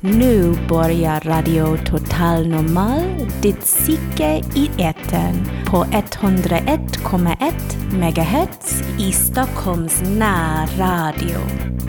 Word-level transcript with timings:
Nu 0.00 0.56
börjar 0.68 1.20
Radio 1.20 1.76
Total 1.76 2.48
Normal, 2.48 3.02
ditt 3.42 3.60
psyke 3.60 4.42
i 4.54 4.70
etern 4.78 5.48
på 5.66 5.84
101,1 5.84 7.52
MHz 7.92 8.82
i 8.98 9.12
Stockholms 9.12 10.02
närradio. 10.02 11.38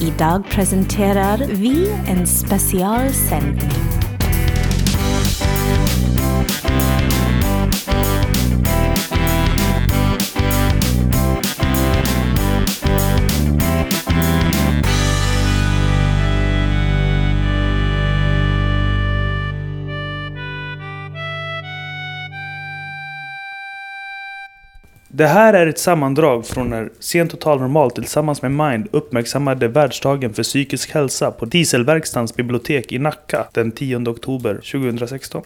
Idag 0.02 0.44
presenterar 0.50 1.38
vi 1.38 1.92
en 2.08 2.28
specialsändning. 2.28 4.00
Det 25.20 25.28
här 25.28 25.54
är 25.54 25.68
ett 25.68 25.80
sammandrag 25.80 26.46
från 26.46 26.70
när 26.70 26.90
Sent 27.00 27.32
Total 27.32 27.60
Normal 27.60 27.92
tillsammans 27.92 28.42
med 28.42 28.52
Mind 28.52 28.88
uppmärksammade 28.92 29.68
världsdagen 29.68 30.34
för 30.34 30.44
psykisk 30.44 30.92
hälsa 30.92 31.32
på 31.32 31.46
Dieselverkstans 31.46 32.36
bibliotek 32.36 32.92
i 32.92 33.00
Nacka 33.00 33.48
den 33.54 33.72
10 33.72 34.10
oktober 34.10 34.54
2016. 34.54 35.42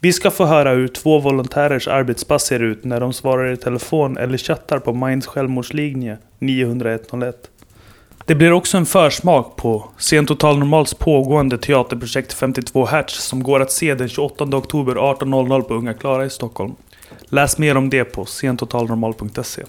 Vi 0.00 0.12
ska 0.12 0.30
få 0.30 0.44
höra 0.44 0.70
hur 0.70 0.88
två 0.88 1.18
volontärers 1.18 1.88
arbetspass 1.88 2.42
ser 2.42 2.60
ut 2.60 2.84
när 2.84 3.00
de 3.00 3.12
svarar 3.12 3.52
i 3.52 3.56
telefon 3.56 4.16
eller 4.16 4.38
chattar 4.38 4.78
på 4.78 4.92
Minds 4.92 5.26
självmordslinje 5.26 6.18
90101. 6.38 7.50
Det 8.24 8.34
blir 8.34 8.52
också 8.52 8.76
en 8.76 8.86
försmak 8.86 9.56
på 9.56 9.88
Sen 9.98 10.26
Total 10.26 10.58
Normals 10.58 10.94
pågående 10.94 11.58
teaterprojekt 11.58 12.32
52 12.32 12.84
Hertz 12.84 13.14
som 13.14 13.42
går 13.42 13.60
att 13.60 13.72
se 13.72 13.94
den 13.94 14.08
28 14.08 14.44
oktober 14.44 14.94
18.00 14.94 15.62
på 15.62 15.74
Unga 15.74 15.94
Klara 15.94 16.24
i 16.24 16.30
Stockholm. 16.30 16.74
Läs 17.30 17.58
mer 17.58 17.76
om 17.76 17.90
det 17.90 18.04
på 18.04 18.24
sentotalnormal.se. 18.24 19.64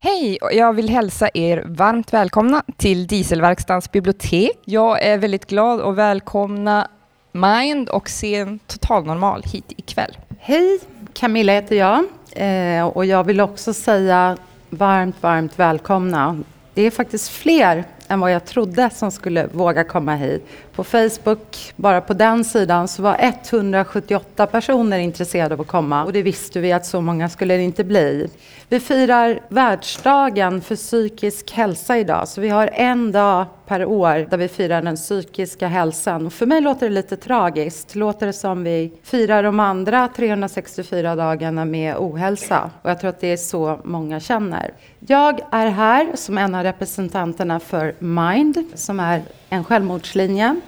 Hej! 0.00 0.38
Jag 0.52 0.72
vill 0.72 0.88
hälsa 0.88 1.28
er 1.34 1.64
varmt 1.66 2.12
välkomna 2.12 2.62
till 2.76 3.06
Dieselverkstans 3.06 3.92
bibliotek. 3.92 4.58
Jag 4.64 5.02
är 5.02 5.18
väldigt 5.18 5.46
glad 5.46 5.80
att 5.80 5.96
välkomna 5.96 6.88
Mind 7.32 7.88
och 7.88 8.08
Sen 8.08 8.58
Totalnormal 8.66 9.42
hit 9.42 9.72
ikväll. 9.76 10.18
Hej, 10.38 10.80
Camilla 11.12 11.52
heter 11.52 11.76
jag 11.76 12.04
eh, 12.32 12.86
och 12.86 13.06
jag 13.06 13.24
vill 13.24 13.40
också 13.40 13.74
säga 13.74 14.36
varmt, 14.70 15.16
varmt 15.20 15.58
välkomna. 15.58 16.42
Det 16.74 16.82
är 16.82 16.90
faktiskt 16.90 17.28
fler 17.28 17.84
än 18.12 18.20
vad 18.20 18.32
jag 18.32 18.44
trodde 18.44 18.90
som 18.90 19.10
skulle 19.10 19.46
våga 19.46 19.84
komma 19.84 20.14
hit. 20.14 20.46
På 20.74 20.84
Facebook, 20.84 21.72
bara 21.76 22.00
på 22.00 22.14
den 22.14 22.44
sidan, 22.44 22.88
så 22.88 23.02
var 23.02 23.16
178 23.18 24.46
personer 24.46 24.98
intresserade 24.98 25.54
av 25.54 25.60
att 25.60 25.66
komma 25.66 26.04
och 26.04 26.12
det 26.12 26.22
visste 26.22 26.60
vi 26.60 26.72
att 26.72 26.86
så 26.86 27.00
många 27.00 27.28
skulle 27.28 27.56
det 27.56 27.62
inte 27.62 27.84
bli. 27.84 28.30
Vi 28.68 28.80
firar 28.80 29.40
världsdagen 29.48 30.60
för 30.60 30.76
psykisk 30.76 31.52
hälsa 31.52 31.98
idag, 31.98 32.28
så 32.28 32.40
vi 32.40 32.48
har 32.48 32.70
en 32.72 33.12
dag 33.12 33.46
per 33.72 33.84
år 33.84 34.26
där 34.30 34.36
vi 34.36 34.48
firar 34.48 34.82
den 34.82 34.96
psykiska 34.96 35.68
hälsan. 35.68 36.26
Och 36.26 36.32
för 36.32 36.46
mig 36.46 36.60
låter 36.60 36.88
det 36.88 36.94
lite 36.94 37.16
tragiskt. 37.16 37.94
Låter 37.94 38.26
det 38.26 38.32
som 38.32 38.64
vi 38.64 38.92
firar 39.02 39.42
de 39.42 39.60
andra 39.60 40.08
364 40.08 41.16
dagarna 41.16 41.64
med 41.64 41.96
ohälsa. 41.98 42.70
Och 42.82 42.90
jag 42.90 43.00
tror 43.00 43.10
att 43.10 43.20
det 43.20 43.32
är 43.32 43.36
så 43.36 43.80
många 43.84 44.20
känner. 44.20 44.74
Jag 44.98 45.40
är 45.50 45.66
här 45.66 46.10
som 46.14 46.38
en 46.38 46.54
av 46.54 46.62
representanterna 46.62 47.60
för 47.60 47.94
Mind, 47.98 48.64
som 48.74 49.00
är 49.00 49.22
en 49.48 49.64
självmordslinje 49.64 50.60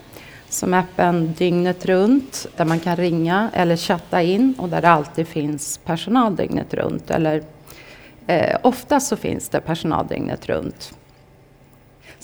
som 0.48 0.74
är 0.74 0.78
öppen 0.78 1.32
dygnet 1.32 1.86
runt, 1.86 2.46
där 2.56 2.64
man 2.64 2.80
kan 2.80 2.96
ringa 2.96 3.50
eller 3.54 3.76
chatta 3.76 4.22
in 4.22 4.54
och 4.58 4.68
där 4.68 4.82
det 4.82 4.88
alltid 4.90 5.28
finns 5.28 5.78
personal 5.78 6.36
dygnet 6.36 6.74
runt. 6.74 7.10
Eller 7.10 7.42
eh, 8.26 8.56
oftast 8.62 9.06
så 9.06 9.16
finns 9.16 9.48
det 9.48 9.60
personal 9.60 10.06
dygnet 10.06 10.46
runt. 10.46 10.94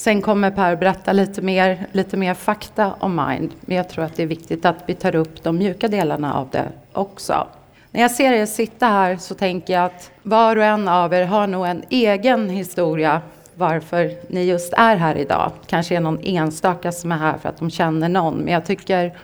Sen 0.01 0.23
kommer 0.23 0.51
Per 0.51 0.77
berätta 0.77 1.13
lite 1.13 1.43
mer, 1.43 1.87
lite 1.93 2.17
mer 2.17 2.35
fakta 2.35 2.95
om 3.01 3.17
Mind, 3.29 3.51
men 3.61 3.77
jag 3.77 3.89
tror 3.89 4.05
att 4.05 4.17
det 4.17 4.23
är 4.23 4.27
viktigt 4.27 4.65
att 4.65 4.77
vi 4.87 4.95
tar 4.95 5.15
upp 5.15 5.43
de 5.43 5.59
mjuka 5.59 5.89
delarna 5.89 6.35
av 6.35 6.49
det 6.51 6.69
också. 6.93 7.47
När 7.91 8.01
jag 8.01 8.11
ser 8.11 8.33
er 8.33 8.47
sitta 8.47 8.87
här 8.87 9.17
så 9.17 9.35
tänker 9.35 9.73
jag 9.73 9.85
att 9.85 10.11
var 10.23 10.57
och 10.57 10.65
en 10.65 10.89
av 10.89 11.15
er 11.15 11.25
har 11.25 11.47
nog 11.47 11.67
en 11.67 11.83
egen 11.89 12.51
historia 12.51 13.23
varför 13.55 14.13
ni 14.29 14.45
just 14.45 14.73
är 14.73 14.97
här 14.97 15.17
idag. 15.17 15.53
Kanske 15.67 15.97
är 15.97 16.01
någon 16.01 16.21
enstaka 16.23 16.93
som 16.93 17.13
är 17.13 17.19
här 17.19 17.39
för 17.39 17.49
att 17.49 17.59
de 17.59 17.71
känner 17.71 18.09
någon, 18.09 18.35
men 18.35 18.55
jag 18.55 18.67
tycker 18.67 19.19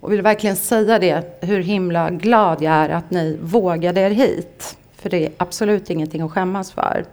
och 0.00 0.12
vill 0.12 0.22
verkligen 0.22 0.56
säga 0.56 0.98
det, 0.98 1.38
hur 1.40 1.62
himla 1.62 2.10
glad 2.10 2.62
jag 2.62 2.72
är 2.72 2.88
att 2.88 3.10
ni 3.10 3.38
vågade 3.42 4.00
er 4.00 4.10
hit. 4.10 4.76
För 4.96 5.10
det 5.10 5.26
är 5.26 5.32
absolut 5.36 5.90
ingenting 5.90 6.22
att 6.22 6.32
skämmas 6.32 6.72
för. 6.72 7.04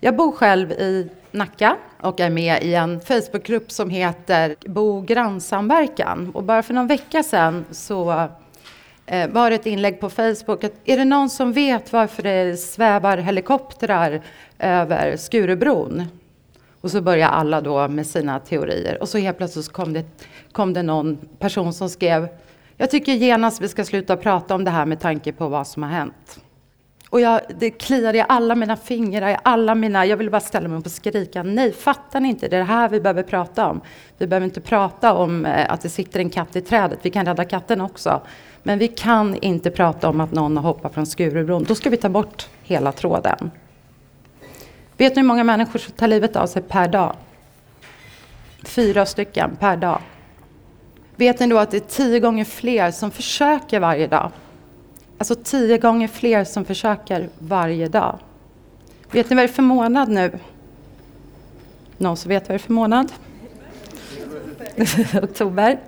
Jag 0.00 0.16
bor 0.16 0.32
själv 0.32 0.72
i 0.72 1.08
Nacka 1.36 1.76
och 2.00 2.20
är 2.20 2.30
med 2.30 2.62
i 2.62 2.74
en 2.74 3.00
Facebookgrupp 3.00 3.70
som 3.70 3.90
heter 3.90 4.56
Bo 4.66 5.00
grannsamverkan. 5.00 6.30
Och 6.34 6.42
bara 6.42 6.62
för 6.62 6.74
någon 6.74 6.86
vecka 6.86 7.22
sedan 7.22 7.64
så 7.70 8.28
eh, 9.06 9.30
var 9.30 9.50
det 9.50 9.56
ett 9.56 9.66
inlägg 9.66 10.00
på 10.00 10.10
Facebook. 10.10 10.64
Att, 10.64 10.72
är 10.84 10.96
det 10.96 11.04
någon 11.04 11.30
som 11.30 11.52
vet 11.52 11.92
varför 11.92 12.22
det 12.22 12.56
svävar 12.56 13.18
helikoptrar 13.18 14.20
över 14.58 15.16
Skurubron? 15.16 16.04
Och 16.80 16.90
så 16.90 17.00
börjar 17.00 17.28
alla 17.28 17.60
då 17.60 17.88
med 17.88 18.06
sina 18.06 18.40
teorier. 18.40 18.98
Och 19.00 19.08
så 19.08 19.18
helt 19.18 19.36
plötsligt 19.36 19.64
så 19.64 19.72
kom, 19.72 19.92
det, 19.92 20.04
kom 20.52 20.72
det 20.72 20.82
någon 20.82 21.16
person 21.38 21.72
som 21.72 21.90
skrev 21.90 22.28
Jag 22.76 22.90
tycker 22.90 23.12
genast 23.12 23.60
vi 23.60 23.68
ska 23.68 23.84
sluta 23.84 24.16
prata 24.16 24.54
om 24.54 24.64
det 24.64 24.70
här 24.70 24.86
med 24.86 25.00
tanke 25.00 25.32
på 25.32 25.48
vad 25.48 25.66
som 25.66 25.82
har 25.82 25.90
hänt. 25.90 26.40
Och 27.16 27.20
jag, 27.20 27.40
det 27.48 27.70
kliade 27.70 28.18
i 28.18 28.24
alla 28.28 28.54
mina 28.54 28.76
fingrar, 28.76 29.30
i 29.30 29.36
alla 29.42 29.74
mina... 29.74 30.06
Jag 30.06 30.16
ville 30.16 30.30
bara 30.30 30.40
ställa 30.40 30.68
mig 30.68 30.78
upp 30.78 30.86
och 30.86 30.92
skrika. 30.92 31.42
Nej, 31.42 31.72
fattar 31.72 32.20
ni 32.20 32.28
inte? 32.28 32.48
Det 32.48 32.56
är 32.56 32.60
det 32.60 32.66
här 32.66 32.88
vi 32.88 33.00
behöver 33.00 33.22
prata 33.22 33.66
om. 33.68 33.80
Vi 34.18 34.26
behöver 34.26 34.44
inte 34.44 34.60
prata 34.60 35.14
om 35.14 35.46
eh, 35.46 35.72
att 35.72 35.80
det 35.80 35.88
sitter 35.88 36.20
en 36.20 36.30
katt 36.30 36.56
i 36.56 36.60
trädet. 36.60 36.98
Vi 37.02 37.10
kan 37.10 37.26
rädda 37.26 37.44
katten 37.44 37.80
också. 37.80 38.20
Men 38.62 38.78
vi 38.78 38.88
kan 38.88 39.36
inte 39.36 39.70
prata 39.70 40.08
om 40.08 40.20
att 40.20 40.32
någon 40.32 40.56
har 40.56 40.62
hoppat 40.62 40.94
från 40.94 41.06
Skurubron. 41.06 41.64
Då 41.64 41.74
ska 41.74 41.90
vi 41.90 41.96
ta 41.96 42.08
bort 42.08 42.48
hela 42.62 42.92
tråden. 42.92 43.50
Vet 44.96 45.16
ni 45.16 45.22
hur 45.22 45.28
många 45.28 45.44
människor 45.44 45.78
som 45.78 45.92
tar 45.92 46.08
livet 46.08 46.36
av 46.36 46.46
sig 46.46 46.62
per 46.62 46.88
dag? 46.88 47.16
Fyra 48.64 49.06
stycken 49.06 49.56
per 49.60 49.76
dag. 49.76 50.00
Vet 51.16 51.40
ni 51.40 51.46
då 51.46 51.58
att 51.58 51.70
det 51.70 51.76
är 51.76 51.80
tio 51.80 52.20
gånger 52.20 52.44
fler 52.44 52.90
som 52.90 53.10
försöker 53.10 53.80
varje 53.80 54.06
dag? 54.06 54.30
Alltså 55.18 55.34
tio 55.34 55.78
gånger 55.78 56.08
fler 56.08 56.44
som 56.44 56.64
försöker 56.64 57.28
varje 57.38 57.88
dag. 57.88 58.18
Vet 59.10 59.30
ni 59.30 59.36
vad 59.36 59.42
det 59.42 59.48
är 59.48 59.52
för 59.52 59.62
månad 59.62 60.08
nu? 60.08 60.38
Någon 61.98 62.16
som 62.16 62.28
vet 62.28 62.42
vad 62.42 62.50
det 62.50 62.56
är 62.56 62.58
för 62.58 62.72
månad? 62.72 63.12
Oktober. 65.22 65.78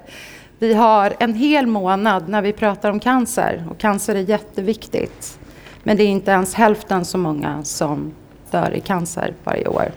Vi 0.58 0.74
har 0.74 1.14
en 1.18 1.34
hel 1.34 1.66
månad 1.66 2.28
när 2.28 2.42
vi 2.42 2.52
pratar 2.52 2.90
om 2.90 3.00
cancer 3.00 3.64
och 3.70 3.78
cancer 3.78 4.14
är 4.14 4.20
jätteviktigt. 4.20 5.38
Men 5.82 5.96
det 5.96 6.02
är 6.02 6.08
inte 6.08 6.30
ens 6.30 6.54
hälften 6.54 7.04
så 7.04 7.18
många 7.18 7.64
som 7.64 8.12
dör 8.50 8.74
i 8.74 8.80
cancer 8.80 9.34
varje 9.44 9.68
år. 9.68 9.92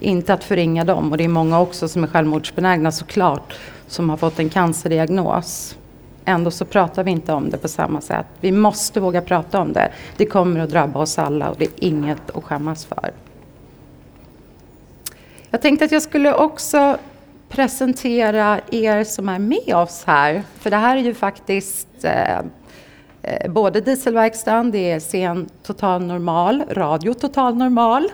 Inte 0.00 0.34
att 0.34 0.44
förringa 0.44 0.84
dem 0.84 1.12
och 1.12 1.18
det 1.18 1.24
är 1.24 1.28
många 1.28 1.60
också 1.60 1.88
som 1.88 2.04
är 2.04 2.08
självmordsbenägna 2.08 2.92
såklart 2.92 3.54
som 3.86 4.10
har 4.10 4.16
fått 4.16 4.38
en 4.38 4.50
cancerdiagnos. 4.50 5.76
Ändå 6.24 6.50
så 6.50 6.64
pratar 6.64 7.04
vi 7.04 7.10
inte 7.10 7.32
om 7.32 7.50
det 7.50 7.58
på 7.58 7.68
samma 7.68 8.00
sätt. 8.00 8.26
Vi 8.40 8.52
måste 8.52 9.00
våga 9.00 9.22
prata 9.22 9.60
om 9.60 9.72
det. 9.72 9.92
Det 10.16 10.26
kommer 10.26 10.60
att 10.60 10.70
drabba 10.70 11.00
oss 11.00 11.18
alla 11.18 11.50
och 11.50 11.56
det 11.58 11.64
är 11.64 11.70
inget 11.76 12.30
att 12.30 12.44
skämmas 12.44 12.84
för. 12.84 13.12
Jag 15.50 15.62
tänkte 15.62 15.84
att 15.84 15.92
jag 15.92 16.02
skulle 16.02 16.34
också 16.34 16.98
presentera 17.48 18.60
er 18.70 19.04
som 19.04 19.28
är 19.28 19.38
med 19.38 19.74
oss 19.74 20.04
här. 20.06 20.42
För 20.58 20.70
det 20.70 20.76
här 20.76 20.96
är 20.96 21.00
ju 21.00 21.14
faktiskt 21.14 21.88
eh, 22.04 22.38
eh 23.22 23.50
både 23.50 23.80
Dieselverkstan, 23.80 24.70
det 24.70 24.90
är 24.90 25.00
Scen 25.00 25.48
Total 25.62 26.02
Normal, 26.04 26.64
Radio 26.70 27.14
Total 27.14 27.56
Normal, 27.56 28.08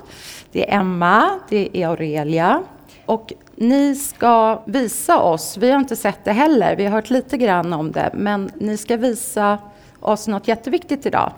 det 0.53 0.71
är 0.71 0.79
Emma, 0.79 1.31
det 1.49 1.69
är 1.73 1.89
Aurelia. 1.89 2.62
Och 3.07 3.33
ni 3.61 3.95
ska 3.95 4.62
visa 4.67 5.19
oss, 5.19 5.57
vi 5.57 5.71
har 5.71 5.79
inte 5.79 5.97
sett 5.97 6.25
det 6.25 6.33
heller, 6.33 6.77
vi 6.77 6.85
har 6.85 6.91
hört 6.91 7.11
lite 7.11 7.37
grann 7.37 7.73
om 7.73 7.93
det, 7.93 8.11
men 8.15 8.51
ni 8.59 8.77
ska 8.77 8.97
visa 8.97 9.59
oss 10.01 10.29
något 10.29 10.49
jätteviktigt 10.49 11.07
idag. 11.07 11.33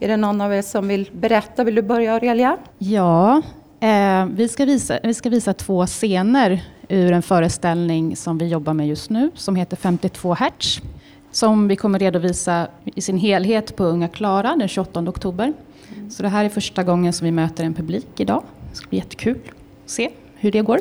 Är 0.00 0.08
det 0.08 0.16
någon 0.16 0.40
av 0.40 0.54
er 0.54 0.62
som 0.62 0.88
vill 0.88 1.10
berätta? 1.12 1.64
Vill 1.64 1.74
du 1.74 1.82
börja 1.82 2.14
Aurelia? 2.14 2.56
Ja, 2.78 3.42
eh, 3.80 4.26
vi, 4.26 4.48
ska 4.48 4.64
visa, 4.64 4.98
vi 5.02 5.14
ska 5.14 5.30
visa 5.30 5.52
två 5.52 5.86
scener 5.86 6.64
ur 6.88 7.12
en 7.12 7.22
föreställning 7.22 8.16
som 8.16 8.38
vi 8.38 8.48
jobbar 8.48 8.74
med 8.74 8.88
just 8.88 9.10
nu, 9.10 9.30
som 9.34 9.56
heter 9.56 9.76
52 9.76 10.34
Hertz, 10.34 10.80
som 11.30 11.68
vi 11.68 11.76
kommer 11.76 11.98
redovisa 11.98 12.66
i 12.84 13.00
sin 13.00 13.18
helhet 13.18 13.76
på 13.76 13.84
Unga 13.84 14.08
Klara 14.08 14.56
den 14.56 14.68
28 14.68 15.00
oktober. 15.00 15.52
Så 16.10 16.22
det 16.22 16.28
här 16.28 16.44
är 16.44 16.48
första 16.48 16.82
gången 16.82 17.12
som 17.12 17.24
vi 17.24 17.32
möter 17.32 17.64
en 17.64 17.74
publik 17.74 18.20
idag. 18.20 18.42
Det 18.70 18.76
ska 18.76 18.88
bli 18.88 18.98
jättekul 18.98 19.38
att 19.84 19.90
se. 19.90 20.10
hur 20.34 20.52
det 20.52 20.62
går. 20.62 20.80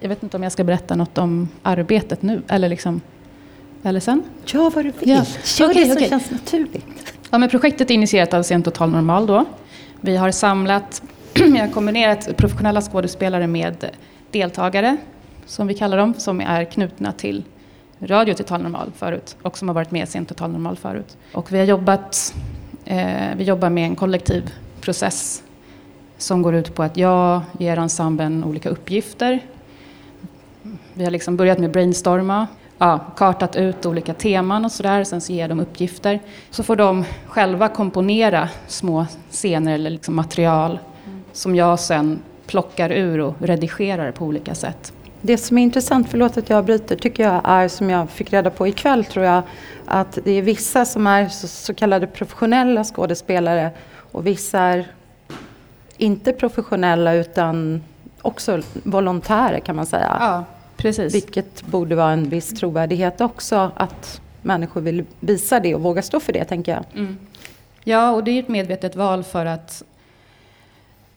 Jag 0.00 0.08
vet 0.08 0.22
inte 0.22 0.36
om 0.36 0.42
jag 0.42 0.52
ska 0.52 0.64
berätta 0.64 0.94
något 0.94 1.18
om 1.18 1.48
arbetet 1.62 2.22
nu 2.22 2.42
eller, 2.48 2.68
liksom, 2.68 3.00
eller 3.82 4.00
sen. 4.00 4.22
Gör 4.46 4.70
vad 4.70 4.84
du 4.84 4.90
vill. 4.90 5.08
Ja. 5.08 5.24
Kör 5.44 5.70
Okej, 5.70 5.82
det 5.82 5.88
som 5.88 5.96
okej. 5.96 6.08
känns 6.08 6.30
naturligt. 6.30 6.86
Ja, 7.30 7.38
men 7.38 7.48
projektet 7.48 7.90
är 7.90 7.94
initierat 7.94 8.34
av 8.34 8.42
Scen 8.42 8.62
Total 8.62 8.90
Normal 8.90 9.26
då. 9.26 9.44
Vi 10.00 10.16
har 10.16 10.30
samlat, 10.30 11.02
vi 11.34 11.58
har 11.58 11.68
kombinerat 11.68 12.36
professionella 12.36 12.80
skådespelare 12.82 13.46
med 13.46 13.90
deltagare, 14.30 14.96
som 15.46 15.66
vi 15.66 15.74
kallar 15.74 15.96
dem, 15.96 16.14
som 16.18 16.40
är 16.40 16.64
knutna 16.64 17.12
till 17.12 17.44
Radio 18.00 18.34
Total 18.34 18.62
Normal 18.62 18.92
förut 18.96 19.36
och 19.42 19.58
som 19.58 19.68
har 19.68 19.74
varit 19.74 19.90
med 19.90 20.02
i 20.02 20.06
Scen 20.06 20.26
Total 20.26 20.50
Normal 20.50 20.76
förut. 20.76 21.16
Och 21.32 21.52
vi 21.52 21.58
har 21.58 21.64
jobbat, 21.64 22.34
eh, 22.84 23.36
vi 23.36 23.44
jobbar 23.44 23.70
med 23.70 23.84
en 23.84 23.96
kollektiv 23.96 24.50
process 24.80 25.42
som 26.18 26.42
går 26.42 26.54
ut 26.54 26.74
på 26.74 26.82
att 26.82 26.96
jag 26.96 27.40
ger 27.58 27.76
ensemblen 27.76 28.44
olika 28.44 28.68
uppgifter. 28.68 29.40
Vi 31.00 31.04
har 31.04 31.10
liksom 31.10 31.36
börjat 31.36 31.58
med 31.58 31.70
brainstorma, 31.70 32.46
ja, 32.78 32.98
kartat 33.16 33.56
ut 33.56 33.86
olika 33.86 34.14
teman 34.14 34.64
och 34.64 34.72
sådär, 34.72 35.04
sen 35.04 35.20
så 35.20 35.32
ger 35.32 35.48
de 35.48 35.60
uppgifter. 35.60 36.20
Så 36.50 36.62
får 36.62 36.76
de 36.76 37.04
själva 37.26 37.68
komponera 37.68 38.48
små 38.66 39.06
scener 39.30 39.74
eller 39.74 39.90
liksom 39.90 40.16
material 40.16 40.78
som 41.32 41.56
jag 41.56 41.80
sen 41.80 42.22
plockar 42.46 42.90
ur 42.92 43.20
och 43.20 43.34
redigerar 43.40 44.12
på 44.12 44.24
olika 44.24 44.54
sätt. 44.54 44.92
Det 45.20 45.38
som 45.38 45.58
är 45.58 45.62
intressant, 45.62 46.08
förlåt 46.10 46.36
att 46.36 46.50
jag 46.50 46.58
avbryter, 46.58 46.96
tycker 46.96 47.22
jag 47.22 47.40
är 47.44 47.68
som 47.68 47.90
jag 47.90 48.10
fick 48.10 48.32
reda 48.32 48.50
på 48.50 48.66
ikväll 48.66 49.04
tror 49.04 49.24
jag, 49.24 49.42
att 49.86 50.18
det 50.24 50.30
är 50.30 50.42
vissa 50.42 50.84
som 50.84 51.06
är 51.06 51.28
så, 51.28 51.48
så 51.48 51.74
kallade 51.74 52.06
professionella 52.06 52.84
skådespelare 52.84 53.70
och 54.12 54.26
vissa 54.26 54.58
är 54.58 54.86
inte 55.96 56.32
professionella 56.32 57.14
utan 57.14 57.82
också 58.22 58.60
volontärer 58.82 59.60
kan 59.60 59.76
man 59.76 59.86
säga. 59.86 60.16
Ja, 60.20 60.44
precis. 60.80 61.14
Vilket 61.14 61.62
borde 61.66 61.94
vara 61.94 62.12
en 62.12 62.28
viss 62.28 62.50
trovärdighet 62.50 63.20
också 63.20 63.72
att 63.76 64.20
människor 64.42 64.80
vill 64.80 65.04
visa 65.20 65.60
det 65.60 65.74
och 65.74 65.80
våga 65.80 66.02
stå 66.02 66.20
för 66.20 66.32
det 66.32 66.44
tänker 66.44 66.72
jag. 66.72 66.84
Mm. 66.94 67.18
Ja, 67.84 68.10
och 68.10 68.24
det 68.24 68.30
är 68.30 68.40
ett 68.42 68.48
medvetet 68.48 68.96
val 68.96 69.24
för 69.24 69.46
att 69.46 69.82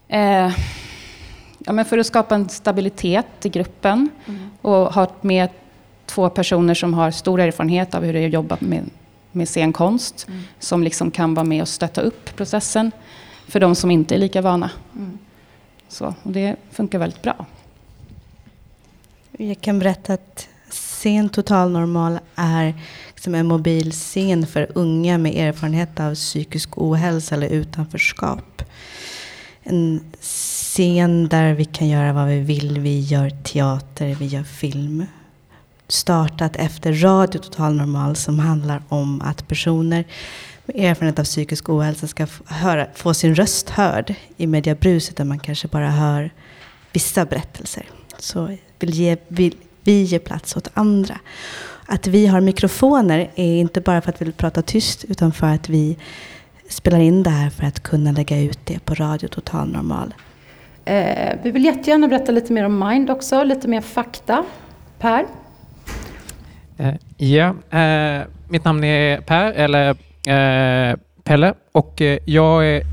eh, 0.08 0.52
ja, 1.58 1.74
men 1.74 1.86
för 1.86 1.98
att 1.98 2.06
skapa 2.06 2.36
en 2.36 2.50
stabilitet 2.50 3.46
i 3.46 3.50
gruppen 3.50 4.10
och 4.62 4.94
ha 4.94 5.08
med 5.22 5.50
två 6.06 6.30
personer 6.30 6.74
som 6.74 6.94
har 6.94 7.12
stor 7.12 7.40
erfarenhet 7.40 7.96
av 7.96 8.04
hur 8.04 8.14
det 8.14 8.20
är 8.20 8.28
att 8.28 8.34
jobba 8.34 8.58
med, 8.60 8.90
med 9.32 9.50
scenkonst 9.50 10.28
som 10.60 10.84
liksom 10.84 11.12
kan 11.12 11.34
vara 11.34 11.44
med 11.44 11.62
och 11.62 11.68
stötta 11.68 12.02
upp 12.02 12.36
processen 12.36 12.92
för 13.48 13.60
de 13.60 13.76
som 13.76 13.92
inte 13.92 14.16
är 14.16 14.20
lika 14.20 14.42
vana. 14.42 14.70
Så, 15.88 16.14
och 16.24 16.32
det 16.32 16.56
funkar 16.72 17.00
väldigt 17.00 17.22
bra. 17.22 17.46
Jag 19.38 19.62
kan 19.62 19.80
berätta 19.80 20.14
att 20.14 20.48
Scen 20.70 21.30
Total 21.30 21.72
Normal 21.72 22.20
är 22.36 22.74
liksom 23.14 23.36
en 23.36 23.48
mobil 23.48 23.92
scen 23.92 24.48
för 24.48 24.72
unga 24.76 25.18
med 25.18 25.36
erfarenhet 25.36 26.00
av 26.00 26.16
psykisk 26.16 26.78
ohälsa 26.78 27.36
eller 27.36 27.48
utanförskap. 27.48 28.62
En 29.64 30.04
scen 30.22 31.28
där 31.28 31.54
vi 31.54 31.66
kan 31.66 31.88
göra 31.88 32.14
vad 32.14 32.28
vi 32.28 32.40
vill. 32.40 32.80
Vi 32.80 33.00
gör 33.00 33.30
teater, 33.30 34.16
vi 34.16 34.26
gör 34.26 34.44
film. 34.44 35.06
Startat 35.88 36.56
efter 36.56 36.94
Radio 36.94 37.40
Total 37.40 37.76
Normal 37.76 38.16
som 38.16 38.40
handlar 38.40 38.84
om 38.90 39.22
att 39.22 39.48
personer 39.48 40.06
med 40.66 40.76
erfarenhet 40.76 41.20
av 41.20 41.24
psykisk 41.24 41.70
ohälsa 41.70 42.08
ska 42.08 42.28
få, 42.28 42.44
höra, 42.48 42.88
få 42.96 43.14
sin 43.14 43.36
röst 43.36 43.70
hörd 43.70 44.16
i 44.38 44.48
mediebruset 44.48 45.18
där 45.18 45.26
man 45.26 45.40
kanske 45.40 45.68
bara 45.68 45.90
hör 45.90 46.32
vissa 46.92 47.26
berättelser. 47.26 47.86
Så 48.18 48.58
vill 48.86 48.96
ge, 48.96 49.18
vill 49.28 49.56
vi 49.84 50.02
ge 50.02 50.20
plats 50.20 50.58
åt 50.58 50.68
andra. 50.74 51.20
Att 51.86 52.08
vi 52.08 52.28
har 52.28 52.42
mikrofoner 52.42 53.32
är 53.36 53.56
inte 53.60 53.82
bara 53.82 54.02
för 54.02 54.10
att 54.10 54.22
vi 54.22 54.26
vill 54.26 54.34
prata 54.34 54.62
tyst 54.62 55.06
utan 55.10 55.32
för 55.32 55.48
att 55.48 55.70
vi 55.70 55.98
spelar 56.70 57.00
in 57.00 57.24
det 57.24 57.30
här 57.30 57.50
för 57.50 57.66
att 57.66 57.84
kunna 57.84 58.12
lägga 58.12 58.40
ut 58.40 58.60
det 58.64 58.86
på 58.86 58.94
Radio 58.94 59.28
Total 59.28 59.68
Normal. 59.72 60.14
Eh, 60.86 61.34
vi 61.44 61.52
vill 61.52 61.66
jättegärna 61.66 62.08
berätta 62.08 62.32
lite 62.32 62.54
mer 62.54 62.66
om 62.66 62.80
Mind 62.90 63.10
också, 63.10 63.44
lite 63.44 63.68
mer 63.68 63.82
fakta. 63.82 64.44
Per? 65.00 65.26
Eh, 66.78 66.94
ja, 67.18 67.56
eh, 67.80 68.22
mitt 68.50 68.66
namn 68.66 68.84
är 68.84 69.22
Per, 69.22 69.52
eller 69.52 69.90
eh, 70.28 70.98
Pelle, 71.24 71.54
och 71.72 72.02
eh, 72.02 72.20
jag 72.26 72.68
är 72.68 72.84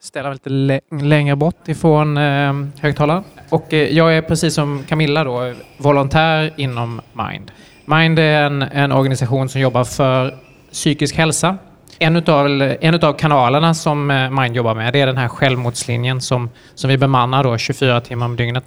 ställer 0.00 0.28
mig 0.28 0.34
lite 0.34 0.50
lä- 0.50 0.80
längre 1.02 1.36
bort 1.36 1.68
ifrån 1.68 2.16
eh, 2.16 2.54
högtalaren. 2.80 3.24
Och 3.50 3.74
eh, 3.74 3.96
jag 3.96 4.16
är 4.16 4.22
precis 4.22 4.54
som 4.54 4.84
Camilla 4.88 5.24
då, 5.24 5.54
volontär 5.76 6.52
inom 6.56 7.00
Mind. 7.12 7.50
Mind 7.84 8.18
är 8.18 8.42
en, 8.42 8.62
en 8.62 8.92
organisation 8.92 9.48
som 9.48 9.60
jobbar 9.60 9.84
för 9.84 10.38
psykisk 10.72 11.16
hälsa. 11.16 11.58
En 11.98 12.16
utav, 12.16 12.46
en 12.80 12.94
utav 12.94 13.12
kanalerna 13.12 13.74
som 13.74 14.10
eh, 14.10 14.30
Mind 14.30 14.56
jobbar 14.56 14.74
med 14.74 14.92
det 14.92 15.00
är 15.00 15.06
den 15.06 15.16
här 15.16 15.28
självmordslinjen 15.28 16.20
som, 16.20 16.50
som 16.74 16.90
vi 16.90 16.98
bemannar 16.98 17.44
då 17.44 17.58
24 17.58 18.00
timmar 18.00 18.26
om 18.26 18.36
dygnet. 18.36 18.64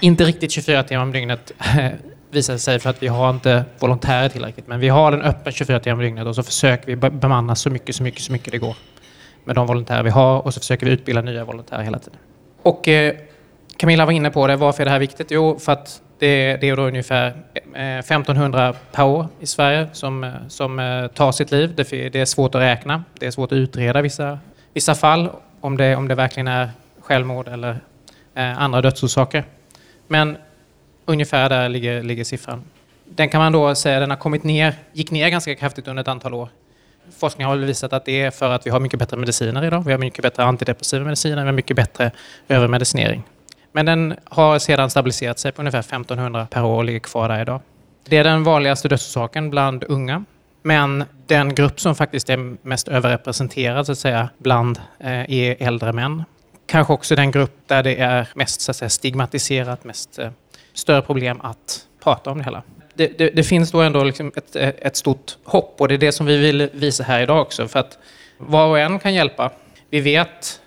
Inte 0.00 0.24
riktigt 0.24 0.50
24 0.50 0.82
timmar 0.82 1.02
om 1.02 1.12
dygnet 1.12 1.52
visar 2.30 2.52
det 2.52 2.58
sig 2.58 2.78
för 2.78 2.90
att 2.90 3.02
vi 3.02 3.06
har 3.06 3.30
inte 3.30 3.64
volontärer 3.78 4.28
tillräckligt. 4.28 4.66
Men 4.66 4.80
vi 4.80 4.88
har 4.88 5.10
den 5.10 5.22
öppen 5.22 5.52
24 5.52 5.80
timmar 5.80 5.94
om 5.94 6.02
dygnet 6.02 6.26
och 6.26 6.34
så 6.34 6.42
försöker 6.42 6.86
vi 6.86 6.96
bemanna 6.96 7.54
så 7.54 7.70
mycket, 7.70 7.96
så 7.96 8.02
mycket, 8.02 8.22
så 8.22 8.32
mycket 8.32 8.52
det 8.52 8.58
går 8.58 8.76
med 9.44 9.54
de 9.54 9.66
volontärer 9.66 10.02
vi 10.02 10.10
har 10.10 10.46
och 10.46 10.54
så 10.54 10.60
försöker 10.60 10.86
vi 10.86 10.92
utbilda 10.92 11.22
nya 11.22 11.44
volontärer 11.44 11.82
hela 11.82 11.98
tiden. 11.98 12.18
Och 12.62 12.88
eh, 12.88 13.14
Camilla 13.76 14.04
var 14.04 14.12
inne 14.12 14.30
på 14.30 14.46
det, 14.46 14.56
varför 14.56 14.82
är 14.82 14.84
det 14.84 14.90
här 14.90 14.98
viktigt? 14.98 15.30
Jo, 15.30 15.58
för 15.58 15.72
att 15.72 16.02
det, 16.18 16.56
det 16.56 16.68
är 16.68 16.76
då 16.76 16.82
ungefär 16.82 17.34
eh, 17.74 17.98
1500 17.98 18.74
per 18.92 19.04
år 19.04 19.26
i 19.40 19.46
Sverige 19.46 19.88
som, 19.92 20.24
eh, 20.24 20.32
som 20.48 20.78
eh, 20.78 21.06
tar 21.06 21.32
sitt 21.32 21.50
liv. 21.50 21.74
Det, 21.76 22.08
det 22.08 22.20
är 22.20 22.24
svårt 22.24 22.54
att 22.54 22.60
räkna, 22.60 23.04
det 23.18 23.26
är 23.26 23.30
svårt 23.30 23.52
att 23.52 23.56
utreda 23.56 24.02
vissa, 24.02 24.38
vissa 24.72 24.94
fall, 24.94 25.30
om 25.60 25.76
det, 25.76 25.96
om 25.96 26.08
det 26.08 26.14
verkligen 26.14 26.48
är 26.48 26.70
självmord 27.00 27.48
eller 27.48 27.78
eh, 28.34 28.62
andra 28.62 28.82
dödsorsaker. 28.82 29.44
Men 30.06 30.36
ungefär 31.04 31.48
där 31.48 31.68
ligger, 31.68 32.02
ligger 32.02 32.24
siffran. 32.24 32.62
Den 33.04 33.28
kan 33.28 33.40
man 33.40 33.52
då 33.52 33.74
säga 33.74 34.00
den 34.00 34.10
har 34.10 34.16
kommit 34.16 34.44
ner, 34.44 34.74
gick 34.92 35.10
ner 35.10 35.28
ganska 35.28 35.54
kraftigt 35.54 35.88
under 35.88 36.00
ett 36.00 36.08
antal 36.08 36.34
år. 36.34 36.48
Forskning 37.18 37.46
har 37.46 37.56
visat 37.56 37.92
att 37.92 38.04
det 38.04 38.22
är 38.22 38.30
för 38.30 38.50
att 38.50 38.66
vi 38.66 38.70
har 38.70 38.80
mycket 38.80 38.98
bättre 38.98 39.16
mediciner 39.16 39.64
idag. 39.64 39.84
Vi 39.86 39.92
har 39.92 39.98
mycket 39.98 40.22
bättre 40.22 40.44
antidepressiva 40.44 41.04
mediciner, 41.04 41.36
vi 41.36 41.46
har 41.46 41.52
mycket 41.52 41.76
bättre 41.76 42.10
övermedicinering. 42.48 43.22
Men 43.76 43.86
den 43.86 44.14
har 44.24 44.58
sedan 44.58 44.90
stabiliserat 44.90 45.38
sig 45.38 45.52
på 45.52 45.62
ungefär 45.62 45.78
1500 45.78 46.46
per 46.50 46.64
år 46.64 46.76
och 46.76 46.84
ligger 46.84 47.00
kvar 47.00 47.28
där 47.28 47.42
idag. 47.42 47.60
Det 48.08 48.16
är 48.16 48.24
den 48.24 48.44
vanligaste 48.44 48.88
dödsorsaken 48.88 49.50
bland 49.50 49.84
unga. 49.84 50.24
Men 50.62 51.04
den 51.26 51.54
grupp 51.54 51.80
som 51.80 51.94
faktiskt 51.94 52.30
är 52.30 52.56
mest 52.66 52.88
överrepresenterad 52.88 53.86
så 53.86 53.92
att 53.92 53.98
säga, 53.98 54.28
bland 54.38 54.80
eh, 54.98 55.30
är 55.30 55.56
äldre 55.62 55.92
män. 55.92 56.24
Kanske 56.66 56.92
också 56.92 57.16
den 57.16 57.30
grupp 57.30 57.54
där 57.66 57.82
det 57.82 57.96
är 57.96 58.28
mest 58.34 58.60
så 58.60 58.70
att 58.70 58.76
säga, 58.76 58.88
stigmatiserat, 58.88 59.84
mest 59.84 60.18
eh, 60.18 60.30
större 60.74 61.02
problem 61.02 61.40
att 61.40 61.80
prata 62.02 62.30
om 62.30 62.38
det 62.38 62.44
hela. 62.44 62.62
Det, 62.94 63.18
det, 63.18 63.30
det 63.30 63.42
finns 63.42 63.70
då 63.70 63.80
ändå 63.80 64.04
liksom 64.04 64.32
ett, 64.36 64.56
ett 64.56 64.96
stort 64.96 65.36
hopp 65.44 65.80
och 65.80 65.88
det 65.88 65.94
är 65.94 65.98
det 65.98 66.12
som 66.12 66.26
vi 66.26 66.36
vill 66.36 66.70
visa 66.72 67.02
här 67.04 67.22
idag 67.22 67.40
också. 67.40 67.68
För 67.68 67.80
att 67.80 67.98
var 68.38 68.66
och 68.66 68.78
en 68.78 68.98
kan 68.98 69.14
hjälpa. 69.14 69.50
Vi 69.90 70.00
vet, 70.00 70.60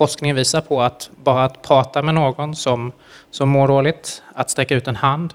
forskningen 0.00 0.36
visar 0.36 0.60
på 0.60 0.82
att 0.82 1.10
bara 1.16 1.44
att 1.44 1.62
prata 1.62 2.02
med 2.02 2.14
någon 2.14 2.56
som, 2.56 2.92
som 3.30 3.48
mår 3.48 3.68
dåligt, 3.68 4.22
att 4.34 4.50
sträcka 4.50 4.74
ut 4.74 4.88
en 4.88 4.96
hand, 4.96 5.34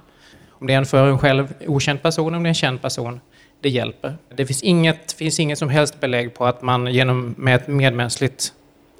om 0.50 0.68
det 0.68 0.74
är 0.74 0.78
en 0.78 0.86
för 0.86 1.08
en 1.08 1.20
själv 1.20 1.54
okänd 1.68 2.02
person, 2.02 2.36
om 2.36 2.44
det 2.44 2.48
är 2.48 2.50
en 2.50 2.56
känd 2.56 2.82
person, 2.82 3.20
det 3.62 3.70
hjälper. 3.70 4.18
Det 4.36 4.46
finns 4.46 4.64
inget, 4.64 5.12
finns 5.12 5.40
inget 5.40 5.60
som 5.60 5.70
helst 5.70 6.00
belägg 6.00 6.34
på 6.34 6.46
att 6.46 6.62
man 6.62 6.88
genom 6.88 7.36
med 7.38 7.56
ett 7.56 7.68
medmänskligt 7.68 8.54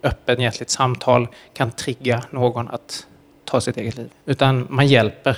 öppenhjärtligt 0.04 0.70
samtal 0.70 1.28
kan 1.54 1.72
trigga 1.72 2.24
någon 2.30 2.68
att 2.68 3.08
ta 3.46 3.62
sitt 3.62 3.78
eget 3.78 3.98
liv. 3.98 4.10
Utan 4.26 4.68
man 4.70 4.88
hjälper 4.88 5.38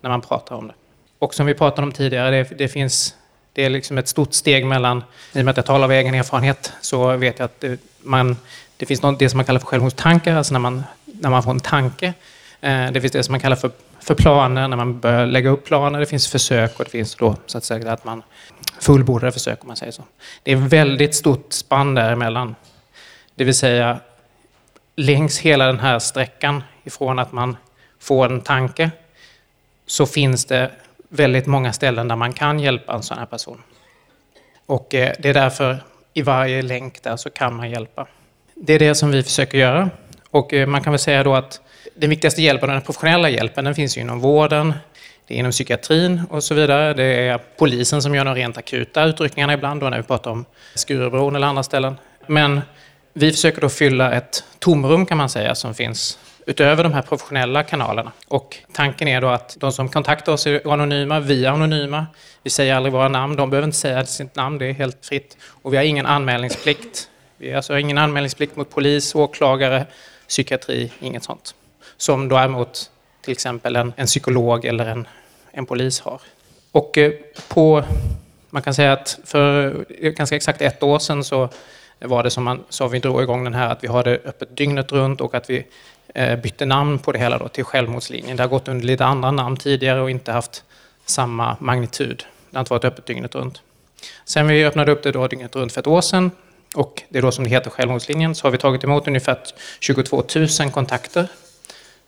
när 0.00 0.10
man 0.10 0.20
pratar 0.20 0.56
om 0.56 0.66
det. 0.66 0.74
Och 1.18 1.34
som 1.34 1.46
vi 1.46 1.54
pratade 1.54 1.86
om 1.86 1.92
tidigare, 1.92 2.30
det, 2.30 2.58
det 2.58 2.68
finns 2.68 3.14
det 3.52 3.64
är 3.64 3.70
liksom 3.70 3.98
ett 3.98 4.08
stort 4.08 4.32
steg 4.32 4.66
mellan, 4.66 5.04
i 5.32 5.40
och 5.40 5.44
med 5.44 5.48
att 5.48 5.56
jag 5.56 5.66
talar 5.66 5.84
av 5.84 5.92
egen 5.92 6.14
erfarenhet, 6.14 6.72
så 6.80 7.16
vet 7.16 7.38
jag 7.38 7.44
att 7.44 7.64
man, 8.02 8.36
det 8.78 8.86
finns 8.86 9.02
något, 9.02 9.18
det 9.18 9.28
som 9.28 9.38
man 9.38 9.44
kallar 9.44 9.60
för 9.60 9.66
självmordstankar, 9.66 10.36
alltså 10.36 10.52
när 10.52 10.60
man, 10.60 10.84
när 11.04 11.30
man 11.30 11.42
får 11.42 11.50
en 11.50 11.60
tanke. 11.60 12.14
Eh, 12.60 12.90
det 12.92 13.00
finns 13.00 13.12
det 13.12 13.22
som 13.22 13.32
man 13.32 13.40
kallar 13.40 13.56
för, 13.56 13.70
för 14.00 14.14
planer, 14.14 14.68
när 14.68 14.76
man 14.76 15.00
börjar 15.00 15.26
lägga 15.26 15.50
upp 15.50 15.64
planer. 15.64 16.00
Det 16.00 16.06
finns 16.06 16.28
försök 16.28 16.78
och 16.78 16.84
det 16.84 16.90
finns 16.90 17.14
då 17.14 17.36
så 17.46 17.58
att 17.58 17.64
säga 17.64 17.92
att 17.92 18.04
man 18.04 18.22
fullbordar 18.80 19.30
försök, 19.30 19.62
om 19.62 19.68
man 19.68 19.76
säger 19.76 19.92
så. 19.92 20.02
Det 20.42 20.52
är 20.52 20.56
väldigt 20.56 21.14
stort 21.14 21.52
spann 21.52 21.94
däremellan. 21.94 22.54
Det 23.34 23.44
vill 23.44 23.54
säga, 23.54 23.98
längs 24.96 25.38
hela 25.38 25.66
den 25.66 25.80
här 25.80 25.98
sträckan 25.98 26.62
ifrån 26.84 27.18
att 27.18 27.32
man 27.32 27.56
får 27.98 28.32
en 28.32 28.40
tanke 28.40 28.90
så 29.86 30.06
finns 30.06 30.44
det 30.44 30.70
väldigt 31.08 31.46
många 31.46 31.72
ställen 31.72 32.08
där 32.08 32.16
man 32.16 32.32
kan 32.32 32.60
hjälpa 32.60 32.92
en 32.92 33.02
sån 33.02 33.18
här 33.18 33.26
person. 33.26 33.62
Och 34.66 34.94
eh, 34.94 35.12
det 35.18 35.28
är 35.28 35.34
därför 35.34 35.78
i 36.14 36.22
varje 36.22 36.62
länk 36.62 37.02
där 37.02 37.16
så 37.16 37.30
kan 37.30 37.56
man 37.56 37.70
hjälpa. 37.70 38.06
Det 38.60 38.72
är 38.72 38.78
det 38.78 38.94
som 38.94 39.10
vi 39.10 39.22
försöker 39.22 39.58
göra. 39.58 39.90
Och 40.30 40.54
eh, 40.54 40.66
man 40.66 40.82
kan 40.82 40.92
väl 40.92 41.00
säga 41.00 41.22
då 41.22 41.34
att 41.34 41.60
den 41.94 42.10
viktigaste 42.10 42.42
hjälpen, 42.42 42.68
den 42.68 42.82
professionella 42.82 43.30
hjälpen, 43.30 43.64
den 43.64 43.74
finns 43.74 43.96
ju 43.96 44.00
inom 44.00 44.20
vården, 44.20 44.74
det 45.26 45.34
är 45.34 45.38
inom 45.38 45.52
psykiatrin 45.52 46.22
och 46.30 46.44
så 46.44 46.54
vidare. 46.54 46.94
Det 46.94 47.04
är 47.04 47.40
polisen 47.56 48.02
som 48.02 48.14
gör 48.14 48.24
de 48.24 48.34
rent 48.34 48.58
akuta 48.58 49.04
utryckningarna 49.04 49.52
ibland, 49.52 49.80
då 49.80 49.88
när 49.88 49.96
vi 49.96 50.02
pratar 50.02 50.30
om 50.30 50.44
Skurubron 50.74 51.36
eller 51.36 51.46
andra 51.46 51.62
ställen. 51.62 51.96
Men 52.26 52.60
vi 53.12 53.32
försöker 53.32 53.60
då 53.60 53.68
fylla 53.68 54.12
ett 54.12 54.44
tomrum 54.58 55.06
kan 55.06 55.18
man 55.18 55.28
säga 55.28 55.54
som 55.54 55.74
finns 55.74 56.18
utöver 56.46 56.82
de 56.82 56.92
här 56.92 57.02
professionella 57.02 57.62
kanalerna. 57.62 58.12
Och 58.28 58.56
tanken 58.72 59.08
är 59.08 59.20
då 59.20 59.28
att 59.28 59.56
de 59.60 59.72
som 59.72 59.88
kontaktar 59.88 60.32
oss 60.32 60.46
är 60.46 60.72
anonyma, 60.72 61.20
vi 61.20 61.44
är 61.44 61.50
anonyma. 61.50 62.06
Vi 62.42 62.50
säger 62.50 62.74
aldrig 62.74 62.92
våra 62.92 63.08
namn, 63.08 63.36
de 63.36 63.50
behöver 63.50 63.66
inte 63.66 63.78
säga 63.78 64.06
sitt 64.06 64.36
namn, 64.36 64.58
det 64.58 64.66
är 64.66 64.72
helt 64.72 65.06
fritt. 65.06 65.36
Och 65.62 65.72
vi 65.72 65.76
har 65.76 65.84
ingen 65.84 66.06
anmälningsplikt. 66.06 67.08
Vi 67.40 67.54
alltså, 67.54 67.72
har 67.72 67.76
alltså 67.76 67.86
ingen 67.86 67.98
anmälningsplikt 67.98 68.56
mot 68.56 68.70
polis, 68.70 69.14
åklagare, 69.14 69.86
psykiatri, 70.28 70.92
inget 71.00 71.24
sånt. 71.24 71.54
Som 71.96 72.28
däremot 72.28 72.90
till 73.20 73.32
exempel 73.32 73.76
en, 73.76 73.92
en 73.96 74.06
psykolog 74.06 74.64
eller 74.64 74.86
en, 74.86 75.06
en 75.50 75.66
polis 75.66 76.00
har. 76.00 76.20
Och 76.72 76.98
eh, 76.98 77.12
på, 77.48 77.84
man 78.50 78.62
kan 78.62 78.74
säga 78.74 78.92
att 78.92 79.18
för 79.24 79.66
eh, 80.00 80.10
ganska 80.10 80.36
exakt 80.36 80.62
ett 80.62 80.82
år 80.82 80.98
sedan 80.98 81.24
så 81.24 81.48
var 81.98 82.22
det 82.22 82.30
som 82.30 82.44
man, 82.44 82.64
sa, 82.68 82.88
vi 82.88 82.98
drog 82.98 83.22
igång 83.22 83.44
den 83.44 83.54
här 83.54 83.68
att 83.68 83.84
vi 83.84 83.88
har 83.88 84.04
det 84.04 84.20
öppet 84.24 84.56
dygnet 84.56 84.92
runt 84.92 85.20
och 85.20 85.34
att 85.34 85.50
vi 85.50 85.66
eh, 86.14 86.36
bytte 86.36 86.66
namn 86.66 86.98
på 86.98 87.12
det 87.12 87.18
hela 87.18 87.38
då 87.38 87.48
till 87.48 87.64
Självmordslinjen. 87.64 88.36
Det 88.36 88.42
har 88.42 88.48
gått 88.50 88.68
under 88.68 88.86
lite 88.86 89.04
andra 89.04 89.30
namn 89.30 89.56
tidigare 89.56 90.00
och 90.00 90.10
inte 90.10 90.32
haft 90.32 90.64
samma 91.04 91.56
magnitud. 91.60 92.24
Det 92.50 92.56
har 92.56 92.60
inte 92.60 92.72
varit 92.72 92.84
öppet 92.84 93.06
dygnet 93.06 93.34
runt. 93.34 93.62
Sen 94.24 94.46
vi 94.46 94.64
öppnade 94.64 94.92
upp 94.92 95.02
det 95.02 95.12
då 95.12 95.26
dygnet 95.26 95.56
runt 95.56 95.72
för 95.72 95.80
ett 95.80 95.86
år 95.86 96.00
sedan 96.00 96.30
och 96.74 97.02
det 97.08 97.18
är 97.18 97.22
då 97.22 97.32
som 97.32 97.44
det 97.44 97.50
heter 97.50 97.70
Självmordslinjen 97.70 98.34
så 98.34 98.46
har 98.46 98.50
vi 98.50 98.58
tagit 98.58 98.84
emot 98.84 99.08
ungefär 99.08 99.38
22 99.80 100.24
000 100.60 100.70
kontakter 100.70 101.28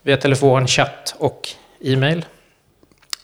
via 0.03 0.17
telefon, 0.17 0.67
chatt 0.67 1.15
och 1.19 1.49
e-mail. 1.81 2.25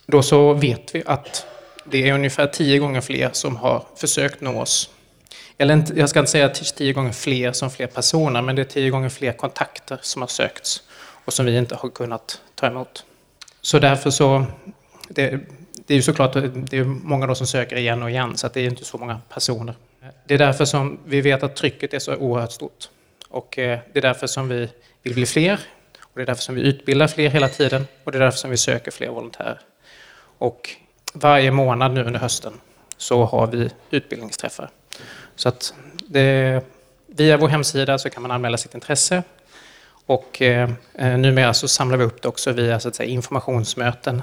Då 0.06 0.22
så 0.22 0.52
vet 0.52 0.94
vi 0.94 1.02
att 1.06 1.46
det 1.84 2.08
är 2.08 2.14
ungefär 2.14 2.46
tio 2.46 2.78
gånger 2.78 3.00
fler 3.00 3.30
som 3.32 3.56
har 3.56 3.84
försökt 3.96 4.40
nå 4.40 4.60
oss 4.60 4.90
eller 5.58 5.74
inte, 5.74 5.92
jag 5.98 6.08
ska 6.08 6.18
inte 6.18 6.32
säga 6.32 6.48
tio 6.48 6.92
gånger 6.92 7.12
fler 7.12 7.52
som 7.52 7.70
fler 7.70 7.86
personer, 7.86 8.42
men 8.42 8.56
det 8.56 8.62
är 8.62 8.66
tio 8.66 8.90
gånger 8.90 9.08
fler 9.08 9.32
kontakter 9.32 9.98
som 10.02 10.22
har 10.22 10.26
sökts 10.26 10.82
och 11.24 11.32
som 11.32 11.46
vi 11.46 11.56
inte 11.56 11.74
har 11.74 11.88
kunnat 11.88 12.40
ta 12.54 12.66
emot. 12.66 13.04
Så 13.60 13.78
därför 13.78 14.10
så, 14.10 14.44
det, 15.08 15.40
det 15.86 15.94
är 15.94 15.96
ju 15.96 16.02
såklart 16.02 16.32
det 16.32 16.76
är 16.76 16.84
många 16.84 17.26
då 17.26 17.34
som 17.34 17.46
söker 17.46 17.76
igen 17.76 18.02
och 18.02 18.10
igen, 18.10 18.36
så 18.36 18.48
det 18.48 18.60
är 18.60 18.64
inte 18.64 18.84
så 18.84 18.98
många 18.98 19.20
personer. 19.28 19.74
Det 20.24 20.34
är 20.34 20.38
därför 20.38 20.64
som 20.64 20.98
vi 21.04 21.20
vet 21.20 21.42
att 21.42 21.56
trycket 21.56 21.94
är 21.94 21.98
så 21.98 22.16
oerhört 22.16 22.52
stort. 22.52 22.88
Och 23.28 23.58
eh, 23.58 23.78
det 23.92 23.98
är 23.98 24.02
därför 24.02 24.26
som 24.26 24.48
vi 24.48 24.68
vill 25.02 25.14
bli 25.14 25.26
fler, 25.26 25.60
och 26.00 26.10
det 26.14 26.22
är 26.22 26.26
därför 26.26 26.42
som 26.42 26.54
vi 26.54 26.60
utbildar 26.60 27.06
fler 27.06 27.28
hela 27.28 27.48
tiden, 27.48 27.86
och 28.04 28.12
det 28.12 28.18
är 28.18 28.22
därför 28.22 28.38
som 28.38 28.50
vi 28.50 28.56
söker 28.56 28.90
fler 28.90 29.08
volontärer. 29.08 29.60
Och 30.38 30.70
varje 31.12 31.50
månad 31.50 31.92
nu 31.92 32.04
under 32.04 32.20
hösten 32.20 32.52
så 32.96 33.24
har 33.24 33.46
vi 33.46 33.70
utbildningsträffar. 33.90 34.70
Så 35.36 35.48
att 35.48 35.74
det, 35.96 36.62
via 37.06 37.36
vår 37.36 37.48
hemsida 37.48 37.98
så 37.98 38.10
kan 38.10 38.22
man 38.22 38.30
anmäla 38.30 38.56
sitt 38.56 38.74
intresse. 38.74 39.22
Och 40.06 40.42
eh, 40.42 40.70
eh 40.94 41.18
numera 41.18 41.54
så 41.54 41.68
samlar 41.68 41.96
vi 41.96 42.04
upp 42.04 42.22
det 42.22 42.28
också 42.28 42.52
via 42.52 42.80
så 42.80 42.88
att 42.88 42.94
säga, 42.94 43.08
informationsmöten 43.08 44.22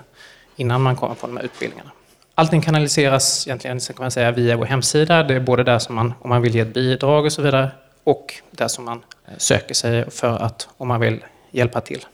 innan 0.55 0.81
man 0.81 0.95
kommer 0.95 1.15
på 1.15 1.27
de 1.27 1.37
här 1.37 1.43
utbildningarna. 1.43 1.91
Allting 2.35 2.61
kanaliseras 2.61 3.47
egentligen 3.47 3.81
så 3.81 3.93
kan 3.93 4.03
man 4.03 4.11
säga, 4.11 4.31
via 4.31 4.57
vår 4.57 4.65
hemsida. 4.65 5.23
Det 5.23 5.35
är 5.35 5.39
både 5.39 5.63
där 5.63 5.79
som 5.79 5.95
man, 5.95 6.13
om 6.19 6.29
man 6.29 6.41
vill 6.41 6.55
ge 6.55 6.61
ett 6.61 6.73
bidrag 6.73 7.25
och 7.25 7.31
så 7.31 7.41
vidare, 7.41 7.71
och 8.03 8.33
där 8.51 8.67
som 8.67 8.85
man 8.85 9.01
eh, 9.27 9.33
söker 9.37 9.73
sig 9.73 10.11
för 10.11 10.37
att, 10.37 10.67
om 10.77 10.87
man 10.87 10.99
vill 10.99 11.25
hjälpa 11.51 11.81
till 11.81 12.05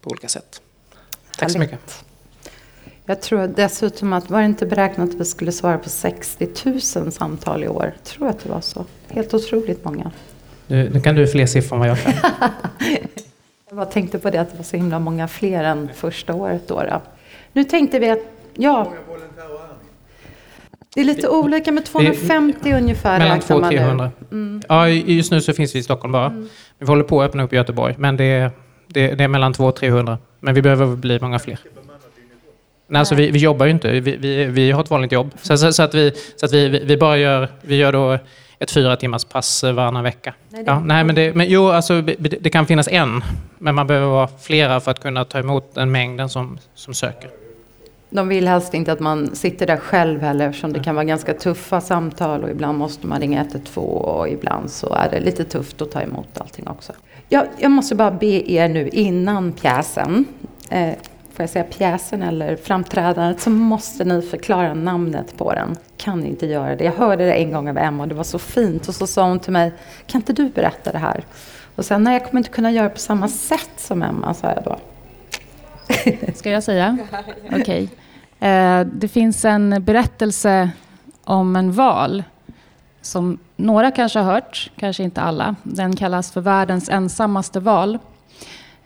på 0.00 0.10
olika 0.10 0.28
sätt. 0.28 0.60
Tack 1.38 1.50
så 1.50 1.58
mycket. 1.58 2.04
Jag 3.04 3.22
tror 3.22 3.46
dessutom 3.46 4.12
att, 4.12 4.30
var 4.30 4.38
det 4.38 4.44
inte 4.44 4.66
beräknat 4.66 5.08
att 5.08 5.14
vi 5.14 5.24
skulle 5.24 5.52
svara 5.52 5.78
på 5.78 5.88
60 5.88 6.48
000 6.64 7.12
samtal 7.12 7.64
i 7.64 7.68
år? 7.68 7.92
Jag 7.96 8.04
tror 8.04 8.28
att 8.28 8.38
det 8.38 8.48
var 8.48 8.60
så. 8.60 8.84
Helt 9.08 9.34
otroligt 9.34 9.84
många. 9.84 10.10
Nu, 10.66 10.90
nu 10.90 11.00
kan 11.00 11.14
du 11.14 11.26
fler 11.26 11.46
siffror 11.46 11.76
än 11.76 11.80
vad 11.80 11.88
jag 11.88 12.02
kan. 12.02 12.12
jag 13.68 13.76
bara 13.76 13.86
tänkte 13.86 14.18
på 14.18 14.30
det 14.30 14.40
att 14.40 14.50
det 14.50 14.56
var 14.56 14.64
så 14.64 14.76
himla 14.76 14.98
många 14.98 15.28
fler 15.28 15.64
än 15.64 15.88
första 15.94 16.34
året 16.34 16.68
då. 16.68 16.82
då. 16.82 17.02
Nu 17.52 17.64
tänkte 17.64 17.98
vi 17.98 18.10
att, 18.10 18.22
ja. 18.54 18.92
Det 20.94 21.00
är 21.00 21.04
lite 21.04 21.28
olika 21.28 21.72
med 21.72 21.84
250 21.84 22.58
det, 22.62 22.74
ungefär. 22.74 23.18
Mellan 23.18 23.40
200 23.40 23.68
och 23.68 23.72
300. 23.74 24.10
Mm. 24.30 24.62
Ja, 24.68 24.88
just 24.88 25.32
nu 25.32 25.40
så 25.40 25.52
finns 25.52 25.74
vi 25.74 25.78
i 25.78 25.82
Stockholm 25.82 26.12
bara. 26.12 26.26
Mm. 26.26 26.48
Vi 26.78 26.86
håller 26.86 27.04
på 27.04 27.22
att 27.22 27.28
öppna 27.28 27.42
upp 27.42 27.52
i 27.52 27.56
Göteborg, 27.56 27.94
men 27.98 28.16
det 28.16 28.24
är, 28.24 28.50
det, 28.86 29.14
det 29.14 29.24
är 29.24 29.28
mellan 29.28 29.52
200 29.52 29.68
och 29.68 29.76
300. 29.76 30.18
Men 30.40 30.54
vi 30.54 30.62
behöver 30.62 30.86
bli 30.96 31.20
många 31.20 31.38
fler. 31.38 31.58
Nej, 32.86 32.98
alltså 33.00 33.14
vi, 33.14 33.30
vi 33.30 33.38
jobbar 33.38 33.66
ju 33.66 33.72
inte. 33.72 33.90
Vi, 33.90 34.16
vi, 34.16 34.44
vi 34.44 34.70
har 34.70 34.82
ett 34.82 34.90
vanligt 34.90 35.12
jobb. 35.12 35.30
Så, 35.42 35.58
så, 35.58 35.72
så 35.72 35.82
att, 35.82 35.94
vi, 35.94 36.12
så 36.36 36.46
att 36.46 36.52
vi, 36.52 36.68
vi 36.68 36.96
bara 36.96 37.16
gör, 37.16 37.48
vi 37.62 37.76
gör 37.76 37.92
då 37.92 38.18
ett 38.58 38.70
fyra 38.70 38.96
timmars 38.96 39.24
pass 39.24 39.62
varannan 39.62 40.04
vecka. 40.04 40.34
Nej, 40.48 40.64
ja, 40.66 40.80
nej, 40.80 41.04
men, 41.04 41.14
det, 41.14 41.34
men 41.34 41.46
jo, 41.48 41.68
alltså, 41.68 42.02
det 42.18 42.50
kan 42.50 42.66
finnas 42.66 42.88
en, 42.88 43.24
men 43.58 43.74
man 43.74 43.86
behöver 43.86 44.06
vara 44.06 44.28
flera 44.42 44.80
för 44.80 44.90
att 44.90 45.00
kunna 45.00 45.24
ta 45.24 45.38
emot 45.38 45.74
den 45.74 45.90
mängden 45.90 46.28
som, 46.28 46.58
som 46.74 46.94
söker. 46.94 47.30
De 48.10 48.28
vill 48.28 48.48
helst 48.48 48.74
inte 48.74 48.92
att 48.92 49.00
man 49.00 49.36
sitter 49.36 49.66
där 49.66 49.76
själv 49.76 50.20
heller 50.20 50.48
eftersom 50.48 50.72
det 50.72 50.82
kan 50.82 50.94
vara 50.94 51.04
ganska 51.04 51.34
tuffa 51.34 51.80
samtal 51.80 52.44
och 52.44 52.50
ibland 52.50 52.78
måste 52.78 53.06
man 53.06 53.20
ringa 53.20 53.40
112 53.40 53.86
och 53.86 54.28
ibland 54.28 54.70
så 54.70 54.94
är 54.94 55.10
det 55.10 55.20
lite 55.20 55.44
tufft 55.44 55.82
att 55.82 55.90
ta 55.90 56.00
emot 56.00 56.40
allting 56.40 56.68
också. 56.68 56.92
Jag, 57.28 57.46
jag 57.58 57.70
måste 57.70 57.94
bara 57.94 58.10
be 58.10 58.52
er 58.52 58.68
nu 58.68 58.88
innan 58.88 59.52
pjäsen 59.52 60.24
eh, 60.70 60.94
får 61.38 61.42
jag 61.42 61.50
säga 61.50 61.64
pjäsen 61.64 62.22
eller 62.22 62.56
framträdandet, 62.56 63.40
så 63.40 63.50
måste 63.50 64.04
ni 64.04 64.22
förklara 64.22 64.74
namnet 64.74 65.36
på 65.36 65.52
den. 65.52 65.76
Kan 65.96 66.20
ni 66.20 66.28
inte 66.28 66.46
göra 66.46 66.76
det? 66.76 66.84
Jag 66.84 66.92
hörde 66.92 67.24
det 67.24 67.32
en 67.32 67.52
gång 67.52 67.68
av 67.68 67.78
Emma 67.78 68.02
och 68.02 68.08
det 68.08 68.14
var 68.14 68.24
så 68.24 68.38
fint 68.38 68.88
och 68.88 68.94
så 68.94 69.06
sa 69.06 69.28
hon 69.28 69.38
till 69.38 69.52
mig, 69.52 69.72
kan 70.06 70.20
inte 70.20 70.32
du 70.32 70.48
berätta 70.48 70.92
det 70.92 70.98
här? 70.98 71.24
Och 71.74 71.84
sen, 71.84 72.04
nej 72.04 72.12
jag 72.12 72.24
kommer 72.24 72.40
inte 72.40 72.50
kunna 72.50 72.70
göra 72.70 72.88
det 72.88 72.94
på 72.94 73.00
samma 73.00 73.28
sätt 73.28 73.70
som 73.76 74.02
Emma, 74.02 74.34
sa 74.34 74.46
jag 74.46 74.64
då. 74.64 74.78
Ska 76.34 76.50
jag 76.50 76.62
säga? 76.62 76.98
Okej. 77.46 77.60
Okay. 77.60 77.88
Eh, 78.50 78.86
det 78.86 79.08
finns 79.08 79.44
en 79.44 79.84
berättelse 79.84 80.70
om 81.24 81.56
en 81.56 81.72
val 81.72 82.22
som 83.02 83.38
några 83.56 83.90
kanske 83.90 84.18
har 84.18 84.32
hört, 84.32 84.70
kanske 84.76 85.02
inte 85.02 85.20
alla. 85.20 85.54
Den 85.62 85.96
kallas 85.96 86.32
för 86.32 86.40
världens 86.40 86.88
ensammaste 86.88 87.60
val. 87.60 87.98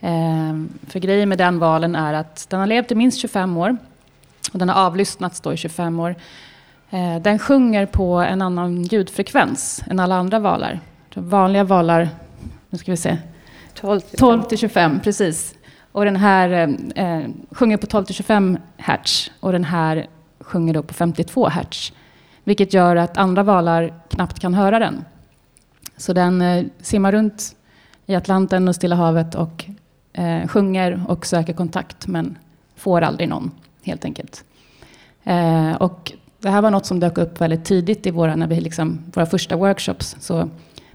Ehm, 0.01 0.69
för 0.89 0.99
grejen 0.99 1.29
med 1.29 1.39
den 1.39 1.59
valen 1.59 1.97
är 1.97 2.15
att 2.15 2.47
den 2.51 2.61
har 2.61 2.67
levt 2.67 2.93
i 2.93 2.95
minst 2.95 3.19
25 3.19 3.57
år. 3.57 3.77
Och 4.53 4.59
den 4.59 4.69
har 4.69 4.87
avlyssnats 4.87 5.41
då 5.41 5.53
i 5.53 5.57
25 5.57 6.01
år. 6.01 6.15
Ehm, 6.91 7.23
den 7.23 7.39
sjunger 7.39 7.87
på 7.87 8.15
en 8.15 8.43
annan 8.43 8.83
ljudfrekvens 8.83 9.83
än 9.91 10.01
alla 10.01 10.15
andra 10.15 10.39
valar. 10.39 10.81
Vanliga 11.15 11.65
valar, 11.65 12.09
nu 12.71 12.79
ska 12.79 12.91
vi 12.91 12.97
se, 12.97 13.19
12 13.75 14.01
till 14.01 14.19
12 14.19 14.43
till 14.43 14.59
25, 14.59 15.01
precis. 15.01 15.55
Och 15.93 16.05
den 16.05 16.17
här 16.17 16.51
eh, 16.51 17.05
eh 17.05 17.29
sjunger 17.51 17.77
på 17.77 17.87
12 17.87 18.05
till 18.05 18.15
25 18.15 18.59
hertz 18.77 19.31
och 19.41 19.53
den 19.53 19.65
här 19.65 20.07
sjunger 20.41 20.75
då 20.75 20.83
på 20.83 20.95
52 20.95 21.49
hertz. 21.49 21.93
Vilket 22.45 22.75
gör 22.75 22.97
att 22.97 23.17
andra 23.17 23.43
valar 23.43 23.95
knappt 24.09 24.41
kan 24.41 24.55
höra 24.55 24.79
den. 24.79 25.05
Så 25.97 26.13
den 26.13 26.43
eh, 26.43 26.65
simmar 26.81 27.13
runt 27.13 27.57
i 28.07 28.15
Atlanten 28.15 28.69
och 28.69 28.75
Stilla 28.75 28.97
havet 28.97 29.35
och 29.35 29.65
eh, 30.13 30.49
sjunger 30.49 31.05
och 31.09 31.27
söker 31.27 31.53
kontakt 31.53 32.07
men 32.07 32.39
får 32.77 33.01
aldrig 33.01 33.29
någon 33.29 33.51
helt 33.83 34.05
enkelt. 34.05 34.45
Eh, 35.25 35.73
och 35.73 36.13
det 36.39 36.51
här 36.51 36.63
var 36.63 36.71
något 36.71 36.87
som 36.87 37.01
dök 37.01 37.19
upp 37.19 37.41
väldigt 37.41 37.65
tidigt 37.65 38.07
i 38.07 38.11
våra, 38.11 38.37
när 38.37 38.47
vi 38.47 38.61
liksom, 38.61 38.99
våra 39.15 39.27
första 39.27 39.57
workshops. 39.57 40.17
Så 40.21 40.49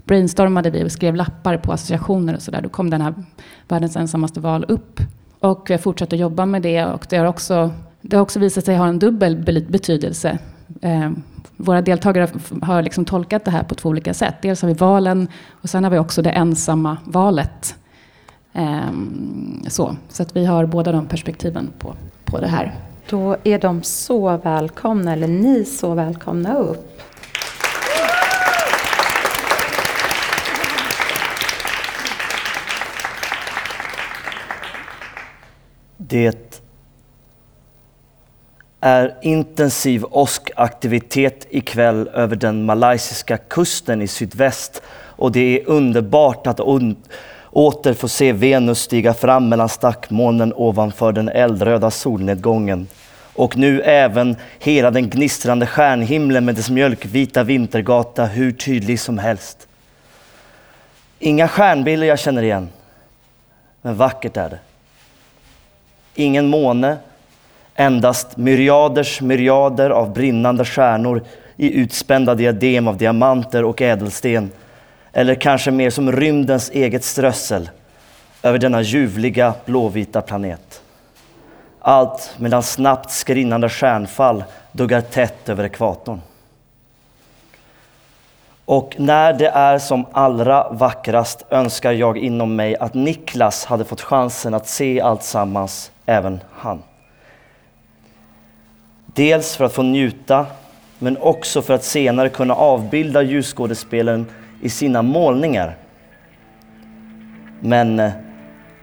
brainstormade 0.08 0.70
vi 0.70 0.84
och 0.84 0.92
skrev 0.92 1.14
lappar 1.14 1.56
på 1.56 1.72
associationer 1.72 2.34
och 2.34 2.42
sådär. 2.42 2.60
Då 2.62 2.68
kom 2.68 2.90
den 2.90 3.00
här 3.00 3.14
världens 3.68 3.96
ensammaste 3.96 4.40
val 4.40 4.64
upp. 4.68 5.00
Och 5.40 5.70
vi 5.70 5.74
har 5.74 5.78
fortsatt 5.78 6.12
att 6.12 6.18
jobba 6.18 6.46
med 6.46 6.62
det 6.62 6.84
och 6.84 7.06
det 7.10 7.16
har 7.16 7.26
också, 7.26 7.70
det 8.00 8.16
har 8.16 8.22
också 8.22 8.38
visat 8.38 8.64
sig 8.64 8.76
ha 8.76 8.86
en 8.86 8.98
dubbel 8.98 9.66
betydelse. 9.68 10.38
Eh, 10.82 11.10
våra 11.56 11.82
deltagare 11.82 12.28
har 12.62 12.82
liksom 12.82 13.04
tolkat 13.04 13.44
det 13.44 13.50
här 13.50 13.62
på 13.62 13.74
två 13.74 13.88
olika 13.88 14.14
sätt. 14.14 14.34
Dels 14.42 14.62
har 14.62 14.68
vi 14.68 14.74
valen 14.74 15.28
och 15.50 15.70
sen 15.70 15.84
har 15.84 15.90
vi 15.90 15.98
också 15.98 16.22
det 16.22 16.30
ensamma 16.30 16.96
valet. 17.04 17.74
Eh, 18.52 18.90
så, 19.68 19.96
så 20.08 20.22
att 20.22 20.36
vi 20.36 20.46
har 20.46 20.66
båda 20.66 20.92
de 20.92 21.06
perspektiven 21.06 21.70
på, 21.78 21.94
på 22.24 22.40
det 22.40 22.48
här. 22.48 22.74
Då 23.10 23.36
är 23.44 23.58
de 23.58 23.82
så 23.82 24.36
välkomna, 24.36 25.12
eller 25.12 25.28
ni 25.28 25.64
så 25.64 25.94
välkomna 25.94 26.54
upp. 26.54 27.02
Det 36.10 36.58
är 38.80 39.14
intensiv 39.22 40.04
åskaktivitet 40.10 41.46
ikväll 41.50 42.08
över 42.08 42.36
den 42.36 42.64
malaysiska 42.64 43.36
kusten 43.36 44.02
i 44.02 44.08
sydväst 44.08 44.82
och 44.90 45.32
det 45.32 45.60
är 45.60 45.68
underbart 45.68 46.46
att 46.46 46.60
åter 47.50 47.94
få 47.94 48.08
se 48.08 48.32
Venus 48.32 48.78
stiga 48.78 49.14
fram 49.14 49.48
mellan 49.48 49.68
stackmolnen 49.68 50.52
ovanför 50.56 51.12
den 51.12 51.28
eldröda 51.28 51.90
solnedgången 51.90 52.88
och 53.34 53.56
nu 53.56 53.82
även 53.82 54.36
hela 54.58 54.90
den 54.90 55.10
gnistrande 55.10 55.66
stjärnhimlen 55.66 56.44
med 56.44 56.54
dess 56.54 56.70
mjölkvita 56.70 57.42
vintergata 57.42 58.24
hur 58.24 58.52
tydlig 58.52 59.00
som 59.00 59.18
helst. 59.18 59.68
Inga 61.18 61.48
stjärnbilder 61.48 62.06
jag 62.06 62.18
känner 62.18 62.42
igen, 62.42 62.68
men 63.82 63.96
vackert 63.96 64.36
är 64.36 64.50
det. 64.50 64.58
Ingen 66.18 66.48
måne, 66.48 66.96
endast 67.74 68.36
myriaders 68.36 69.20
myriader 69.20 69.90
av 69.90 70.12
brinnande 70.12 70.64
stjärnor 70.64 71.22
i 71.56 71.80
utspända 71.80 72.34
diadem 72.34 72.88
av 72.88 72.96
diamanter 72.96 73.64
och 73.64 73.82
ädelsten 73.82 74.50
eller 75.12 75.34
kanske 75.34 75.70
mer 75.70 75.90
som 75.90 76.12
rymdens 76.12 76.70
eget 76.70 77.04
strössel 77.04 77.70
över 78.42 78.58
denna 78.58 78.82
ljuvliga 78.82 79.54
blåvita 79.64 80.20
planet. 80.20 80.82
Allt 81.80 82.34
medan 82.36 82.62
snabbt 82.62 83.10
skrinnande 83.10 83.68
stjärnfall 83.68 84.44
duggar 84.72 85.00
tätt 85.00 85.48
över 85.48 85.64
ekvatorn. 85.64 86.20
Och 88.68 88.94
när 88.98 89.32
det 89.32 89.48
är 89.48 89.78
som 89.78 90.06
allra 90.12 90.68
vackrast 90.70 91.46
önskar 91.50 91.92
jag 91.92 92.18
inom 92.18 92.56
mig 92.56 92.76
att 92.76 92.94
Niklas 92.94 93.64
hade 93.64 93.84
fått 93.84 94.00
chansen 94.00 94.54
att 94.54 94.68
se 94.68 95.00
allt 95.00 95.22
sammans, 95.22 95.92
även 96.06 96.40
han. 96.52 96.82
Dels 99.06 99.56
för 99.56 99.64
att 99.64 99.72
få 99.72 99.82
njuta, 99.82 100.46
men 100.98 101.16
också 101.16 101.62
för 101.62 101.74
att 101.74 101.84
senare 101.84 102.28
kunna 102.28 102.54
avbilda 102.54 103.22
ljusskådespelaren 103.22 104.26
i 104.62 104.68
sina 104.68 105.02
målningar. 105.02 105.76
Men 107.60 108.00
eh, 108.00 108.10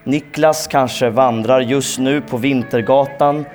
Niklas 0.03 0.67
kanske 0.67 1.09
vandrar 1.09 1.59
just 1.59 1.99
nu 1.99 2.21
på 2.21 2.37
Vintergatan 2.37 3.45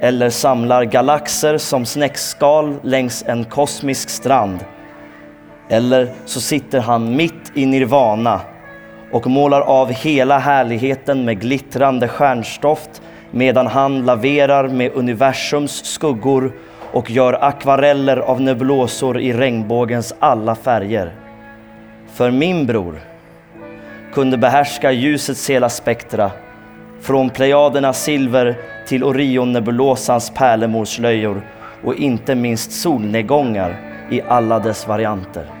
eller 0.00 0.30
samlar 0.30 0.84
galaxer 0.84 1.58
som 1.58 1.86
snäckskal 1.86 2.76
längs 2.82 3.24
en 3.26 3.44
kosmisk 3.44 4.10
strand. 4.10 4.58
Eller 5.70 6.08
så 6.24 6.40
sitter 6.40 6.80
han 6.80 7.16
mitt 7.16 7.52
i 7.54 7.66
nirvana 7.66 8.40
och 9.12 9.26
målar 9.26 9.60
av 9.60 9.92
hela 9.92 10.38
härligheten 10.38 11.24
med 11.24 11.40
glittrande 11.40 12.08
stjärnstoft 12.08 13.02
medan 13.30 13.66
han 13.66 14.06
laverar 14.06 14.68
med 14.68 14.92
universums 14.94 15.84
skuggor 15.84 16.52
och 16.92 17.10
gör 17.10 17.44
akvareller 17.44 18.16
av 18.16 18.40
nebulosor 18.40 19.20
i 19.20 19.32
regnbågens 19.32 20.14
alla 20.18 20.54
färger. 20.54 21.12
För 22.12 22.30
min 22.30 22.66
bror 22.66 23.00
kunde 24.12 24.38
behärska 24.38 24.92
ljusets 24.92 25.50
hela 25.50 25.68
spektra, 25.68 26.30
från 27.00 27.30
Plejadernas 27.30 28.02
silver 28.02 28.56
till 28.86 29.04
Orionnebulosans 29.04 30.30
pärlemorslöjor 30.30 31.42
och 31.84 31.94
inte 31.94 32.34
minst 32.34 32.72
solnedgångar 32.72 33.76
i 34.10 34.22
alla 34.28 34.58
dess 34.58 34.88
varianter. 34.88 35.59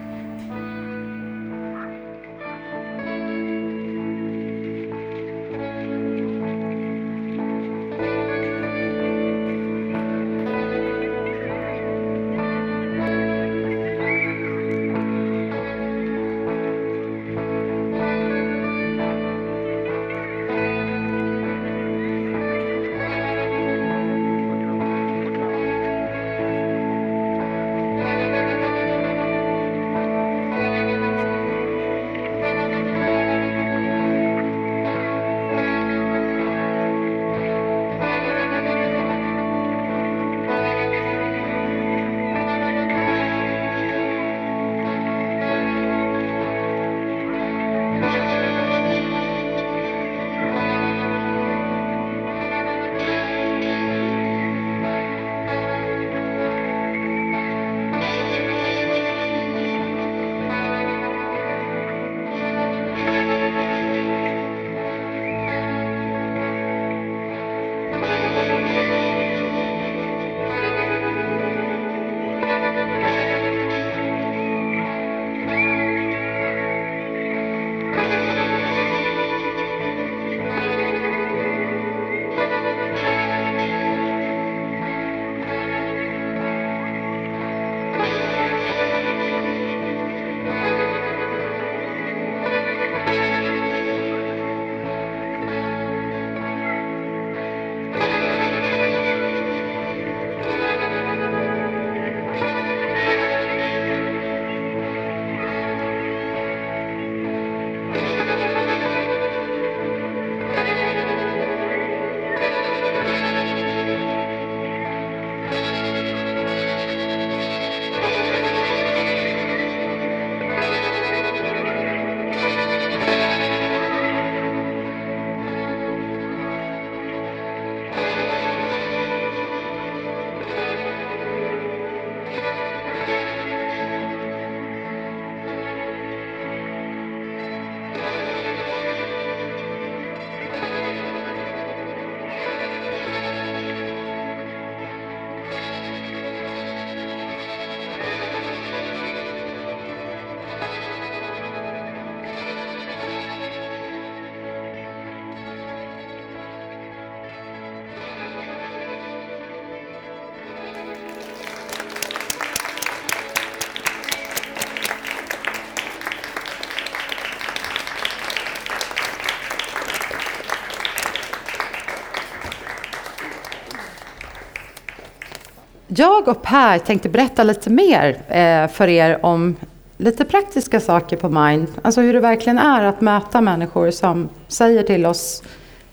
Jag 176.00 176.28
och 176.28 176.42
Per 176.42 176.78
tänkte 176.78 177.08
berätta 177.08 177.42
lite 177.42 177.70
mer 177.70 178.08
eh, 178.28 178.68
för 178.68 178.88
er 178.88 179.24
om 179.24 179.56
lite 179.96 180.24
praktiska 180.24 180.80
saker 180.80 181.16
på 181.16 181.28
Mind. 181.28 181.68
Alltså 181.82 182.00
hur 182.00 182.12
det 182.12 182.20
verkligen 182.20 182.58
är 182.58 182.84
att 182.84 183.00
möta 183.00 183.40
människor 183.40 183.90
som 183.90 184.28
säger 184.48 184.82
till 184.82 185.06
oss 185.06 185.42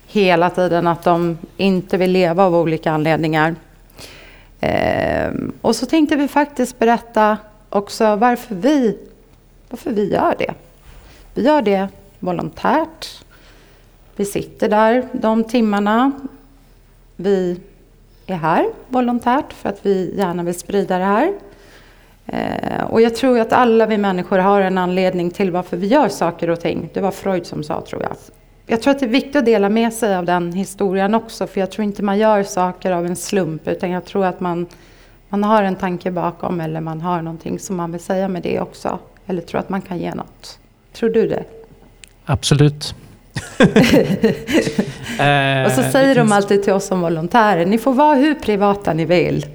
hela 0.08 0.50
tiden 0.50 0.88
att 0.88 1.04
de 1.04 1.38
inte 1.58 1.98
vill 1.98 2.12
leva 2.12 2.44
av 2.44 2.56
olika 2.56 2.92
anledningar. 2.92 3.56
Eh, 4.60 5.32
och 5.62 5.76
så 5.76 5.86
tänkte 5.86 6.16
vi 6.16 6.28
faktiskt 6.28 6.80
berätta 6.80 7.38
också 7.70 8.16
varför 8.16 8.56
vi, 8.56 8.98
varför 9.70 9.92
vi 9.92 10.12
gör 10.12 10.36
det. 10.40 10.54
Vi 11.34 11.44
gör 11.44 11.62
det 11.62 11.88
volontärt. 12.20 13.24
Vi 14.16 14.26
sitter 14.26 14.70
där 14.70 15.08
de 15.12 15.44
timmarna. 15.44 16.12
Vi 17.16 17.60
är 18.28 18.38
här 18.38 18.66
volontärt 18.88 19.54
för 19.54 19.70
att 19.70 19.86
vi 19.86 20.14
gärna 20.18 20.44
vill 20.44 20.60
sprida 20.60 20.98
det 20.98 21.06
här. 21.06 21.34
Eh, 22.26 22.84
och 22.84 23.02
jag 23.02 23.16
tror 23.16 23.40
att 23.40 23.54
alla 23.54 23.86
vi 23.86 23.98
människor 23.98 24.40
har 24.40 24.62
en 24.62 24.78
anledning 24.78 25.32
till 25.32 25.52
varför 25.52 25.78
vi 25.78 25.88
gör 25.88 26.10
saker 26.10 26.50
och 26.50 26.60
ting. 26.60 26.90
Det 26.94 27.02
var 27.02 27.12
Freud 27.12 27.46
som 27.46 27.64
sa 27.64 27.82
tror 27.82 28.04
jag. 28.04 28.12
Jag 28.66 28.82
tror 28.82 28.92
att 28.92 29.00
det 29.00 29.06
är 29.06 29.10
viktigt 29.10 29.36
att 29.36 29.46
dela 29.46 29.70
med 29.70 29.94
sig 29.94 30.16
av 30.16 30.26
den 30.26 30.54
historien 30.54 31.14
också. 31.14 31.48
För 31.48 31.60
jag 31.60 31.72
tror 31.72 31.84
inte 31.84 32.04
man 32.04 32.18
gör 32.18 32.44
saker 32.44 32.92
av 32.92 33.06
en 33.06 33.16
slump. 33.16 33.68
Utan 33.68 33.92
jag 33.92 34.06
tror 34.06 34.26
att 34.26 34.40
man, 34.40 34.66
man 35.30 35.44
har 35.44 35.64
en 35.64 35.76
tanke 35.76 36.12
bakom. 36.12 36.62
Eller 36.62 36.82
man 36.82 37.02
har 37.02 37.22
någonting 37.22 37.60
som 37.60 37.76
man 37.76 37.92
vill 37.92 38.02
säga 38.02 38.28
med 38.28 38.44
det 38.44 38.60
också. 38.60 39.00
Eller 39.26 39.42
tror 39.42 39.60
att 39.60 39.70
man 39.70 39.82
kan 39.82 39.98
ge 39.98 40.16
något. 40.16 40.60
Tror 40.94 41.10
du 41.10 41.28
det? 41.28 41.44
Absolut. 42.26 42.96
Eh, 45.20 45.66
och 45.66 45.72
så 45.72 45.84
säger 45.84 46.16
de 46.16 46.32
alltid 46.32 46.64
till 46.64 46.74
oss 46.74 46.88
som 46.88 47.02
volontärer. 47.02 47.66
Ni 47.66 47.78
får 47.78 47.94
vara 47.94 48.16
hur 48.16 48.36
privata 48.36 48.94
ni 48.94 49.06
vill. 49.06 49.46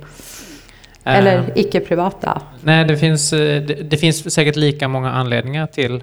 Eller 1.05 1.38
uh, 1.38 1.49
icke-privata. 1.55 2.42
Nej, 2.61 2.85
det 2.85 2.97
finns, 2.97 3.33
eh, 3.33 3.62
det, 3.62 3.75
det, 3.75 3.97
finns 3.97 4.35
säkert 4.35 4.57
lika 4.57 4.88
många 4.88 5.12
anledningar 5.12 5.66
till 5.66 6.03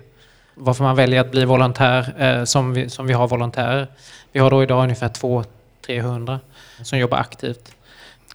varför 0.55 0.83
man 0.83 0.95
väljer 0.95 1.21
att 1.21 1.31
bli 1.31 1.45
volontär 1.45 2.13
eh, 2.17 2.43
som, 2.43 2.73
vi, 2.73 2.89
som 2.89 3.07
vi 3.07 3.13
har 3.13 3.27
volontärer. 3.27 3.87
Vi 4.31 4.39
har 4.39 4.51
då 4.51 4.63
idag 4.63 4.83
ungefär 4.83 5.09
200-300 5.09 6.39
som 6.83 6.99
jobbar 6.99 7.17
aktivt. 7.17 7.75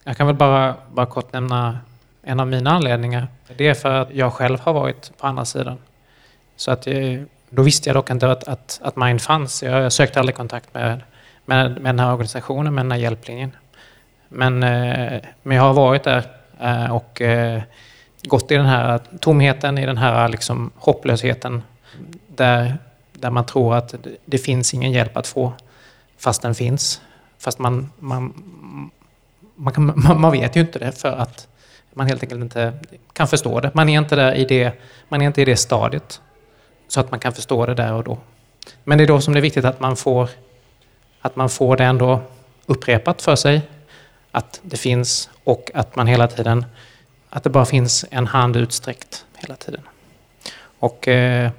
Jag 0.05 0.17
kan 0.17 0.27
väl 0.27 0.37
bara, 0.37 0.75
bara 0.93 1.07
kort 1.07 1.33
nämna 1.33 1.79
en 2.23 2.41
av 2.41 2.47
mina 2.47 2.71
anledningar. 2.71 3.29
Det 3.57 3.69
är 3.69 3.75
för 3.75 3.91
att 3.91 4.09
jag 4.13 4.33
själv 4.33 4.61
har 4.61 4.73
varit 4.73 5.13
på 5.19 5.27
andra 5.27 5.45
sidan. 5.45 5.79
Så 6.57 6.71
att 6.71 6.87
jag, 6.87 7.25
då 7.55 7.63
visste 7.63 7.89
jag 7.89 7.97
dock 7.97 8.11
inte 8.11 8.31
att, 8.31 8.49
att, 8.49 8.81
att 8.83 8.97
Mind 8.97 9.23
fanns. 9.23 9.63
Jag, 9.63 9.83
jag 9.83 9.93
sökte 9.93 10.21
aldrig 10.21 10.37
kontakt 10.37 10.75
med, 10.75 11.03
med, 11.45 11.71
med 11.71 11.95
den 11.95 11.99
här 11.99 12.13
organisationen, 12.13 12.75
med 12.75 12.85
den 12.85 12.93
här 12.93 12.99
hjälplinjen. 12.99 13.53
Men, 14.29 14.63
eh, 14.63 15.21
men 15.43 15.57
jag 15.57 15.63
har 15.63 15.75
varit 15.75 16.03
där 16.03 16.25
eh, 16.61 16.97
och 16.97 17.21
eh, 17.21 17.63
gått 18.23 18.51
i 18.51 18.55
den 18.55 18.67
här 18.67 19.01
tomheten, 19.21 19.79
i 19.79 19.87
den 19.87 19.99
här 19.99 20.29
liksom 20.29 20.71
hopplösheten 20.77 21.63
där, 22.29 22.79
där 23.13 23.31
man 23.31 23.47
tror 23.47 23.75
att 23.75 23.95
det 24.25 24.39
finns 24.39 24.75
ingen 24.75 24.93
hjälp 24.93 25.17
att 25.17 25.27
få 25.27 25.53
fast 26.19 26.43
den 26.43 26.55
finns. 26.55 27.01
Fast 27.39 27.59
man, 27.59 27.91
man, 27.99 28.35
man, 29.55 29.73
kan, 29.73 29.87
man, 29.97 30.21
man 30.21 30.33
vet 30.33 30.57
ju 30.57 30.61
inte 30.61 30.79
det 30.79 30.93
för 30.93 31.13
att 31.13 31.49
man 31.93 32.07
helt 32.07 32.23
enkelt 32.23 32.41
inte 32.41 32.73
kan 33.13 33.29
förstå 33.29 33.61
det. 33.61 33.71
Man 33.75 33.89
är 33.89 33.99
inte 33.99 34.17
där 34.17 34.35
i 34.35 34.45
det, 34.45 34.73
man 35.09 35.23
är 35.23 35.27
inte 35.27 35.43
i 35.43 35.45
det 35.45 35.57
stadiet 35.57 36.21
så 36.89 37.01
att 37.01 37.11
man 37.11 37.21
kan 37.21 37.33
förstå 37.33 37.67
det 37.67 37.75
där 37.75 37.93
och 37.93 38.05
då. 38.05 38.19
Men 38.85 38.99
det 38.99 39.05
är 39.05 39.09
då 39.09 39.21
som 39.21 39.35
det 39.35 39.41
är 39.41 39.43
viktigt 39.43 39.65
att 39.65 39.81
man 39.81 39.97
får, 39.97 40.31
att 41.21 41.37
man 41.37 41.49
får 41.49 41.77
det 41.77 41.85
ändå 41.85 42.23
upprepat 42.67 43.23
för 43.23 43.37
sig. 43.37 43.63
Att 44.31 44.61
det 44.63 44.77
finns 44.77 45.31
och 45.45 45.71
att 45.75 45.97
man 45.97 46.07
hela 46.07 46.29
tiden, 46.29 46.67
att 47.31 47.45
det 47.45 47.51
bara 47.51 47.65
finns 47.65 48.05
en 48.11 48.27
hand 48.27 48.57
utsträckt 48.57 49.25
hela 49.37 49.57
tiden. 49.57 49.81
Och 50.79 51.09
eh, 51.09 51.51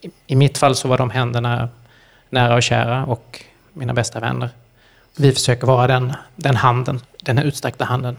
i, 0.00 0.10
i 0.26 0.36
mitt 0.36 0.58
fall 0.58 0.74
så 0.74 0.88
var 0.88 0.98
de 0.98 1.10
händerna 1.10 1.68
nära 2.30 2.54
och 2.54 2.62
kära 2.62 3.04
och 3.04 3.44
mina 3.72 3.94
bästa 3.94 4.20
vänner. 4.20 4.50
Vi 5.16 5.32
försöker 5.32 5.66
vara 5.66 5.86
den, 5.86 6.12
den 6.36 6.56
handen, 6.56 7.00
den 7.22 7.38
utsträckta 7.38 7.84
handen 7.84 8.16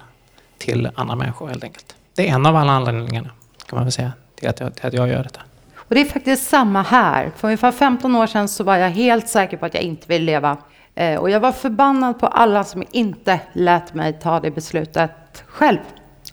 till 0.58 0.90
andra 0.96 1.16
människor 1.16 1.48
helt 1.48 1.64
enkelt. 1.64 1.96
Det 2.16 2.30
är 2.30 2.34
en 2.36 2.46
av 2.46 2.56
alla 2.56 2.72
anledningarna 2.72 3.30
kan 3.66 3.78
man 3.78 3.86
väl 3.86 3.92
säga 3.92 4.12
till 4.36 4.50
att 4.50 4.60
jag, 4.60 4.76
till 4.76 4.86
att 4.86 4.94
jag 4.94 5.08
gör 5.08 5.24
detta. 5.24 5.42
Och 5.88 5.96
det 5.96 6.02
är 6.02 6.06
faktiskt 6.06 6.50
samma 6.50 6.82
här. 6.82 7.32
För 7.36 7.48
ungefär 7.48 7.72
15 7.72 8.16
år 8.16 8.28
sedan 8.28 8.48
så 8.48 8.64
var 8.64 8.78
jag 8.78 8.90
helt 8.90 9.28
säker 9.28 9.58
på 9.58 9.66
att 9.66 9.74
jag 9.74 9.84
inte 9.84 10.08
ville 10.08 10.26
leva. 10.26 10.58
Eh, 10.96 11.20
och 11.20 11.30
jag 11.30 11.40
var 11.40 11.52
förbannad 11.52 12.20
på 12.20 12.28
alla 12.28 12.64
som 12.64 12.84
inte 12.92 13.40
lät 13.54 13.94
mig 13.94 14.14
ta 14.14 14.40
det 14.40 14.52
beslutet 14.52 15.44
själv. 15.48 15.80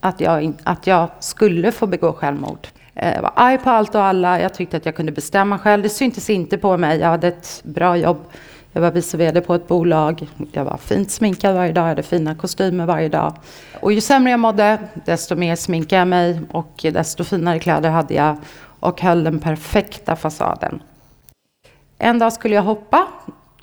Att 0.00 0.20
jag, 0.20 0.52
att 0.62 0.86
jag 0.86 1.08
skulle 1.20 1.72
få 1.72 1.86
begå 1.86 2.12
självmord. 2.12 2.66
Eh, 2.94 3.14
jag 3.14 3.22
var 3.22 3.32
arg 3.36 3.58
på 3.58 3.70
allt 3.70 3.94
och 3.94 4.04
alla. 4.04 4.40
Jag 4.40 4.54
tyckte 4.54 4.76
att 4.76 4.86
jag 4.86 4.96
kunde 4.96 5.12
bestämma 5.12 5.58
själv. 5.58 5.82
Det 5.82 5.88
syntes 5.88 6.30
inte 6.30 6.58
på 6.58 6.76
mig. 6.76 6.98
Jag 6.98 7.08
hade 7.08 7.28
ett 7.28 7.60
bra 7.64 7.96
jobb. 7.96 8.24
Jag 8.72 8.80
var 8.80 8.90
vice 8.90 9.16
vd 9.16 9.40
på 9.40 9.54
ett 9.54 9.68
bolag. 9.68 10.28
Jag 10.52 10.64
var 10.64 10.76
fint 10.76 11.10
sminkad 11.10 11.54
varje 11.54 11.72
dag. 11.72 11.82
Jag 11.82 11.88
hade 11.88 12.02
fina 12.02 12.34
kostymer 12.34 12.86
varje 12.86 13.08
dag. 13.08 13.34
Och 13.80 13.92
ju 13.92 14.00
sämre 14.00 14.30
jag 14.30 14.40
mådde, 14.40 14.78
desto 15.04 15.36
mer 15.36 15.56
sminkade 15.56 15.98
jag 16.00 16.08
mig 16.08 16.40
och 16.50 16.80
desto 16.82 17.24
finare 17.24 17.58
kläder 17.58 17.90
hade 17.90 18.14
jag 18.14 18.36
och 18.80 19.00
höll 19.00 19.24
den 19.24 19.38
perfekta 19.38 20.16
fasaden. 20.16 20.82
En 21.98 22.18
dag 22.18 22.32
skulle 22.32 22.54
jag 22.54 22.62
hoppa 22.62 23.06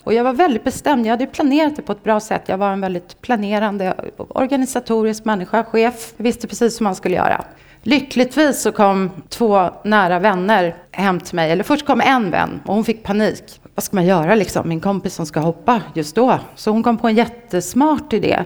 och 0.04 0.14
jag 0.14 0.24
var 0.24 0.32
väldigt 0.32 0.64
bestämd. 0.64 1.06
Jag 1.06 1.10
hade 1.10 1.26
planerat 1.26 1.76
det 1.76 1.82
på 1.82 1.92
ett 1.92 2.04
bra 2.04 2.20
sätt. 2.20 2.42
Jag 2.46 2.58
var 2.58 2.72
en 2.72 2.80
väldigt 2.80 3.20
planerande, 3.20 3.94
organisatorisk 4.16 5.24
människa, 5.24 5.64
chef. 5.64 6.12
Jag 6.16 6.24
visste 6.24 6.48
precis 6.48 6.80
hur 6.80 6.84
man 6.84 6.94
skulle 6.94 7.16
göra. 7.16 7.44
Lyckligtvis 7.82 8.62
så 8.62 8.72
kom 8.72 9.10
två 9.28 9.70
nära 9.84 10.18
vänner 10.18 10.76
hem 10.90 11.20
till 11.20 11.36
mig. 11.36 11.50
Eller 11.50 11.64
först 11.64 11.86
kom 11.86 12.00
en 12.00 12.30
vän 12.30 12.60
och 12.66 12.74
hon 12.74 12.84
fick 12.84 13.02
panik. 13.02 13.60
Vad 13.74 13.82
ska 13.84 13.96
man 13.96 14.06
göra 14.06 14.34
liksom? 14.34 14.68
Min 14.68 14.80
kompis 14.80 15.14
som 15.14 15.26
ska 15.26 15.40
hoppa 15.40 15.82
just 15.94 16.14
då. 16.14 16.38
Så 16.54 16.70
hon 16.70 16.82
kom 16.82 16.98
på 16.98 17.08
en 17.08 17.14
jättesmart 17.14 18.12
idé. 18.12 18.44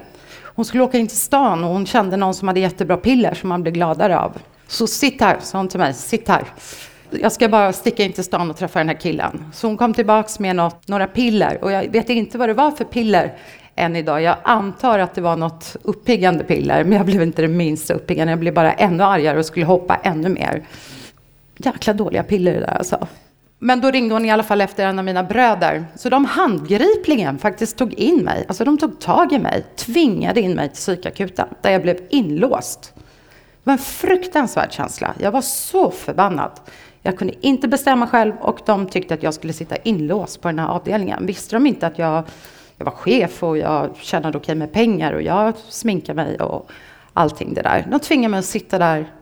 Hon 0.55 0.65
skulle 0.65 0.83
åka 0.83 0.99
in 0.99 1.09
till 1.09 1.17
stan 1.17 1.65
och 1.65 1.71
hon 1.71 1.87
kände 1.87 2.17
någon 2.17 2.35
som 2.35 2.49
hade 2.49 2.61
jättebra 2.61 2.97
piller 2.97 3.35
som 3.35 3.49
man 3.49 3.63
blev 3.63 3.75
gladare 3.75 4.19
av. 4.19 4.39
Så 4.67 4.87
sitt 4.87 5.21
här, 5.21 5.39
sa 5.41 5.59
hon 5.59 5.69
till 5.69 5.79
mig, 5.81 5.95
sitt 5.95 6.29
här. 6.29 6.45
Jag 7.11 7.33
ska 7.33 7.49
bara 7.49 7.73
sticka 7.73 8.05
in 8.05 8.13
till 8.13 8.25
stan 8.25 8.51
och 8.51 8.57
träffa 8.57 8.79
den 8.79 8.89
här 8.89 9.01
killen. 9.01 9.45
Så 9.55 9.67
hon 9.67 9.77
kom 9.77 9.95
tillbaks 9.95 10.39
med 10.39 10.57
något, 10.57 10.89
några 10.89 11.07
piller 11.07 11.65
och 11.65 11.73
jag 11.73 11.93
vet 11.93 12.09
inte 12.09 12.39
vad 12.39 12.49
det 12.49 12.55
var 12.55 12.71
för 12.71 12.85
piller 12.85 13.37
än 13.77 13.97
idag. 13.97 14.23
Jag 14.23 14.37
antar 14.43 14.99
att 14.99 15.15
det 15.15 15.21
var 15.21 15.37
något 15.37 15.77
uppiggande 15.83 16.45
piller, 16.45 16.85
men 16.85 16.93
jag 16.93 17.07
blev 17.07 17.23
inte 17.23 17.43
det 17.43 17.49
minsta 17.49 17.95
uppiggande. 17.95 18.33
Jag 18.33 18.41
blev 18.41 18.55
bara 18.55 18.73
ännu 18.73 19.03
argare 19.03 19.39
och 19.39 19.47
skulle 19.47 19.67
hoppa 19.67 19.95
ännu 19.95 20.29
mer. 20.29 20.67
Jäkla 21.57 21.93
dåliga 21.93 22.23
piller 22.23 22.53
det 22.53 22.61
där 22.61 22.77
alltså. 22.79 23.07
Men 23.59 23.81
då 23.81 23.91
ringde 23.91 24.15
hon 24.15 24.25
i 24.25 24.31
alla 24.31 24.43
fall 24.43 24.61
efter 24.61 24.87
en 24.87 24.99
av 24.99 25.05
mina 25.05 25.23
bröder. 25.23 25.85
Så 25.95 26.09
de 26.09 26.25
handgripligen 26.25 27.39
faktiskt 27.39 27.79
tog 27.79 27.95
in 27.95 28.25
mig. 28.25 28.45
Alltså 28.49 28.65
de 28.65 28.79
tog 28.79 29.01
tag 29.01 29.33
i 29.33 29.39
mig, 29.39 29.65
tvingade 29.77 30.41
in 30.41 30.55
mig 30.55 30.69
till 30.69 30.77
psykakuten, 30.77 31.49
där 31.61 31.71
jag 31.71 31.83
blev 31.83 31.99
inlåst. 32.11 32.93
Det 32.97 33.71
var 33.71 33.73
en 33.73 33.79
fruktansvärd 33.79 34.73
känsla. 34.73 35.15
Jag 35.19 35.31
var 35.31 35.41
så 35.41 35.91
förbannad. 35.91 36.51
Jag 37.03 37.19
kunde 37.19 37.47
inte 37.47 37.69
bestämma 37.69 38.07
själv 38.07 38.33
och 38.41 38.61
de 38.67 38.87
tyckte 38.87 39.15
att 39.15 39.23
jag 39.23 39.35
skulle 39.35 39.53
sitta 39.53 39.77
inlåst 39.77 40.41
på 40.41 40.49
den 40.49 40.59
här 40.59 40.69
avdelningen. 40.69 41.27
Visste 41.27 41.57
de 41.57 41.67
inte 41.67 41.87
att 41.87 41.99
jag, 41.99 42.25
jag 42.83 42.93
var 42.93 42.99
chef 42.99 43.43
och 43.43 43.59
jag 43.59 43.97
tjänade 43.97 44.39
okej 44.39 44.55
med 44.55 44.73
pengar 44.73 45.13
och 45.13 45.23
jag 45.23 45.57
sminkade 45.57 46.17
mig 46.17 46.41
och 46.41 46.71
allting 47.13 47.55
det 47.55 47.63
där. 47.63 47.87
De 47.91 48.01
tvingade 48.01 48.31
mig 48.31 48.39
att 48.39 48.45
sitta 48.45 48.79
där 48.79 49.13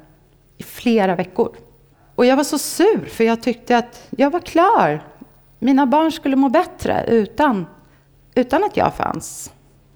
i 0.59 0.62
flera 0.62 1.14
veckor. 1.16 1.57
Och 2.14 2.27
jag 2.27 2.37
var 2.37 2.44
så 2.44 2.59
sur 2.59 3.05
för 3.07 3.25
jag 3.25 3.42
tyckte 3.42 3.79
att 3.79 4.07
jag 4.11 4.31
var 4.31 4.40
klar. 4.40 5.05
Mina 5.59 5.87
barn 5.87 6.12
skulle 6.12 6.37
må 6.37 6.49
bättre 6.49 7.05
utan, 7.09 7.66
utan 8.35 8.64
att 8.64 8.77
jag 8.77 8.94
fanns. 8.94 9.53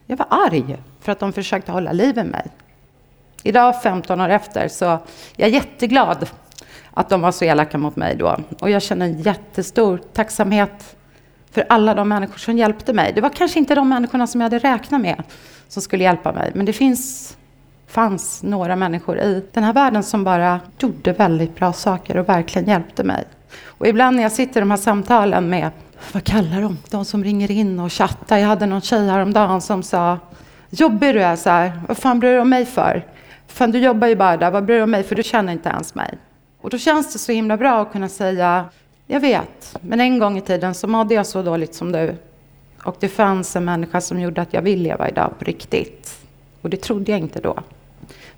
Jag 0.06 0.16
var 0.16 0.26
arg 0.30 0.78
för 1.00 1.12
att 1.12 1.18
de 1.18 1.32
försökte 1.32 1.72
hålla 1.72 1.92
liv 1.92 2.18
i 2.18 2.24
mig. 2.24 2.46
Idag, 3.42 3.82
15 3.82 4.20
år 4.20 4.28
efter, 4.28 4.68
så 4.68 4.84
jag 4.84 4.98
är 4.98 5.00
jag 5.36 5.50
jätteglad 5.50 6.28
att 6.90 7.08
de 7.08 7.20
var 7.20 7.32
så 7.32 7.44
elaka 7.44 7.78
mot 7.78 7.96
mig 7.96 8.16
då. 8.16 8.36
Och 8.60 8.70
jag 8.70 8.82
känner 8.82 9.06
en 9.06 9.22
jättestor 9.22 10.00
tacksamhet 10.12 10.96
för 11.54 11.64
alla 11.68 11.94
de 11.94 12.08
människor 12.08 12.38
som 12.38 12.58
hjälpte 12.58 12.92
mig. 12.92 13.12
Det 13.14 13.20
var 13.20 13.30
kanske 13.30 13.58
inte 13.58 13.74
de 13.74 13.88
människorna 13.88 14.26
som 14.26 14.40
jag 14.40 14.44
hade 14.44 14.58
räknat 14.58 15.00
med 15.00 15.22
som 15.68 15.82
skulle 15.82 16.04
hjälpa 16.04 16.32
mig. 16.32 16.52
Men 16.54 16.66
det 16.66 16.72
finns, 16.72 17.36
fanns 17.86 18.42
några 18.42 18.76
människor 18.76 19.18
i 19.18 19.44
den 19.52 19.64
här 19.64 19.72
världen 19.72 20.02
som 20.02 20.24
bara 20.24 20.60
gjorde 20.78 21.12
väldigt 21.12 21.56
bra 21.56 21.72
saker 21.72 22.16
och 22.16 22.28
verkligen 22.28 22.68
hjälpte 22.68 23.04
mig. 23.04 23.24
Och 23.64 23.86
ibland 23.86 24.16
när 24.16 24.22
jag 24.22 24.32
sitter 24.32 24.60
i 24.60 24.62
de 24.62 24.70
här 24.70 24.78
samtalen 24.78 25.50
med, 25.50 25.70
vad 26.12 26.24
kallar 26.24 26.60
de, 26.60 26.78
de 26.90 27.04
som 27.04 27.24
ringer 27.24 27.50
in 27.50 27.80
och 27.80 27.92
chattar. 27.92 28.38
Jag 28.38 28.48
hade 28.48 28.66
någon 28.66 28.80
tjej 28.80 29.08
häromdagen 29.08 29.60
som 29.60 29.82
sa, 29.82 30.18
jobbig 30.70 31.14
du 31.14 31.22
är 31.22 31.36
så 31.36 31.50
här, 31.50 31.72
vad 31.88 31.98
fan 31.98 32.20
bryr 32.20 32.30
du 32.30 32.34
dig 32.34 32.42
om 32.42 32.48
mig 32.48 32.66
för? 32.66 33.06
Fan, 33.46 33.70
du 33.70 33.78
jobbar 33.78 34.08
ju 34.08 34.16
bara 34.16 34.36
där, 34.36 34.50
vad 34.50 34.64
bryr 34.64 34.76
du 34.76 34.82
om 34.82 34.90
mig 34.90 35.02
för 35.02 35.14
du 35.14 35.22
känner 35.22 35.52
inte 35.52 35.68
ens 35.68 35.94
mig. 35.94 36.18
Och 36.60 36.70
då 36.70 36.78
känns 36.78 37.12
det 37.12 37.18
så 37.18 37.32
himla 37.32 37.56
bra 37.56 37.82
att 37.82 37.92
kunna 37.92 38.08
säga, 38.08 38.64
jag 39.06 39.20
vet, 39.20 39.76
men 39.80 40.00
en 40.00 40.18
gång 40.18 40.38
i 40.38 40.40
tiden 40.40 40.74
så 40.74 40.86
mådde 40.86 41.14
jag 41.14 41.26
så 41.26 41.42
dåligt 41.42 41.74
som 41.74 41.92
du. 41.92 42.16
Och 42.84 42.96
det 43.00 43.08
fanns 43.08 43.56
en 43.56 43.64
människa 43.64 44.00
som 44.00 44.20
gjorde 44.20 44.42
att 44.42 44.54
jag 44.54 44.62
vill 44.62 44.82
leva 44.82 45.08
idag 45.08 45.32
på 45.38 45.44
riktigt. 45.44 46.18
Och 46.60 46.70
det 46.70 46.76
trodde 46.76 47.12
jag 47.12 47.20
inte 47.20 47.40
då. 47.40 47.58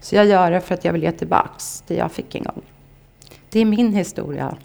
Så 0.00 0.16
jag 0.16 0.26
gör 0.26 0.50
det 0.50 0.60
för 0.60 0.74
att 0.74 0.84
jag 0.84 0.92
vill 0.92 1.02
ge 1.02 1.12
tillbaks 1.12 1.84
det 1.86 1.94
jag 1.94 2.12
fick 2.12 2.34
en 2.34 2.42
gång. 2.42 2.62
Det 3.50 3.60
är 3.60 3.64
min 3.64 3.92
historia. 3.92 4.56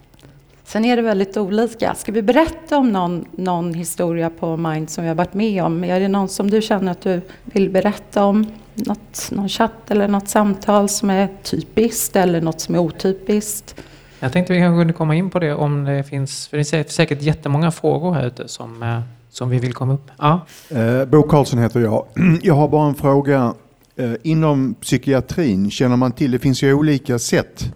Sen 0.63 0.85
är 0.85 0.95
det 0.95 1.01
väldigt 1.01 1.37
olika. 1.37 1.95
Ska 1.95 2.11
vi 2.11 2.21
berätta 2.21 2.77
om 2.77 2.91
någon, 2.91 3.25
någon 3.31 3.73
historia 3.73 4.29
på 4.29 4.57
Mind 4.57 4.89
som 4.89 5.03
vi 5.03 5.07
har 5.07 5.15
varit 5.15 5.33
med 5.33 5.63
om? 5.63 5.83
Är 5.83 5.99
det 5.99 6.07
någon 6.07 6.29
som 6.29 6.49
du 6.49 6.61
känner 6.61 6.91
att 6.91 7.01
du 7.01 7.21
vill 7.43 7.69
berätta 7.69 8.23
om? 8.23 8.45
Något, 8.73 9.29
någon 9.31 9.49
chatt 9.49 9.91
eller 9.91 10.07
något 10.07 10.29
samtal 10.29 10.89
som 10.89 11.09
är 11.09 11.29
typiskt 11.43 12.15
eller 12.15 12.41
något 12.41 12.61
som 12.61 12.75
är 12.75 12.79
otypiskt? 12.79 13.75
Jag 14.23 14.33
tänkte 14.33 14.53
vi 14.53 14.59
kanske 14.59 14.79
kunde 14.81 14.93
komma 14.93 15.15
in 15.15 15.29
på 15.29 15.39
det 15.39 15.53
om 15.53 15.83
det 15.83 16.03
finns, 16.03 16.47
för 16.47 16.57
det 16.57 16.73
är 16.73 16.89
säkert 16.89 17.21
jättemånga 17.21 17.71
frågor 17.71 18.13
här 18.13 18.27
ute 18.27 18.47
som, 18.47 18.83
eh, 18.83 18.99
som 19.29 19.49
vi 19.49 19.59
vill 19.59 19.73
komma 19.73 19.93
upp. 19.93 20.11
Ja. 20.17 20.41
Eh, 20.69 21.05
Bo 21.05 21.23
Karlsson 21.23 21.59
heter 21.59 21.79
jag. 21.79 22.05
Jag 22.41 22.53
har 22.53 22.67
bara 22.67 22.87
en 22.87 22.95
fråga. 22.95 23.53
Eh, 23.95 24.13
inom 24.23 24.73
psykiatrin 24.73 25.71
känner 25.71 25.95
man 25.95 26.11
till, 26.11 26.31
det 26.31 26.39
finns 26.39 26.63
ju 26.63 26.73
olika 26.73 27.19
sätt 27.19 27.73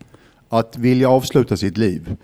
att 0.50 0.78
vilja 0.78 1.10
avsluta 1.10 1.58
sitt 1.58 1.78
liv. 1.78 2.16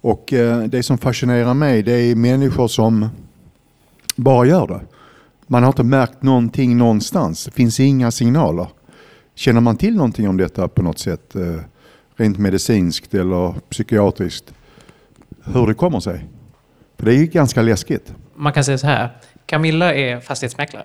Och 0.00 0.32
eh, 0.32 0.58
det 0.62 0.82
som 0.82 0.98
fascinerar 0.98 1.54
mig 1.54 1.82
det 1.82 1.92
är 1.92 2.14
människor 2.14 2.68
som 2.68 3.08
bara 4.16 4.46
gör 4.46 4.66
det. 4.66 4.80
Man 5.46 5.62
har 5.62 5.68
inte 5.68 5.84
märkt 5.84 6.22
någonting 6.22 6.78
någonstans. 6.78 7.44
Det 7.44 7.50
finns 7.50 7.80
inga 7.80 8.10
signaler. 8.10 8.66
Känner 9.34 9.60
man 9.60 9.76
till 9.76 9.96
någonting 9.96 10.28
om 10.28 10.36
detta 10.36 10.68
på 10.68 10.82
något 10.82 10.98
sätt? 10.98 11.36
Eh, 11.36 11.60
rent 12.18 12.38
medicinskt 12.38 13.14
eller 13.14 13.54
psykiatriskt? 13.70 14.52
Hur 15.44 15.66
det 15.66 15.74
kommer 15.74 16.00
sig? 16.00 16.24
För 16.98 17.06
det 17.06 17.14
är 17.14 17.18
ju 17.18 17.26
ganska 17.26 17.62
läskigt. 17.62 18.12
Man 18.34 18.52
kan 18.52 18.64
säga 18.64 18.78
så 18.78 18.86
här. 18.86 19.10
Camilla 19.46 19.94
är 19.94 20.20
fastighetsmäklare. 20.20 20.84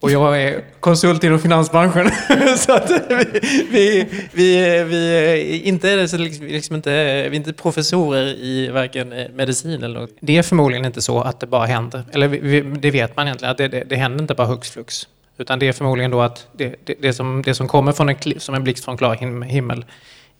Och 0.00 0.10
jag 0.10 0.42
är 0.42 0.64
konsult 0.80 1.24
inom 1.24 1.38
finansbranschen. 1.38 2.10
så 2.56 2.72
att 2.72 2.90
vi, 2.90 3.40
vi, 3.70 4.08
vi, 4.32 4.84
vi, 4.84 5.16
är 5.16 5.66
inte, 5.66 5.96
liksom, 5.96 6.20
liksom 6.40 6.76
inte, 6.76 6.90
vi 6.90 7.26
är 7.26 7.34
inte 7.34 7.52
professorer 7.52 8.26
i 8.26 8.68
varken 8.68 9.08
medicin 9.34 9.82
eller 9.82 10.00
något. 10.00 10.10
Det 10.20 10.36
är 10.36 10.42
förmodligen 10.42 10.84
inte 10.86 11.02
så 11.02 11.20
att 11.20 11.40
det 11.40 11.46
bara 11.46 11.66
händer. 11.66 12.02
Eller 12.12 12.28
vi, 12.28 12.60
det 12.60 12.90
vet 12.90 13.16
man 13.16 13.26
egentligen, 13.26 13.50
att 13.50 13.58
det, 13.58 13.68
det, 13.68 13.84
det 13.84 13.96
händer 13.96 14.22
inte 14.22 14.34
bara 14.34 14.46
hux 14.46 14.70
flux. 14.70 15.08
Utan 15.40 15.58
det 15.58 15.68
är 15.68 15.72
förmodligen 15.72 16.10
då 16.10 16.20
att 16.20 16.46
det, 16.52 16.76
det, 16.84 16.94
det, 17.00 17.12
som, 17.12 17.42
det 17.42 17.54
som 17.54 17.68
kommer 17.68 17.92
från 17.92 18.08
en, 18.08 18.40
som 18.40 18.54
en 18.54 18.64
blixt 18.64 18.84
från 18.84 18.96
klar 18.96 19.14
himmel 19.44 19.84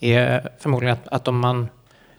är 0.00 0.48
förmodligen 0.58 0.96
att, 0.96 1.08
att 1.08 1.28
om 1.28 1.38
man, 1.38 1.68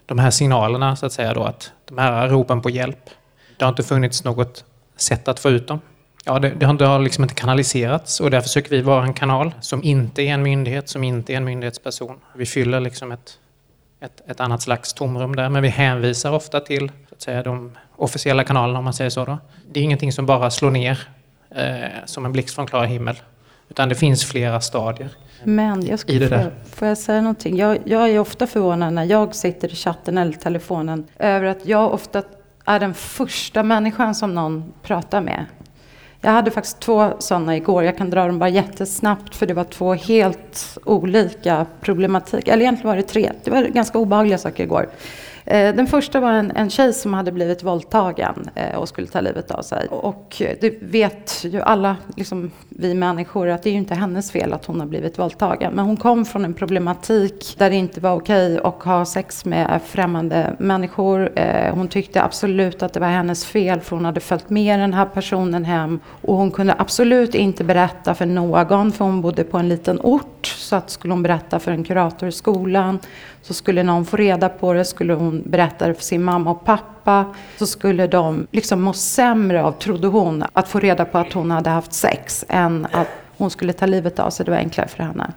de 0.06 0.20
här 0.20 0.32
signalerna, 0.32 0.96
så 0.96 1.06
att 1.06 1.14
säga, 1.14 1.34
då, 1.34 1.44
att 1.44 1.72
de 1.86 1.98
här 1.98 2.30
ropen 2.30 2.62
på 2.62 2.70
hjälp, 2.70 3.10
det 3.58 3.66
har 3.66 3.70
inte 3.70 3.84
funnits 3.84 4.24
något 4.24 4.66
sätt 4.96 5.28
att 5.28 5.40
få 5.40 5.50
ut 5.50 5.68
dem. 5.68 5.80
Ja, 6.26 6.40
det, 6.40 6.50
det, 6.50 6.66
har, 6.66 6.74
det 6.74 6.86
har 6.86 7.00
liksom 7.00 7.24
inte 7.24 7.36
kanaliserats 7.36 8.20
och 8.20 8.32
där 8.32 8.42
försöker 8.42 8.70
vi 8.70 8.82
vara 8.82 9.04
en 9.04 9.14
kanal 9.14 9.52
som 9.62 9.84
inte 9.84 10.22
är 10.22 10.34
en 10.34 10.44
myndighet, 10.44 10.90
som 10.90 11.04
inte 11.04 11.34
är 11.34 11.38
en 11.38 11.46
myndighetsperson. 11.46 12.20
Vi 12.36 12.46
fyller 12.46 12.80
liksom 12.80 13.12
ett, 13.12 13.38
ett, 14.00 14.22
ett 14.28 14.40
annat 14.40 14.62
slags 14.62 14.94
tomrum 14.94 15.36
där, 15.36 15.50
men 15.50 15.64
vi 15.64 15.70
hänvisar 15.70 16.32
ofta 16.32 16.60
till 16.60 16.92
så 17.10 17.16
att 17.16 17.22
säga, 17.22 17.44
de 17.44 17.78
officiella 17.96 18.44
kanalerna 18.44 18.80
om 18.80 18.86
man 18.86 18.94
säger 18.94 19.10
så. 19.10 19.26
Då. 19.26 19.38
Det 19.72 19.80
är 19.80 19.84
ingenting 19.84 20.12
som 20.12 20.26
bara 20.26 20.52
slår 20.52 20.72
ner 20.72 21.08
eh, 21.56 22.06
som 22.06 22.26
en 22.26 22.32
blixt 22.32 22.56
från 22.56 22.68
klar 22.68 22.86
himmel, 22.86 23.16
utan 23.70 23.90
det 23.90 23.96
finns 23.96 24.26
flera 24.26 24.62
stadier. 24.62 25.10
Men 25.44 25.86
jag 25.86 26.00
skulle, 26.00 26.28
får, 26.28 26.52
får 26.76 26.88
jag 26.88 26.98
säga 26.98 27.22
någonting? 27.22 27.58
Jag, 27.58 27.78
jag 27.86 28.10
är 28.10 28.20
ofta 28.20 28.48
förvånad 28.48 28.94
när 28.94 29.04
jag 29.04 29.36
sitter 29.36 29.72
i 29.72 29.76
chatten 29.76 30.18
eller 30.18 30.34
telefonen 30.34 31.08
över 31.20 31.46
att 31.46 31.66
jag 31.66 31.94
ofta 31.94 32.24
är 32.66 32.80
den 32.80 32.94
första 32.94 33.64
människan 33.64 34.16
som 34.16 34.36
någon 34.36 34.74
pratar 34.84 35.22
med. 35.22 35.46
Jag 36.22 36.32
hade 36.32 36.52
faktiskt 36.52 36.80
två 36.80 37.14
sådana 37.20 37.56
igår. 37.58 37.84
Jag 37.84 37.98
kan 37.98 38.10
dra 38.10 38.28
dem 38.28 38.40
bara 38.40 38.50
jättesnabbt 38.50 39.36
för 39.36 39.46
det 39.46 39.54
var 39.54 39.64
två 39.64 39.94
helt 39.94 40.78
olika 40.86 41.66
problematik. 41.82 42.48
Eller 42.48 42.62
egentligen 42.62 42.88
var 42.88 42.96
det 42.96 43.04
tre. 43.04 43.32
Det 43.44 43.52
var 43.52 43.64
ganska 43.64 43.98
obehagliga 43.98 44.38
saker 44.38 44.64
igår. 44.64 44.90
Eh, 45.52 45.76
den 45.76 45.88
första 45.88 46.20
var 46.20 46.32
en, 46.32 46.52
en 46.56 46.70
tjej 46.70 46.94
som 46.94 47.14
hade 47.14 47.32
blivit 47.32 47.64
våldtagen 47.64 48.50
eh, 48.56 48.76
och 48.76 48.88
skulle 48.88 49.08
ta 49.08 49.22
livet 49.22 49.52
av 49.52 49.62
sig. 49.62 49.88
Och 49.88 50.42
eh, 50.42 50.56
det 50.62 50.74
vet 50.82 51.44
ju 51.44 51.62
alla, 51.62 51.96
liksom 52.16 52.52
vi 52.70 52.94
människor, 52.94 53.48
att 53.48 53.64
det 53.64 53.70
är 53.70 53.72
ju 53.72 53.78
inte 53.78 53.96
hennes 53.96 54.32
fel 54.32 54.54
att 54.54 54.66
hon 54.66 54.80
har 54.80 54.88
blivit 54.88 55.20
våldtagen. 55.20 55.74
Men 55.74 55.86
hon 55.86 55.98
kom 55.98 56.26
från 56.26 56.46
en 56.46 56.54
problematik 56.54 57.56
där 57.58 57.70
det 57.70 57.76
inte 57.76 58.00
var 58.00 58.14
okej 58.14 58.60
att 58.64 58.84
ha 58.84 59.06
sex 59.06 59.46
med 59.46 59.80
främmande 59.86 60.56
människor. 60.60 61.32
Hon 61.72 61.88
tyckte 61.88 62.24
absolut 62.24 62.84
att 62.84 62.94
det 62.94 63.00
var 63.00 63.08
hennes 63.08 63.46
fel 63.46 63.82
för 63.82 63.96
hon 63.96 64.06
hade 64.06 64.20
följt 64.20 64.50
med 64.50 64.80
den 64.80 64.94
här 64.94 65.06
personen 65.06 65.66
hem. 65.66 66.00
Och 66.22 66.36
hon 66.36 66.52
kunde 66.52 66.76
absolut 66.78 67.36
inte 67.36 67.64
berätta 67.64 68.14
för 68.14 68.26
någon 68.26 68.92
för 68.92 69.06
hon 69.06 69.22
bodde 69.22 69.44
på 69.44 69.58
en 69.58 69.70
liten 69.70 70.00
ort. 70.04 70.46
Så 70.46 70.76
att 70.76 70.90
skulle 70.90 71.14
hon 71.14 71.24
berätta 71.24 71.60
för 71.60 71.72
en 71.72 71.84
kurator 71.84 72.30
i 72.30 72.32
skolan 72.32 73.00
så 73.42 73.54
skulle 73.54 73.84
någon 73.84 74.06
få 74.06 74.18
reda 74.18 74.50
på 74.50 74.74
det, 74.74 74.86
skulle 74.86 75.14
hon 75.14 75.44
berätta 75.46 75.88
det 75.88 75.94
för 75.94 76.04
sin 76.04 76.24
mamma 76.24 76.52
och 76.52 76.66
pappa, 76.66 77.26
så 77.58 77.68
skulle 77.68 78.08
de 78.08 78.48
liksom 78.52 78.82
må 78.82 78.94
sämre 78.94 79.64
av, 79.64 79.72
trodde 79.72 80.08
hon, 80.08 80.44
att 80.54 80.68
få 80.68 80.80
reda 80.80 81.06
på 81.06 81.18
att 81.18 81.34
hon 81.34 81.52
hade 81.52 81.70
haft 81.70 81.94
sex 81.94 82.46
än 82.50 82.88
att 82.92 83.08
hon 83.38 83.50
skulle 83.50 83.74
ta 83.74 83.86
livet 83.86 84.20
av 84.20 84.30
sig. 84.30 84.46
Det 84.46 84.52
var 84.52 84.58
enklare 84.58 84.88
för 84.88 85.04
henne. 85.04 85.34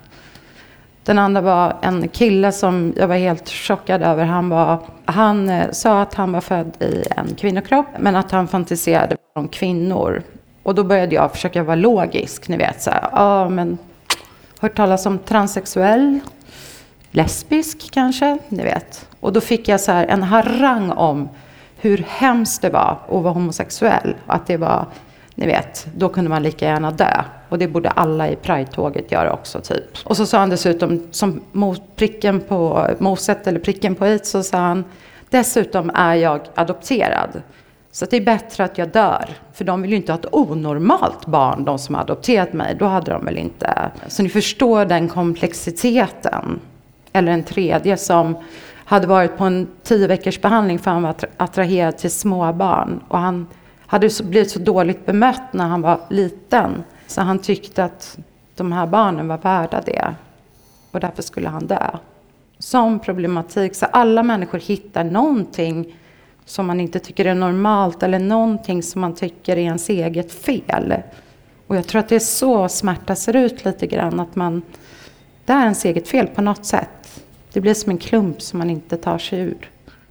Den 1.04 1.18
andra 1.18 1.40
var 1.40 1.76
en 1.82 2.08
kille 2.08 2.52
som 2.52 2.92
jag 2.96 3.08
var 3.08 3.16
helt 3.16 3.48
chockad 3.48 4.02
över. 4.02 4.24
Han, 4.24 4.48
var, 4.48 4.78
han 5.04 5.48
eh, 5.48 5.70
sa 5.70 6.02
att 6.02 6.14
han 6.14 6.32
var 6.32 6.40
född 6.40 6.82
i 6.82 7.04
en 7.16 7.34
kvinnokropp, 7.34 7.86
men 7.98 8.16
att 8.16 8.30
han 8.30 8.48
fantiserade 8.48 9.16
om 9.34 9.48
kvinnor. 9.48 10.22
Och 10.62 10.74
då 10.74 10.84
började 10.84 11.14
jag 11.14 11.32
försöka 11.32 11.62
vara 11.62 11.76
logisk, 11.76 12.48
ni 12.48 12.56
vet 12.56 12.82
så 12.82 12.90
här, 12.90 13.08
ja 13.12 13.48
men 13.48 13.78
hört 14.60 14.76
talas 14.76 15.06
om 15.06 15.18
transsexuell? 15.18 16.20
Lesbisk 17.14 17.90
kanske, 17.90 18.38
ni 18.48 18.62
vet. 18.62 19.08
Och 19.20 19.32
då 19.32 19.40
fick 19.40 19.68
jag 19.68 19.80
så 19.80 19.92
här 19.92 20.06
en 20.06 20.22
harang 20.22 20.90
om 20.90 21.28
hur 21.76 22.04
hemskt 22.08 22.62
det 22.62 22.70
var 22.70 22.98
att 23.08 23.22
vara 23.22 23.32
homosexuell. 23.32 24.14
Att 24.26 24.46
det 24.46 24.56
var, 24.56 24.86
ni 25.34 25.46
vet, 25.46 25.86
då 25.96 26.08
kunde 26.08 26.30
man 26.30 26.42
lika 26.42 26.66
gärna 26.66 26.90
dö. 26.90 27.24
Och 27.48 27.58
det 27.58 27.68
borde 27.68 27.90
alla 27.90 28.28
i 28.28 28.36
Pride-tåget 28.36 29.12
göra 29.12 29.32
också, 29.32 29.60
typ. 29.60 29.84
Och 30.04 30.16
så 30.16 30.26
sa 30.26 30.38
han 30.38 30.50
dessutom, 30.50 31.08
som 31.10 31.42
pricken 31.96 32.40
på 32.40 32.88
moset 32.98 33.46
eller 33.46 33.60
pricken 33.60 33.94
på 33.94 34.06
i, 34.06 34.18
så 34.18 34.42
sa 34.42 34.58
han, 34.58 34.84
dessutom 35.30 35.90
är 35.94 36.14
jag 36.14 36.40
adopterad. 36.54 37.42
Så 37.92 38.06
det 38.06 38.16
är 38.16 38.24
bättre 38.24 38.64
att 38.64 38.78
jag 38.78 38.88
dör. 38.88 39.28
För 39.52 39.64
de 39.64 39.82
vill 39.82 39.90
ju 39.90 39.96
inte 39.96 40.12
ha 40.12 40.18
ett 40.18 40.34
onormalt 40.34 41.26
barn, 41.26 41.64
de 41.64 41.78
som 41.78 41.94
har 41.94 42.02
adopterat 42.02 42.52
mig. 42.52 42.76
Då 42.78 42.84
hade 42.84 43.12
de 43.12 43.24
väl 43.24 43.38
inte... 43.38 43.90
Så 44.08 44.22
ni 44.22 44.28
förstår 44.28 44.84
den 44.84 45.08
komplexiteten 45.08 46.60
eller 47.14 47.32
en 47.32 47.42
tredje 47.42 47.96
som 47.96 48.36
hade 48.84 49.06
varit 49.06 49.36
på 49.36 49.44
en 49.44 49.68
tio 49.82 50.06
veckors 50.06 50.40
behandling 50.40 50.78
för 50.78 50.90
han 50.90 51.02
var 51.02 51.14
attraherad 51.36 51.98
till 51.98 52.10
små 52.10 52.52
barn. 52.52 53.00
Och 53.08 53.18
han 53.18 53.46
hade 53.86 54.10
blivit 54.22 54.50
så 54.50 54.58
dåligt 54.58 55.06
bemött 55.06 55.52
när 55.52 55.64
han 55.64 55.82
var 55.82 56.00
liten. 56.10 56.84
Så 57.06 57.20
han 57.20 57.38
tyckte 57.38 57.84
att 57.84 58.18
de 58.54 58.72
här 58.72 58.86
barnen 58.86 59.28
var 59.28 59.38
värda 59.38 59.80
det. 59.86 60.14
Och 60.90 61.00
därför 61.00 61.22
skulle 61.22 61.48
han 61.48 61.66
dö. 61.66 61.90
Sån 62.58 62.98
problematik. 62.98 63.74
Så 63.74 63.86
alla 63.86 64.22
människor 64.22 64.58
hittar 64.58 65.04
någonting 65.04 65.96
som 66.44 66.66
man 66.66 66.80
inte 66.80 66.98
tycker 66.98 67.24
är 67.24 67.34
normalt. 67.34 68.02
Eller 68.02 68.18
någonting 68.18 68.82
som 68.82 69.00
man 69.00 69.14
tycker 69.14 69.56
är 69.56 69.60
ens 69.60 69.88
eget 69.88 70.32
fel. 70.32 70.94
Och 71.66 71.76
jag 71.76 71.86
tror 71.86 71.98
att 72.00 72.08
det 72.08 72.16
är 72.16 72.20
så 72.20 72.68
smärta 72.68 73.16
ser 73.16 73.36
ut 73.36 73.64
lite 73.64 73.86
grann. 73.86 74.20
Att 74.20 74.36
man, 74.36 74.62
det 75.44 75.52
är 75.52 75.62
ens 75.62 75.84
eget 75.84 76.08
fel 76.08 76.26
på 76.26 76.42
något 76.42 76.66
sätt. 76.66 77.22
Det 77.52 77.60
blir 77.60 77.74
som 77.74 77.90
en 77.90 77.98
klump 77.98 78.42
som 78.42 78.58
man 78.58 78.70
inte 78.70 78.96
tar 78.96 79.18
sig 79.18 79.38
ur. 79.38 79.70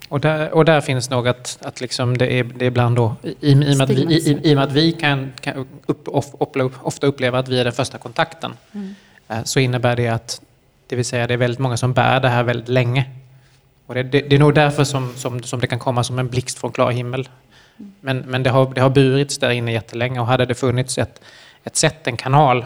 Och 0.09 0.19
där, 0.19 0.53
och 0.53 0.65
där 0.65 0.81
finns 0.81 1.09
nog 1.09 1.27
att, 1.27 1.57
att 1.61 1.81
liksom 1.81 2.17
det, 2.17 2.39
är, 2.39 2.43
det 2.43 2.65
är 2.65 2.67
ibland 2.67 2.95
då, 2.95 3.15
i, 3.23 3.29
i, 3.39 3.51
i, 3.51 3.81
att 3.81 3.89
vi, 3.89 4.15
i, 4.15 4.51
i 4.51 4.55
med 4.55 4.63
att 4.63 4.71
vi 4.71 4.91
kan, 4.91 5.33
kan 5.39 5.67
upp, 5.85 6.07
ofta 6.81 7.07
uppleva 7.07 7.39
att 7.39 7.47
vi 7.47 7.59
är 7.59 7.63
den 7.63 7.73
första 7.73 7.97
kontakten, 7.97 8.53
mm. 8.71 8.95
Eh, 9.27 9.43
så 9.43 9.59
innebär 9.59 9.95
det 9.95 10.07
att 10.07 10.41
det 10.87 10.95
vill 10.95 11.05
säga 11.05 11.27
det 11.27 11.33
är 11.33 11.37
väldigt 11.37 11.59
många 11.59 11.77
som 11.77 11.93
bär 11.93 12.19
det 12.19 12.29
här 12.29 12.43
väldigt 12.43 12.69
länge. 12.69 13.05
Och 13.85 13.95
det, 13.95 14.03
det, 14.03 14.21
det 14.21 14.35
är 14.35 14.39
nog 14.39 14.53
därför 14.53 14.83
som, 14.83 15.13
som, 15.15 15.43
som 15.43 15.59
det 15.59 15.67
kan 15.67 15.79
komma 15.79 16.03
som 16.03 16.19
en 16.19 16.27
blixt 16.27 16.59
från 16.59 16.71
klar 16.71 16.91
himmel. 16.91 17.29
Men, 17.99 18.17
men 18.17 18.43
det, 18.43 18.49
har, 18.49 18.73
det 18.73 18.81
har 18.81 18.89
burits 18.89 19.37
där 19.37 19.49
inne 19.49 19.71
jättelänge 19.71 20.19
och 20.19 20.27
hade 20.27 20.45
det 20.45 20.55
funnits 20.55 20.97
ett, 20.97 21.21
ett 21.63 21.75
sätt, 21.75 22.07
en 22.07 22.17
kanal 22.17 22.65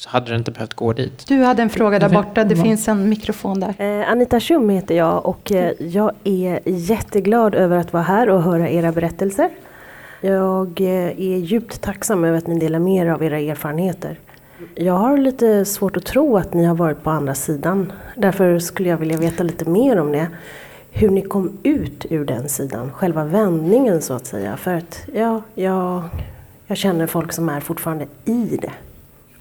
så 0.00 0.08
hade 0.08 0.30
det 0.30 0.36
inte 0.36 0.50
behövt 0.50 0.74
gå 0.74 0.92
dit. 0.92 1.26
Du 1.26 1.42
hade 1.42 1.62
en 1.62 1.70
fråga 1.70 1.98
där 1.98 2.08
borta, 2.08 2.44
det 2.44 2.56
finns 2.56 2.88
en 2.88 3.08
mikrofon 3.08 3.60
där. 3.60 3.74
Eh, 3.78 4.10
Anita 4.10 4.40
Schum 4.40 4.68
heter 4.68 4.94
jag 4.94 5.26
och 5.26 5.52
eh, 5.52 5.72
jag 5.78 6.12
är 6.24 6.60
jätteglad 6.64 7.54
över 7.54 7.76
att 7.76 7.92
vara 7.92 8.02
här 8.02 8.30
och 8.30 8.42
höra 8.42 8.70
era 8.70 8.92
berättelser. 8.92 9.50
Jag 10.20 10.80
eh, 10.80 11.20
är 11.20 11.36
djupt 11.36 11.80
tacksam 11.80 12.24
över 12.24 12.38
att 12.38 12.46
ni 12.46 12.58
delar 12.58 12.78
med 12.78 13.06
er 13.06 13.10
av 13.10 13.22
era 13.24 13.38
erfarenheter. 13.38 14.18
Jag 14.74 14.94
har 14.94 15.18
lite 15.18 15.64
svårt 15.64 15.96
att 15.96 16.04
tro 16.04 16.36
att 16.36 16.54
ni 16.54 16.64
har 16.64 16.74
varit 16.74 17.02
på 17.02 17.10
andra 17.10 17.34
sidan. 17.34 17.92
Därför 18.16 18.58
skulle 18.58 18.88
jag 18.88 18.96
vilja 18.96 19.16
veta 19.16 19.42
lite 19.42 19.64
mer 19.64 20.00
om 20.00 20.12
det. 20.12 20.26
Hur 20.90 21.10
ni 21.10 21.22
kom 21.22 21.58
ut 21.62 22.06
ur 22.10 22.24
den 22.24 22.48
sidan, 22.48 22.92
själva 22.92 23.24
vändningen 23.24 24.02
så 24.02 24.14
att 24.14 24.26
säga. 24.26 24.56
För 24.56 24.74
att 24.74 25.02
ja, 25.14 25.42
jag, 25.54 26.02
jag 26.66 26.76
känner 26.76 27.06
folk 27.06 27.32
som 27.32 27.48
är 27.48 27.60
fortfarande 27.60 28.06
i 28.24 28.58
det. 28.62 28.72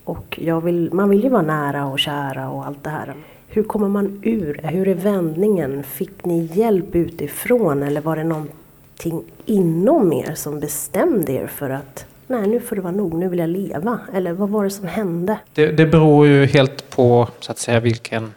Och 0.09 0.39
vill, 0.63 0.93
man 0.93 1.09
vill 1.09 1.23
ju 1.23 1.29
vara 1.29 1.41
nära 1.41 1.85
och 1.85 1.99
kära 1.99 2.49
och 2.49 2.65
allt 2.65 2.83
det 2.83 2.89
här. 2.89 3.13
Hur 3.47 3.63
kommer 3.63 3.87
man 3.87 4.21
ur 4.23 4.61
Hur 4.63 4.87
är 4.87 4.95
vändningen? 4.95 5.83
Fick 5.83 6.25
ni 6.25 6.49
hjälp 6.53 6.95
utifrån 6.95 7.83
eller 7.83 8.01
var 8.01 8.15
det 8.15 8.23
någonting 8.23 9.23
inom 9.45 10.13
er 10.13 10.33
som 10.35 10.59
bestämde 10.59 11.31
er 11.31 11.47
för 11.47 11.69
att 11.69 12.05
nej 12.27 12.47
nu 12.47 12.59
får 12.59 12.75
det 12.75 12.81
vara 12.81 12.93
nog, 12.93 13.13
nu 13.13 13.29
vill 13.29 13.39
jag 13.39 13.49
leva? 13.49 13.99
Eller 14.13 14.33
vad 14.33 14.49
var 14.49 14.63
det 14.63 14.69
som 14.69 14.87
hände? 14.87 15.39
Det, 15.53 15.71
det 15.71 15.85
beror 15.85 16.27
ju 16.27 16.45
helt 16.45 16.89
på 16.89 17.27
så 17.39 17.51
att 17.51 17.59
säga 17.59 17.79
vilken 17.79 18.33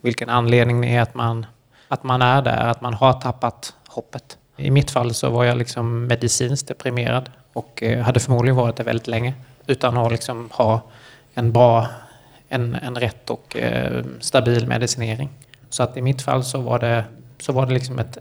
vilken 0.00 0.28
anledning 0.28 0.80
det 0.80 0.88
är 0.88 1.00
att 1.00 1.14
man, 1.14 1.46
att 1.88 2.04
man 2.04 2.22
är 2.22 2.42
där, 2.42 2.66
att 2.66 2.80
man 2.80 2.94
har 2.94 3.12
tappat 3.12 3.74
hoppet. 3.88 4.38
I 4.56 4.70
mitt 4.70 4.90
fall 4.90 5.14
så 5.14 5.30
var 5.30 5.44
jag 5.44 5.58
liksom 5.58 6.06
medicinskt 6.06 6.68
deprimerad 6.68 7.30
och 7.52 7.82
eh, 7.82 8.02
hade 8.02 8.20
förmodligen 8.20 8.56
varit 8.56 8.76
det 8.76 8.82
väldigt 8.82 9.06
länge 9.06 9.34
utan 9.66 9.96
att 9.96 10.12
liksom 10.12 10.48
ha 10.52 10.80
en 11.34 11.52
bra, 11.52 11.86
en, 12.48 12.74
en 12.74 12.96
rätt 12.96 13.30
och 13.30 13.56
eh, 13.56 14.04
stabil 14.20 14.66
medicinering. 14.66 15.28
Så 15.70 15.82
att 15.82 15.96
i 15.96 16.02
mitt 16.02 16.22
fall 16.22 16.44
så 16.44 16.60
var 16.60 16.78
det, 16.78 17.04
så 17.38 17.52
var 17.52 17.66
det 17.66 17.72
liksom 17.72 17.98
ett, 17.98 18.18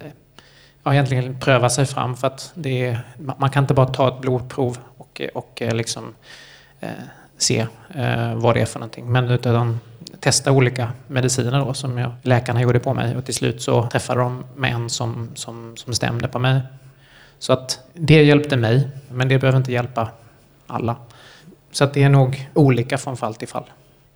ja, 0.84 0.94
egentligen 0.94 1.40
pröva 1.40 1.70
sig 1.70 1.86
fram 1.86 2.16
för 2.18 2.28
att 2.28 2.52
det, 2.56 2.98
man 3.38 3.50
kan 3.50 3.64
inte 3.64 3.74
bara 3.74 3.88
ta 3.88 4.08
ett 4.08 4.22
blodprov 4.22 4.78
och, 4.98 5.22
och 5.34 5.62
eh, 5.62 5.76
liksom 5.76 6.14
eh, 6.80 6.90
se 7.38 7.68
eh, 7.96 8.36
vad 8.36 8.56
det 8.56 8.62
är 8.62 8.66
för 8.66 8.80
någonting. 8.80 9.12
Men 9.12 9.30
utan 9.30 9.80
testa 10.20 10.52
olika 10.52 10.92
mediciner 11.08 11.60
då, 11.66 11.74
som 11.74 11.98
jag, 11.98 12.12
läkarna 12.22 12.62
gjorde 12.62 12.80
på 12.80 12.94
mig 12.94 13.18
och 13.18 13.26
till 13.26 13.34
slut 13.34 13.62
så 13.62 13.88
träffade 13.88 14.20
de 14.20 14.44
med 14.56 14.74
en 14.74 14.90
som, 14.90 15.30
som, 15.36 15.78
som 15.78 15.94
stämde 15.94 16.28
på 16.28 16.40
mig. 16.40 16.62
Så 17.40 17.54
att 17.54 17.80
det 17.94 18.24
hjälpte 18.24 18.58
mig, 18.58 18.88
men 19.10 19.28
det 19.28 19.40
behöver 19.40 19.58
inte 19.58 19.72
hjälpa 19.72 20.10
alla. 20.68 20.96
Så 21.72 21.84
att 21.84 21.94
det 21.94 22.04
är 22.04 22.10
nog 22.10 22.50
olika 22.54 22.98
från 22.98 23.18
fall 23.18 23.36
till 23.36 23.48
fall. 23.48 23.70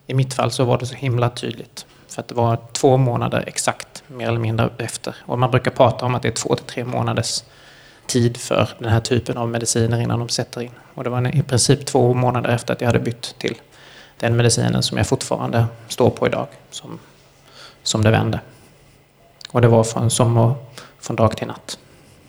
I 0.07 0.13
mitt 0.13 0.33
fall 0.33 0.51
så 0.51 0.65
var 0.65 0.77
det 0.77 0.85
så 0.85 0.95
himla 0.95 1.29
tydligt. 1.29 1.85
För 2.07 2.21
att 2.21 2.27
det 2.27 2.35
var 2.35 2.57
två 2.71 2.97
månader 2.97 3.43
exakt, 3.47 4.03
mer 4.07 4.27
eller 4.27 4.39
mindre 4.39 4.69
efter. 4.77 5.15
Och 5.25 5.39
man 5.39 5.51
brukar 5.51 5.71
prata 5.71 6.05
om 6.05 6.15
att 6.15 6.21
det 6.21 6.27
är 6.27 6.31
två 6.31 6.55
till 6.55 6.65
tre 6.65 6.85
månaders 6.85 7.43
tid 8.05 8.37
för 8.37 8.69
den 8.79 8.91
här 8.91 8.99
typen 8.99 9.37
av 9.37 9.49
mediciner 9.49 10.01
innan 10.01 10.19
de 10.19 10.29
sätter 10.29 10.61
in. 10.61 10.71
Och 10.93 11.03
det 11.03 11.09
var 11.09 11.35
i 11.35 11.43
princip 11.43 11.85
två 11.85 12.13
månader 12.13 12.49
efter 12.49 12.73
att 12.73 12.81
jag 12.81 12.87
hade 12.87 12.99
bytt 12.99 13.35
till 13.37 13.55
den 14.19 14.35
medicinen 14.35 14.83
som 14.83 14.97
jag 14.97 15.07
fortfarande 15.07 15.65
står 15.87 16.09
på 16.09 16.27
idag, 16.27 16.47
som, 16.69 16.99
som 17.83 18.03
det 18.03 18.11
vände. 18.11 18.39
Och 19.49 19.61
det 19.61 19.67
var 19.67 19.83
från, 19.83 20.11
som 20.11 20.55
från 20.99 21.15
dag 21.15 21.37
till 21.37 21.47
natt. 21.47 21.79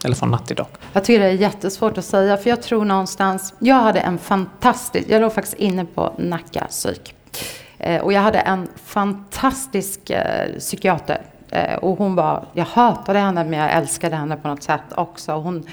Eller 0.06 0.16
från 0.16 0.30
natt 0.30 0.46
till 0.46 0.56
dag. 0.56 0.66
Jag 0.92 1.04
tycker 1.04 1.20
det 1.20 1.26
är 1.26 1.32
jättesvårt 1.32 1.98
att 1.98 2.04
säga, 2.04 2.36
för 2.36 2.50
jag 2.50 2.62
tror 2.62 2.84
någonstans... 2.84 3.54
Jag 3.58 3.74
hade 3.74 4.00
en 4.00 4.18
fantastisk... 4.18 5.06
Jag 5.08 5.20
låg 5.20 5.32
faktiskt 5.32 5.56
inne 5.56 5.84
på 5.84 6.12
Nacka 6.18 6.66
psyk. 6.68 7.14
Eh, 7.78 8.00
och 8.02 8.12
jag 8.12 8.20
hade 8.20 8.38
en 8.38 8.68
fantastisk 8.84 10.10
eh, 10.10 10.58
psykiater. 10.58 11.22
Eh, 11.50 11.74
och 11.74 11.98
hon 11.98 12.14
var... 12.14 12.44
Jag 12.52 12.64
hatade 12.64 13.18
henne, 13.18 13.44
men 13.44 13.58
jag 13.58 13.72
älskade 13.72 14.16
henne 14.16 14.36
på 14.36 14.48
något 14.48 14.62
sätt 14.62 14.82
också. 14.94 15.32
Hon, 15.32 15.66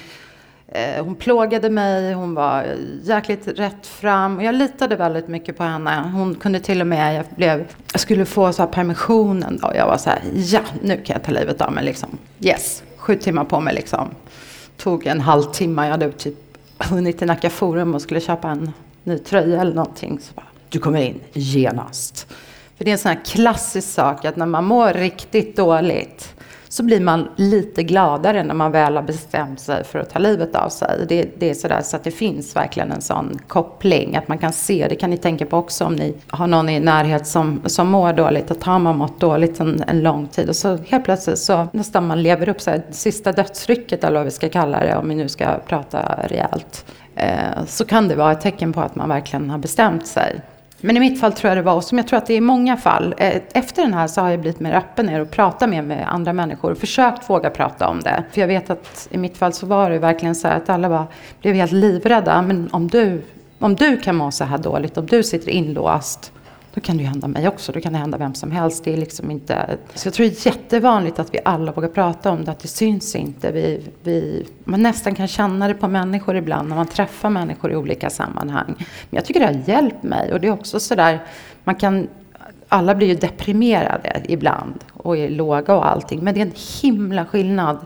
hon 1.00 1.14
plågade 1.14 1.70
mig, 1.70 2.12
hon 2.12 2.34
var 2.34 2.66
jäkligt 3.02 3.48
rätt 3.48 3.86
fram. 3.86 4.36
Och 4.36 4.42
jag 4.42 4.54
litade 4.54 4.96
väldigt 4.96 5.28
mycket 5.28 5.56
på 5.56 5.62
henne. 5.62 6.10
Hon 6.14 6.34
kunde 6.34 6.60
till 6.60 6.80
och 6.80 6.86
med, 6.86 7.16
jag, 7.16 7.24
blev, 7.36 7.66
jag 7.92 8.00
skulle 8.00 8.24
få 8.24 8.52
så 8.52 8.62
här 8.62 8.70
permissionen 8.70 9.58
då. 9.62 9.72
Jag 9.74 9.86
var 9.86 9.96
så 9.96 10.10
här, 10.10 10.20
ja 10.34 10.60
nu 10.82 10.96
kan 10.96 11.14
jag 11.14 11.22
ta 11.22 11.32
livet 11.32 11.60
av 11.60 11.72
mig 11.72 11.84
liksom. 11.84 12.18
Yes, 12.40 12.82
sju 13.04 13.16
timmar 13.16 13.44
på 13.44 13.60
mig 13.60 13.74
liksom. 13.74 14.10
Tog 14.76 15.06
en 15.06 15.20
halvtimme, 15.20 15.84
jag 15.84 15.90
hade 15.90 16.12
typ 16.12 16.34
hunnit 16.78 17.18
till 17.18 17.26
Nacka 17.26 17.50
Forum 17.50 17.94
och 17.94 18.02
skulle 18.02 18.20
köpa 18.20 18.48
en 18.48 18.72
ny 19.02 19.18
tröja 19.18 19.60
eller 19.60 19.74
någonting. 19.74 20.18
Så 20.20 20.34
bara, 20.34 20.46
du 20.68 20.78
kommer 20.78 21.00
in 21.00 21.20
genast. 21.32 22.26
För 22.76 22.84
det 22.84 22.90
är 22.90 22.92
en 22.92 22.98
sån 22.98 23.12
här 23.12 23.24
klassisk 23.24 23.88
sak 23.88 24.24
att 24.24 24.36
när 24.36 24.46
man 24.46 24.64
mår 24.64 24.92
riktigt 24.92 25.56
dåligt 25.56 26.33
så 26.74 26.82
blir 26.82 27.00
man 27.00 27.28
lite 27.36 27.82
gladare 27.82 28.42
när 28.42 28.54
man 28.54 28.72
väl 28.72 28.96
har 28.96 29.02
bestämt 29.02 29.60
sig 29.60 29.84
för 29.84 29.98
att 29.98 30.10
ta 30.10 30.18
livet 30.18 30.54
av 30.54 30.68
sig. 30.68 31.06
Det, 31.08 31.30
det 31.38 31.50
är 31.50 31.54
sådär 31.54 31.80
så 31.82 31.96
att 31.96 32.04
det 32.04 32.10
finns 32.10 32.56
verkligen 32.56 32.92
en 32.92 33.00
sån 33.00 33.38
koppling, 33.46 34.16
att 34.16 34.28
man 34.28 34.38
kan 34.38 34.52
se, 34.52 34.86
det 34.88 34.96
kan 34.96 35.10
ni 35.10 35.16
tänka 35.16 35.46
på 35.46 35.56
också 35.56 35.84
om 35.84 35.94
ni 35.94 36.14
har 36.28 36.46
någon 36.46 36.68
i 36.68 36.80
närhet 36.80 37.26
som, 37.26 37.62
som 37.66 37.90
mår 37.90 38.12
dåligt, 38.12 38.50
att 38.50 38.62
har 38.62 38.78
man 38.78 38.98
mått 38.98 39.20
dåligt 39.20 39.60
en, 39.60 39.84
en 39.86 40.00
lång 40.00 40.26
tid 40.26 40.48
och 40.48 40.56
så 40.56 40.76
helt 40.76 41.04
plötsligt 41.04 41.38
så 41.38 41.68
nästan 41.72 42.06
man 42.06 42.22
lever 42.22 42.48
upp 42.48 42.60
så 42.60 42.70
här, 42.70 42.82
sista 42.90 43.32
dödsrycket 43.32 44.04
eller 44.04 44.16
vad 44.16 44.24
vi 44.24 44.30
ska 44.30 44.48
kalla 44.48 44.80
det, 44.80 44.96
om 44.96 45.08
vi 45.08 45.14
nu 45.14 45.28
ska 45.28 45.58
prata 45.68 46.18
rejält, 46.28 46.84
eh, 47.14 47.64
så 47.66 47.84
kan 47.84 48.08
det 48.08 48.14
vara 48.14 48.32
ett 48.32 48.40
tecken 48.40 48.72
på 48.72 48.80
att 48.80 48.96
man 48.96 49.08
verkligen 49.08 49.50
har 49.50 49.58
bestämt 49.58 50.06
sig. 50.06 50.40
Men 50.86 50.96
i 50.96 51.00
mitt 51.00 51.20
fall 51.20 51.32
tror 51.32 51.48
jag 51.48 51.58
det 51.58 51.62
var, 51.62 51.74
och 51.74 51.84
som 51.84 51.98
jag 51.98 52.08
tror 52.08 52.16
att 52.18 52.26
det 52.26 52.32
är 52.32 52.36
i 52.36 52.40
många 52.40 52.76
fall, 52.76 53.14
eh, 53.18 53.42
efter 53.52 53.82
den 53.82 53.94
här 53.94 54.06
så 54.06 54.20
har 54.20 54.30
jag 54.30 54.40
blivit 54.40 54.60
mer 54.60 54.74
öppen 54.74 55.06
ner 55.06 55.20
och 55.20 55.30
pratat 55.30 55.68
mer 55.68 55.82
med 55.82 56.12
andra 56.12 56.32
människor 56.32 56.72
och 56.72 56.78
försökt 56.78 57.30
våga 57.30 57.50
prata 57.50 57.88
om 57.88 58.00
det. 58.00 58.24
För 58.32 58.40
jag 58.40 58.48
vet 58.48 58.70
att 58.70 59.08
i 59.10 59.18
mitt 59.18 59.36
fall 59.36 59.52
så 59.52 59.66
var 59.66 59.90
det 59.90 59.98
verkligen 59.98 60.34
så 60.34 60.48
här 60.48 60.56
att 60.56 60.68
alla 60.68 60.88
bara 60.88 61.06
blev 61.40 61.54
helt 61.54 61.72
livrädda. 61.72 62.42
Men 62.42 62.68
om 62.72 62.88
du, 62.88 63.22
om 63.58 63.74
du 63.74 63.96
kan 63.96 64.16
må 64.16 64.30
så 64.30 64.44
här 64.44 64.58
dåligt, 64.58 64.96
om 64.96 65.06
du 65.06 65.22
sitter 65.22 65.50
inlåst, 65.50 66.32
då 66.74 66.80
kan 66.80 66.96
det 66.96 67.02
ju 67.02 67.08
hända 67.08 67.28
mig 67.28 67.48
också. 67.48 67.72
Då 67.72 67.80
kan 67.80 67.92
det 67.92 67.98
hända 67.98 68.18
vem 68.18 68.34
som 68.34 68.50
helst. 68.50 68.84
Det 68.84 68.92
är 68.92 68.96
liksom 68.96 69.30
inte... 69.30 69.78
Så 69.94 70.06
jag 70.06 70.14
tror 70.14 70.26
det 70.26 70.46
är 70.46 70.52
jättevanligt 70.52 71.18
att 71.18 71.34
vi 71.34 71.38
alla 71.44 71.72
vågar 71.72 71.88
prata 71.88 72.30
om 72.30 72.44
det, 72.44 72.50
att 72.50 72.60
det 72.60 72.68
syns 72.68 73.16
inte. 73.16 73.52
Vi, 73.52 73.80
vi, 74.02 74.46
man 74.64 74.82
nästan 74.82 75.14
kan 75.14 75.28
känna 75.28 75.68
det 75.68 75.74
på 75.74 75.88
människor 75.88 76.36
ibland 76.36 76.68
när 76.68 76.76
man 76.76 76.86
träffar 76.86 77.30
människor 77.30 77.72
i 77.72 77.76
olika 77.76 78.10
sammanhang. 78.10 78.74
Men 78.76 78.86
jag 79.10 79.24
tycker 79.24 79.40
det 79.40 79.46
har 79.46 79.62
hjälpt 79.66 80.02
mig. 80.02 80.32
Och 80.32 80.40
det 80.40 80.46
är 80.46 80.52
också 80.52 80.80
sådär, 80.80 81.22
man 81.64 81.74
kan... 81.74 82.08
Alla 82.68 82.94
blir 82.94 83.06
ju 83.08 83.14
deprimerade 83.14 84.22
ibland 84.28 84.84
och 84.92 85.16
är 85.16 85.28
låga 85.28 85.74
och 85.74 85.90
allting. 85.90 86.24
Men 86.24 86.34
det 86.34 86.40
är 86.40 86.46
en 86.46 86.52
himla 86.82 87.26
skillnad 87.26 87.78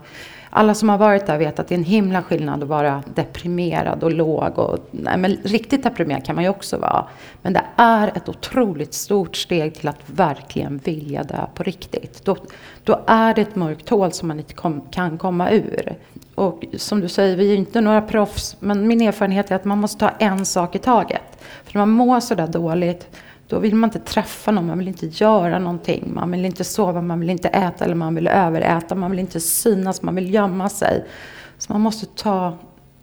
alla 0.59 0.75
som 0.75 0.89
har 0.89 0.99
varit 0.99 1.27
där 1.27 1.39
vet 1.39 1.59
att 1.59 1.69
det 1.69 1.75
är 1.75 1.79
en 1.79 1.85
himla 1.85 2.23
skillnad 2.23 2.63
att 2.63 2.69
vara 2.69 3.03
deprimerad 3.15 4.03
och 4.03 4.13
låg. 4.13 4.59
Och, 4.59 4.79
nej, 4.91 5.19
men 5.19 5.37
riktigt 5.43 5.83
deprimerad 5.83 6.25
kan 6.25 6.35
man 6.35 6.45
ju 6.45 6.51
också 6.51 6.79
vara. 6.79 7.05
Men 7.43 7.53
det 7.53 7.63
är 7.77 8.09
ett 8.09 8.29
otroligt 8.29 8.95
stort 8.95 9.37
steg 9.37 9.75
till 9.75 9.89
att 9.89 9.99
verkligen 10.07 10.79
vilja 10.79 11.23
dö 11.23 11.47
på 11.55 11.63
riktigt. 11.63 12.25
Då, 12.25 12.37
då 12.85 13.01
är 13.07 13.35
det 13.35 13.43
ett 13.43 13.57
mörkt 13.57 13.89
hål 13.89 14.13
som 14.13 14.29
man 14.29 14.39
inte 14.39 14.55
kom, 14.55 14.81
kan 14.91 15.19
komma 15.19 15.51
ur. 15.51 15.97
Och 16.35 16.65
som 16.77 17.01
du 17.01 17.09
säger, 17.09 17.37
vi 17.37 17.47
är 17.47 17.51
ju 17.51 17.57
inte 17.57 17.81
några 17.81 18.03
proffs, 18.03 18.57
men 18.61 18.87
min 18.87 19.01
erfarenhet 19.01 19.51
är 19.51 19.55
att 19.55 19.65
man 19.65 19.79
måste 19.79 19.99
ta 19.99 20.09
en 20.19 20.47
sak 20.47 20.75
i 20.75 20.79
taget. 20.79 21.39
För 21.65 21.79
när 21.79 21.87
man 21.87 21.91
mår 21.91 22.21
sådär 22.21 22.47
dåligt 22.47 23.09
då 23.49 23.59
vill 23.59 23.75
man 23.75 23.89
inte 23.89 23.99
träffa 23.99 24.51
någon, 24.51 24.67
man 24.67 24.79
vill 24.79 24.89
inte 24.89 25.07
göra 25.07 25.59
någonting. 25.59 26.13
Man 26.15 26.31
vill 26.31 26.45
inte 26.45 26.65
sova, 26.65 27.03
man 27.03 27.21
vill 27.21 27.31
inte 27.31 27.49
äta 27.49 27.85
eller 27.85 27.95
man 27.95 28.15
vill 28.15 28.29
överäta. 28.29 28.95
Man 28.95 29.11
vill 29.11 29.21
inte 29.21 29.41
synas, 29.41 30.03
man 30.03 30.15
vill 30.15 30.35
gömma 30.35 30.69
sig. 30.69 31.05
Så 31.59 31.73
man 31.73 31.81
måste 31.81 32.07
ta 32.07 32.59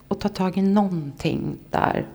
och 0.08 0.20
ta 0.20 0.30
tag 0.30 0.58
i 0.58 0.62
någonting 0.62 1.58
där 1.70 2.06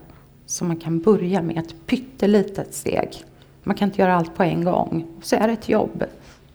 som 0.46 0.68
man 0.68 0.76
kan 0.76 1.00
börja 1.00 1.42
med. 1.42 1.58
Ett 1.58 1.86
pyttelitet 1.86 2.74
steg. 2.74 3.24
Man 3.62 3.76
kan 3.76 3.88
inte 3.88 4.00
göra 4.00 4.16
allt 4.16 4.34
på 4.34 4.42
en 4.42 4.64
gång. 4.64 5.06
Så 5.22 5.36
är 5.36 5.46
det 5.46 5.52
ett 5.52 5.68
jobb. 5.68 6.04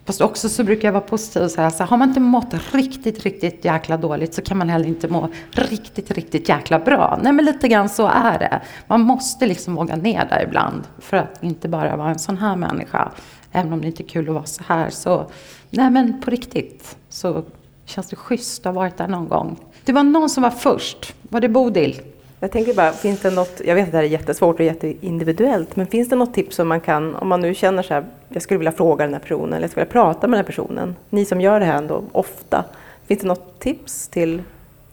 Fast 0.06 0.22
också 0.22 0.50
så 0.50 0.64
brukar 0.64 0.88
jag 0.88 0.94
vara 0.94 1.04
positiv 1.04 1.42
och 1.42 1.52
säga 1.52 1.72
så 1.72 1.84
här, 1.84 1.90
har 1.90 1.98
man 1.98 2.08
inte 2.10 2.20
mått 2.20 2.74
riktigt, 2.74 3.24
riktigt 3.24 3.66
jäkla 3.66 3.98
dåligt 3.98 4.34
så 4.34 4.42
kan 4.42 4.58
man 4.58 4.70
heller 4.70 4.88
inte 4.88 5.08
må 5.08 5.30
riktigt, 5.52 6.12
riktigt 6.12 6.50
jäkla 6.50 6.80
bra. 6.80 7.20
Nej 7.24 7.34
men 7.34 7.46
lite 7.46 7.68
grann 7.68 7.90
så 7.90 8.08
är 8.08 8.40
det. 8.40 8.62
Man 8.88 9.02
måste 9.02 9.46
liksom 9.46 9.76
våga 9.76 9.96
ner 9.96 10.26
där 10.30 10.44
ibland 10.44 10.84
för 11.00 11.18
att 11.18 11.44
inte 11.44 11.70
bara 11.70 11.96
vara 11.96 12.10
en 12.10 12.20
sån 12.20 12.38
här 12.38 12.56
människa. 12.56 13.12
Även 13.52 13.74
om 13.74 13.82
det 13.82 13.88
inte 13.88 14.04
är 14.04 14.08
kul 14.08 14.30
att 14.30 14.36
vara 14.36 14.46
så 14.46 14.64
här 14.68 14.90
så, 14.90 15.30
nej 15.70 15.90
men 15.90 16.22
på 16.22 16.32
riktigt 16.32 16.98
så 17.10 17.44
känns 17.86 18.10
det 18.10 18.16
schysst 18.16 18.66
att 18.66 18.76
ha 18.76 18.82
varit 18.82 18.98
där 18.98 19.08
någon 19.08 19.28
gång. 19.28 19.60
Det 19.86 19.94
var 19.94 20.04
någon 20.04 20.30
som 20.30 20.44
var 20.44 20.52
först. 20.52 21.16
Var 21.22 21.42
det 21.42 21.50
Bodil? 21.50 22.02
Jag 22.40 22.52
tänker 22.52 22.74
bara, 22.74 22.92
finns 22.92 23.20
det 23.20 23.32
något, 23.32 23.62
jag 23.66 23.76
vet 23.76 23.86
att 23.86 23.92
det 23.92 23.98
här 23.98 24.04
är 24.04 24.08
jättesvårt 24.08 24.60
och 24.60 24.66
jätteindividuellt, 24.66 25.76
men 25.76 25.88
finns 25.88 26.10
det 26.10 26.16
något 26.16 26.34
tips 26.34 26.56
som 26.56 26.68
man 26.68 26.82
kan, 26.82 27.16
om 27.16 27.28
man 27.28 27.42
nu 27.42 27.54
känner 27.54 27.84
så 27.84 27.94
här, 27.94 28.06
jag 28.30 28.42
skulle 28.42 28.58
vilja 28.58 28.72
fråga 28.72 29.06
den 29.06 29.14
här 29.14 29.22
personen 29.22 29.54
eller 29.54 29.62
jag 29.62 29.72
skulle 29.72 29.86
vilja 29.86 29.94
prata 29.94 30.28
med 30.28 30.38
den 30.38 30.46
här 30.46 30.52
personen, 30.52 30.96
ni 31.10 31.26
som 31.26 31.42
gör 31.42 31.60
det 31.60 31.66
här 31.66 31.78
ändå 31.78 32.04
ofta, 32.12 32.64
finns 33.08 33.22
det 33.22 33.28
något 33.28 33.60
tips 33.60 34.08
till 34.08 34.42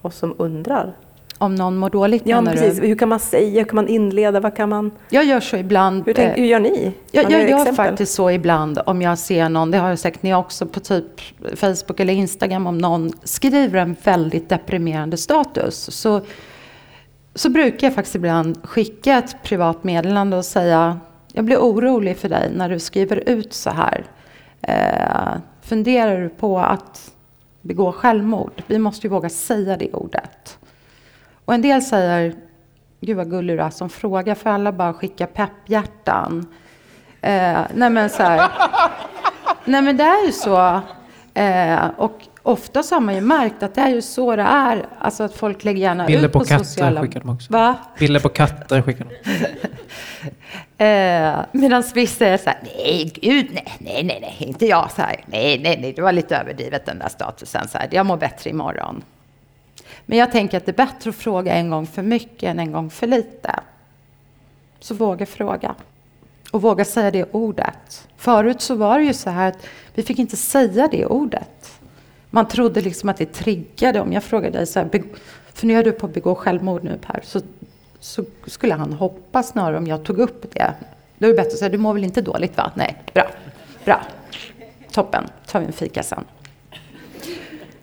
oss 0.03 0.17
som 0.17 0.35
undrar? 0.39 0.93
Om 1.39 1.55
någon 1.55 1.77
mår 1.77 1.91
dåligt 1.91 2.23
Ja, 2.27 2.43
precis. 2.43 2.81
Du? 2.81 2.87
Hur 2.87 2.97
kan 2.97 3.09
man 3.09 3.21
säga? 3.21 3.61
Hur 3.61 3.69
kan 3.69 3.77
man 3.77 3.89
inleda? 3.89 4.41
Vad 4.41 4.57
kan 4.57 4.69
man... 4.69 4.91
Jag 5.09 5.25
gör 5.25 5.41
så 5.41 5.57
ibland. 5.57 6.03
Hur, 6.07 6.15
tänk, 6.15 6.39
hur 6.39 6.45
gör 6.45 6.61
ni? 6.61 6.93
Jag, 7.11 7.25
jag 7.25 7.33
gör 7.33 7.43
exempel? 7.43 7.75
faktiskt 7.75 8.15
så 8.15 8.31
ibland 8.31 8.81
om 8.87 9.03
jag 9.03 9.19
ser 9.19 9.49
någon, 9.49 9.71
det 9.71 9.79
har 9.79 9.89
jag 9.89 9.99
säkert 9.99 10.23
ni 10.23 10.35
också 10.35 10.67
på 10.67 10.81
typ 10.81 11.21
Facebook 11.55 12.01
eller 12.01 12.13
Instagram, 12.13 12.67
om 12.67 12.79
någon 12.79 13.13
skriver 13.25 13.79
en 13.79 13.97
väldigt 14.05 14.49
deprimerande 14.49 15.17
status. 15.17 15.91
Så 15.91 16.21
så 17.35 17.51
brukar 17.51 17.87
jag 17.87 17.95
faktiskt 17.95 18.15
ibland 18.15 18.69
skicka 18.69 19.19
ett 19.19 19.43
privat 19.43 19.85
meddelande 19.85 20.37
och 20.37 20.45
säga 20.45 21.01
jag 21.33 21.45
blir 21.45 21.57
orolig 21.57 22.17
för 22.17 22.29
dig 22.29 22.51
när 22.55 22.69
du 22.69 22.79
skriver 22.79 23.29
ut 23.29 23.53
så 23.53 23.71
här. 23.71 24.05
Eh, 24.63 25.41
funderar 25.63 26.21
du 26.21 26.29
på 26.29 26.59
att 26.59 27.13
begå 27.61 27.93
självmord? 27.93 28.63
Vi 28.67 28.79
måste 28.79 29.07
ju 29.07 29.11
våga 29.11 29.29
säga 29.29 29.77
det 29.77 29.93
ordet. 29.93 30.59
Och 31.45 31.55
en 31.55 31.63
del 31.63 31.83
säger, 31.83 32.35
gud 33.01 33.17
vad 33.17 33.31
gullig 33.31 33.59
du 33.59 33.63
är 33.63 33.71
som 33.71 33.91
frågar, 33.91 34.35
för 34.35 34.51
alla 34.51 34.73
bara 34.73 34.93
skicka 34.93 35.27
pepphjärtan. 35.27 36.47
Eh, 37.21 37.61
nej 37.75 37.91
men 37.91 38.11
så 38.11 38.23
här, 38.23 38.51
nej 39.65 39.83
men 39.83 39.97
det 39.97 40.05
är 40.05 40.27
ju 40.27 40.33
så. 40.33 40.81
Eh, 41.35 41.87
och 41.97 42.29
Ofta 42.43 42.83
så 42.83 42.95
har 42.95 43.01
man 43.01 43.15
ju 43.15 43.21
märkt 43.21 43.63
att 43.63 43.75
det 43.75 43.81
är 43.81 43.89
ju 43.89 44.03
så 44.03 44.37
det 44.37 44.43
är. 44.43 44.87
Alltså 44.99 45.23
att 45.23 45.35
folk 45.35 45.65
lägger 45.65 45.83
gärna 45.83 46.07
Bilder 46.07 46.27
ut 46.27 46.33
på 46.33 46.39
på, 46.39 46.45
katter 46.45 46.65
sociala... 46.65 47.01
skickar 47.01 47.21
de 47.21 47.29
också. 47.29 47.53
Va? 47.53 47.77
Bilder 47.99 48.21
på 48.21 48.29
katter 48.29 48.83
skickar 48.83 49.05
de. 49.05 49.33
Eh, 50.79 51.41
Medan 51.53 51.83
vissa 51.95 52.27
är 52.27 52.37
så 52.37 52.51
här, 52.51 52.59
nej 52.63 53.13
gud, 53.15 53.47
nej, 53.53 53.77
nej, 53.79 54.05
nej, 54.05 54.19
nej, 54.21 54.37
inte 54.49 54.67
jag. 54.67 54.91
Så 54.91 55.03
här, 55.03 55.25
nej, 55.27 55.59
nej, 55.59 55.79
nej, 55.81 55.93
det 55.93 56.03
var 56.03 56.13
lite 56.13 56.37
överdrivet 56.37 56.87
den 56.87 56.99
där 56.99 57.09
statusen. 57.09 57.69
Så 57.69 57.79
här, 57.79 57.89
jag 57.91 58.07
mår 58.07 58.17
bättre 58.17 58.51
imorgon. 58.51 59.03
Men 60.07 60.19
jag 60.19 60.33
tänker 60.33 60.57
att 60.57 60.67
det 60.67 60.71
är 60.71 60.87
bättre 60.87 61.11
att 61.11 61.17
fråga 61.17 61.55
en 61.55 61.71
gång 61.71 61.87
för 61.87 62.03
mycket 62.03 62.43
än 62.43 62.59
en 62.59 62.73
gång 62.73 62.91
för 62.91 63.07
lite. 63.07 63.61
Så 64.81 64.95
våga 64.95 65.27
fråga. 65.27 65.75
Och 66.51 66.63
våga 66.63 66.85
säga 66.85 67.11
det 67.11 67.25
ordet. 67.33 68.09
Förut 68.17 68.61
så 68.61 68.75
var 68.75 68.99
det 68.99 69.05
ju 69.05 69.15
så 69.15 69.31
här 69.31 69.49
att 69.49 69.67
vi 69.95 70.03
fick 70.03 70.19
inte 70.19 70.37
säga 70.37 70.89
det 70.91 71.07
ordet. 71.07 71.62
Man 72.35 72.49
trodde 72.49 72.81
liksom 72.81 73.09
att 73.09 73.17
det 73.17 73.33
triggade. 73.33 74.01
Om 74.01 74.13
jag 74.13 74.23
frågade 74.25 74.59
dig 74.59 74.67
så 74.67 74.79
här, 74.79 74.87
"Beg- 74.87 75.05
funderar 75.55 75.85
du 75.85 75.93
på 75.93 76.07
att 76.07 76.15
begå 76.15 76.35
självmord 76.35 76.85
nu 76.85 76.99
Per? 77.07 77.21
Så, 77.25 77.41
så 78.01 78.25
skulle 78.47 78.75
han 78.75 78.93
hoppas 78.93 79.49
snarare 79.49 79.79
om 79.79 79.87
jag 79.87 80.05
tog 80.05 80.19
upp 80.19 80.55
det. 80.55 80.73
Då 81.19 81.27
är 81.27 81.31
det 81.31 81.37
bättre 81.37 81.49
att 81.53 81.59
säga, 81.59 81.69
du 81.69 81.79
mår 81.79 81.95
väl 81.95 82.05
inte 82.05 82.21
dåligt 82.23 82.57
va? 82.57 82.71
Nej, 82.75 83.03
bra, 83.15 83.27
bra. 83.85 84.01
Toppen, 84.93 85.25
tar 85.47 85.61
vi 85.61 85.67
en 85.67 85.73
fika 85.73 86.03
sen. 86.03 86.25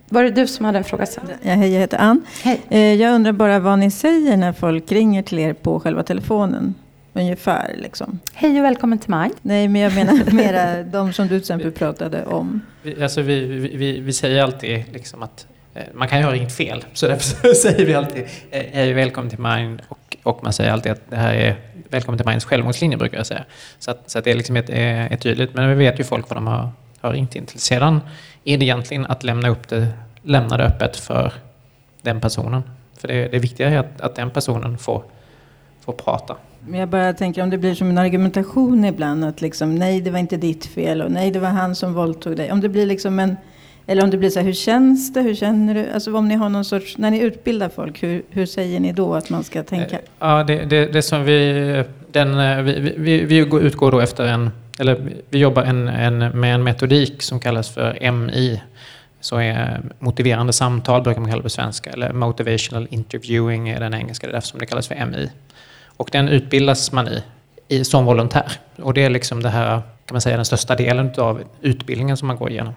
Var 0.08 0.22
det 0.22 0.30
du 0.30 0.46
som 0.46 0.64
hade 0.64 0.78
en 0.78 0.84
fråga 0.84 1.06
sen? 1.06 1.24
Ja, 1.42 1.52
hej, 1.52 1.72
jag 1.72 1.80
heter 1.80 1.98
Ann. 1.98 2.22
Hej. 2.42 2.60
Eh, 2.68 2.94
Jag 2.94 3.14
undrar 3.14 3.32
bara 3.32 3.58
vad 3.58 3.78
ni 3.78 3.90
säger 3.90 4.36
när 4.36 4.52
folk 4.52 4.92
ringer 4.92 5.22
till 5.22 5.38
er 5.38 5.52
på 5.52 5.80
själva 5.80 6.02
telefonen. 6.02 6.74
Ungefär 7.12 7.74
liksom. 7.78 8.18
Hej 8.34 8.58
och 8.58 8.64
välkommen 8.64 8.98
till 8.98 9.10
mig. 9.10 9.30
Nej, 9.42 9.68
men 9.68 9.82
jag 9.82 9.94
menar 9.94 10.32
mera 10.32 10.82
de 10.82 11.12
som 11.12 11.24
du 11.24 11.28
till 11.28 11.38
exempel 11.38 11.72
pratade 11.72 12.24
om. 12.24 12.60
Vi, 12.82 13.02
alltså 13.02 13.22
vi, 13.22 13.46
vi, 13.76 14.00
vi, 14.00 14.12
säger 14.12 14.42
alltid 14.42 14.84
liksom 14.92 15.22
att 15.22 15.46
eh, 15.74 15.82
man 15.94 16.08
kan 16.08 16.18
ju 16.18 16.24
ha 16.24 16.32
ringt 16.32 16.52
fel. 16.52 16.84
Så 16.92 17.08
därför 17.08 17.54
säger 17.54 17.86
vi 17.86 17.94
alltid 17.94 18.24
eh, 18.50 18.62
hej 18.72 18.92
välkommen 18.92 19.30
till 19.30 19.38
Mind. 19.38 19.82
Och, 19.88 20.16
och 20.22 20.44
man 20.44 20.52
säger 20.52 20.72
alltid 20.72 20.92
att 20.92 21.10
det 21.10 21.16
här 21.16 21.34
är 21.34 21.56
välkommen 21.88 22.18
till 22.18 22.26
Minds 22.26 22.44
självmordslinje 22.44 22.96
brukar 22.96 23.16
jag 23.16 23.26
säga. 23.26 23.44
Så 23.78 23.90
att, 23.90 24.10
så 24.10 24.18
att 24.18 24.24
det 24.24 24.30
är 24.30 24.36
liksom 24.36 24.56
ett, 24.56 24.70
är, 24.70 25.12
är 25.12 25.16
tydligt. 25.16 25.54
Men 25.54 25.68
vi 25.68 25.74
vet 25.74 26.00
ju 26.00 26.04
folk 26.04 26.28
vad 26.28 26.36
de 26.36 26.46
har, 26.46 26.70
har 27.00 27.12
ringt 27.12 27.36
in 27.36 27.46
till. 27.46 27.60
Sedan 27.60 28.00
är 28.44 28.58
det 28.58 28.64
egentligen 28.64 29.06
att 29.06 29.24
lämna 29.24 29.48
upp 29.48 29.68
det, 29.68 29.88
lämna 30.22 30.56
det 30.56 30.64
öppet 30.64 30.96
för 30.96 31.32
den 32.02 32.20
personen. 32.20 32.62
För 32.96 33.08
det, 33.08 33.28
det 33.28 33.38
viktiga 33.38 33.68
är 33.68 33.78
att, 33.78 34.00
att 34.00 34.14
den 34.14 34.30
personen 34.30 34.78
får, 34.78 35.02
får 35.80 35.92
prata. 35.92 36.36
Men 36.66 36.80
jag 36.80 36.88
bara 36.88 37.12
tänker 37.12 37.42
om 37.42 37.50
det 37.50 37.58
blir 37.58 37.74
som 37.74 37.90
en 37.90 37.98
argumentation 37.98 38.84
ibland. 38.84 39.24
Att 39.24 39.40
liksom, 39.40 39.74
nej, 39.74 40.00
det 40.00 40.10
var 40.10 40.18
inte 40.18 40.36
ditt 40.36 40.66
fel 40.66 41.02
och 41.02 41.12
nej, 41.12 41.30
det 41.30 41.38
var 41.38 41.48
han 41.48 41.74
som 41.74 41.94
våldtog 41.94 42.36
dig. 42.36 42.52
Om 42.52 42.60
det 42.60 42.68
blir 42.68 42.86
liksom 42.86 43.18
en... 43.18 43.36
Eller 43.86 44.04
om 44.04 44.10
det 44.10 44.16
blir 44.16 44.30
så 44.30 44.38
här, 44.38 44.46
hur 44.46 44.52
känns 44.52 45.12
det? 45.12 45.20
Hur 45.20 45.34
känner 45.34 45.74
du? 45.74 45.90
Alltså 45.94 46.16
om 46.16 46.28
ni 46.28 46.34
har 46.34 46.48
någon 46.48 46.64
sorts... 46.64 46.98
När 46.98 47.10
ni 47.10 47.20
utbildar 47.20 47.68
folk, 47.68 48.02
hur, 48.02 48.22
hur 48.30 48.46
säger 48.46 48.80
ni 48.80 48.92
då 48.92 49.14
att 49.14 49.30
man 49.30 49.44
ska 49.44 49.62
tänka? 49.62 49.96
Eh, 49.96 50.02
ja, 50.18 50.44
det, 50.44 50.64
det, 50.64 50.86
det 50.86 51.02
som 51.02 51.24
vi, 51.24 51.84
den, 52.12 52.38
eh, 52.38 52.62
vi, 52.62 52.94
vi, 52.96 53.24
vi 53.24 53.36
utgår 53.36 53.90
då 53.90 54.00
efter 54.00 54.24
en, 54.26 54.50
eller 54.78 55.12
vi 55.30 55.38
jobbar 55.38 55.62
en, 55.62 55.88
en, 55.88 56.18
med 56.18 56.54
en 56.54 56.62
metodik 56.62 57.22
som 57.22 57.40
kallas 57.40 57.68
för 57.74 58.10
MI. 58.10 58.62
Så 59.20 59.36
är 59.36 59.80
motiverande 59.98 60.52
samtal 60.52 61.02
brukar 61.02 61.20
man 61.20 61.30
kalla 61.30 61.40
det 61.40 61.42
på 61.42 61.50
svenska, 61.50 61.90
eller 61.90 62.12
motivational 62.12 62.86
interviewing 62.90 63.68
är 63.68 63.80
den 63.80 63.94
engelska, 63.94 64.26
det 64.26 64.30
är 64.30 64.32
därför 64.32 64.48
som 64.48 64.58
det 64.58 64.66
kallas 64.66 64.88
för 64.88 65.06
MI. 65.06 65.30
Och 66.00 66.08
den 66.12 66.28
utbildas 66.28 66.92
man 66.92 67.08
i, 67.08 67.22
i 67.68 67.84
som 67.84 68.04
volontär. 68.04 68.52
Och 68.82 68.94
det 68.94 69.04
är 69.04 69.10
liksom 69.10 69.42
det 69.42 69.48
här, 69.48 69.70
kan 70.06 70.14
man 70.14 70.20
säga, 70.20 70.36
den 70.36 70.44
största 70.44 70.76
delen 70.76 71.12
av 71.18 71.42
utbildningen 71.60 72.16
som 72.16 72.28
man 72.28 72.36
går 72.36 72.50
igenom. 72.50 72.74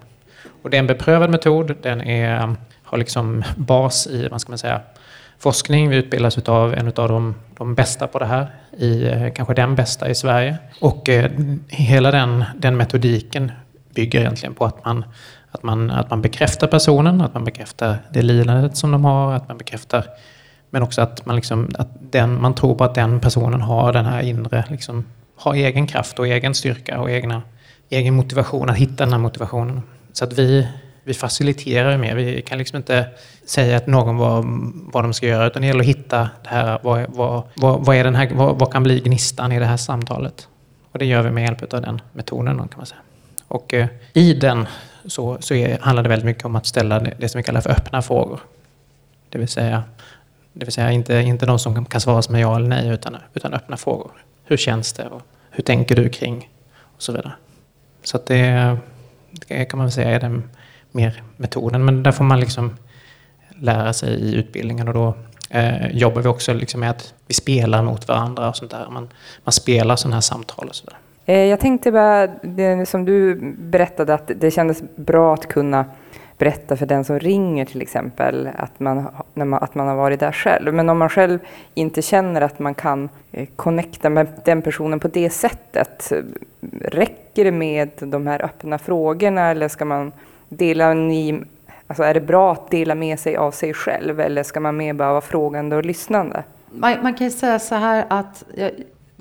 Och 0.61 0.69
det 0.69 0.77
är 0.77 0.79
en 0.79 0.87
beprövad 0.87 1.29
metod, 1.29 1.75
den 1.81 2.01
är, 2.01 2.55
har 2.83 2.97
liksom 2.97 3.43
bas 3.55 4.07
i, 4.07 4.27
vad 4.27 4.41
ska 4.41 4.51
man 4.51 4.57
säga, 4.57 4.81
forskning. 5.39 5.89
Vi 5.89 5.95
utbildas 5.95 6.37
av 6.37 6.73
en 6.73 6.87
av 6.87 7.09
de, 7.09 7.35
de 7.57 7.75
bästa 7.75 8.07
på 8.07 8.19
det 8.19 8.25
här, 8.25 8.47
i, 8.77 9.11
kanske 9.35 9.53
den 9.53 9.75
bästa 9.75 10.09
i 10.09 10.15
Sverige. 10.15 10.57
Och 10.79 11.09
eh, 11.09 11.31
hela 11.67 12.11
den, 12.11 12.43
den 12.55 12.77
metodiken 12.77 13.51
bygger 13.95 14.19
egentligen 14.19 14.55
på 14.55 14.65
att 14.65 14.85
man, 14.85 15.05
att, 15.51 15.63
man, 15.63 15.91
att 15.91 16.09
man 16.09 16.21
bekräftar 16.21 16.67
personen, 16.67 17.21
att 17.21 17.33
man 17.33 17.43
bekräftar 17.43 17.97
det 18.09 18.21
lidandet 18.21 18.77
som 18.77 18.91
de 18.91 19.05
har, 19.05 19.33
att 19.33 19.47
man 19.47 19.57
bekräftar 19.57 20.05
men 20.73 20.83
också 20.83 21.01
att 21.01 21.25
man, 21.25 21.35
liksom, 21.35 21.69
att 21.77 21.87
den, 22.11 22.41
man 22.41 22.55
tror 22.55 22.75
på 22.75 22.83
att 22.83 22.95
den 22.95 23.19
personen 23.19 23.61
har 23.61 23.93
den 23.93 24.05
här 24.05 24.21
inre, 24.21 24.65
liksom, 24.69 25.05
har 25.35 25.53
egen 25.53 25.87
kraft 25.87 26.19
och 26.19 26.27
egen 26.27 26.55
styrka 26.55 26.99
och 26.99 27.11
egna, 27.11 27.41
egen 27.89 28.13
motivation 28.13 28.69
att 28.69 28.75
hitta 28.75 29.03
den 29.03 29.13
här 29.13 29.19
motivationen. 29.19 29.81
Så 30.13 30.23
att 30.23 30.33
vi, 30.33 30.67
vi 31.03 31.13
faciliterar 31.13 31.91
ju 31.91 31.97
mer. 31.97 32.15
Vi 32.15 32.41
kan 32.41 32.57
liksom 32.57 32.77
inte 32.77 33.07
säga 33.45 33.77
att 33.77 33.87
någon 33.87 34.17
vad, 34.17 34.45
vad 34.93 35.03
de 35.03 35.13
ska 35.13 35.27
göra 35.27 35.47
utan 35.47 35.61
det 35.61 35.67
gäller 35.67 35.79
att 35.79 35.85
hitta 35.85 36.29
det 36.43 36.49
här, 36.49 36.79
vad, 36.81 37.05
vad, 37.09 37.43
vad, 37.55 37.85
vad, 37.85 37.95
är 37.95 38.03
den 38.03 38.15
här, 38.15 38.29
vad, 38.33 38.59
vad 38.59 38.71
kan 38.71 38.83
bli 38.83 38.99
gnistan 38.99 39.51
i 39.51 39.59
det 39.59 39.65
här 39.65 39.77
samtalet? 39.77 40.47
Och 40.91 40.99
det 40.99 41.05
gör 41.05 41.21
vi 41.21 41.31
med 41.31 41.43
hjälp 41.43 41.73
av 41.73 41.81
den 41.81 42.01
metoden 42.13 42.57
kan 42.57 42.77
man 42.77 42.85
säga. 42.85 43.01
Och 43.47 43.73
eh, 43.73 43.87
i 44.13 44.33
den 44.33 44.67
så, 45.05 45.37
så 45.39 45.53
är, 45.53 45.79
handlar 45.81 46.03
det 46.03 46.09
väldigt 46.09 46.25
mycket 46.25 46.45
om 46.45 46.55
att 46.55 46.65
ställa 46.65 46.99
det, 46.99 47.13
det 47.17 47.29
som 47.29 47.39
vi 47.39 47.43
kallar 47.43 47.61
för 47.61 47.69
öppna 47.69 48.01
frågor. 48.01 48.39
Det 49.29 49.39
vill 49.39 49.47
säga, 49.47 49.83
det 50.53 50.65
vill 50.65 50.73
säga 50.73 50.91
inte, 50.91 51.13
inte 51.13 51.45
de 51.45 51.59
som 51.59 51.85
kan 51.85 52.01
svaras 52.01 52.29
med 52.29 52.41
ja 52.41 52.55
eller 52.55 52.67
nej 52.67 52.89
utan, 52.89 53.17
utan 53.33 53.53
öppna 53.53 53.77
frågor. 53.77 54.11
Hur 54.45 54.57
känns 54.57 54.93
det? 54.93 55.07
Och 55.07 55.21
hur 55.51 55.63
tänker 55.63 55.95
du 55.95 56.09
kring? 56.09 56.49
Och 56.95 57.01
så 57.01 57.11
vidare. 57.11 57.31
Så 58.03 58.17
att 58.17 58.25
det, 58.25 58.77
det 59.47 59.65
kan 59.65 59.77
man 59.77 59.85
väl 59.85 59.91
säga 59.91 60.09
är 60.09 60.19
den 60.19 60.49
mer 60.91 61.23
metoden. 61.37 61.85
Men 61.85 62.03
där 62.03 62.11
får 62.11 62.23
man 62.23 62.39
liksom 62.39 62.77
lära 63.49 63.93
sig 63.93 64.13
i 64.13 64.35
utbildningen 64.35 64.87
och 64.87 64.93
då 64.93 65.15
eh, 65.49 65.87
jobbar 65.87 66.21
vi 66.21 66.27
också 66.27 66.53
liksom 66.53 66.79
med 66.79 66.89
att 66.89 67.13
vi 67.27 67.33
spelar 67.33 67.83
mot 67.83 68.07
varandra 68.07 68.49
och 68.49 68.57
sånt 68.57 68.71
där. 68.71 68.87
Man, 68.89 69.09
man 69.43 69.53
spelar 69.53 69.95
sådana 69.95 70.15
här 70.15 70.21
samtal 70.21 70.67
och 70.67 70.75
sådär. 70.75 70.97
där. 71.25 71.33
Eh, 71.33 71.45
jag 71.45 71.59
tänkte 71.59 71.91
bara, 71.91 72.27
det 72.27 72.89
som 72.89 73.05
du 73.05 73.35
berättade, 73.57 74.13
att 74.13 74.31
det 74.35 74.51
kändes 74.51 74.83
bra 74.95 75.33
att 75.33 75.47
kunna 75.47 75.85
berätta 76.37 76.77
för 76.77 76.85
den 76.85 77.03
som 77.03 77.19
ringer 77.19 77.65
till 77.65 77.81
exempel 77.81 78.49
att 78.55 78.79
man, 78.79 79.07
när 79.33 79.45
man, 79.45 79.63
att 79.63 79.75
man 79.75 79.87
har 79.87 79.95
varit 79.95 80.19
där 80.19 80.31
själv. 80.31 80.73
Men 80.73 80.89
om 80.89 80.97
man 80.97 81.09
själv 81.09 81.39
inte 81.73 82.01
känner 82.01 82.41
att 82.41 82.59
man 82.59 82.73
kan 82.73 83.09
eh, 83.31 83.47
connecta 83.55 84.09
med 84.09 84.27
den 84.45 84.61
personen 84.61 84.99
på 84.99 85.07
det 85.07 85.29
sättet, 85.29 86.11
räcker 86.81 87.43
det 87.43 87.51
med 87.51 87.89
de 87.99 88.27
här 88.27 88.45
öppna 88.45 88.77
frågorna 88.77 89.51
eller 89.51 89.67
ska 89.67 89.85
man 89.85 90.11
dela 90.49 90.93
ni, 90.93 91.41
alltså 91.87 92.03
är 92.03 92.13
det 92.13 92.21
bra 92.21 92.51
att 92.51 92.71
dela 92.71 92.95
med 92.95 93.19
sig 93.19 93.35
av 93.35 93.51
sig 93.51 93.73
själv 93.73 94.19
eller 94.19 94.43
ska 94.43 94.59
man 94.59 94.77
mer 94.77 94.93
bara 94.93 95.11
vara 95.11 95.21
frågande 95.21 95.75
och 95.75 95.85
lyssnande? 95.85 96.43
Man, 96.71 97.03
man 97.03 97.13
kan 97.13 97.27
ju 97.27 97.31
säga 97.31 97.59
så 97.59 97.75
här 97.75 98.05
att 98.09 98.43
jag, 98.55 98.71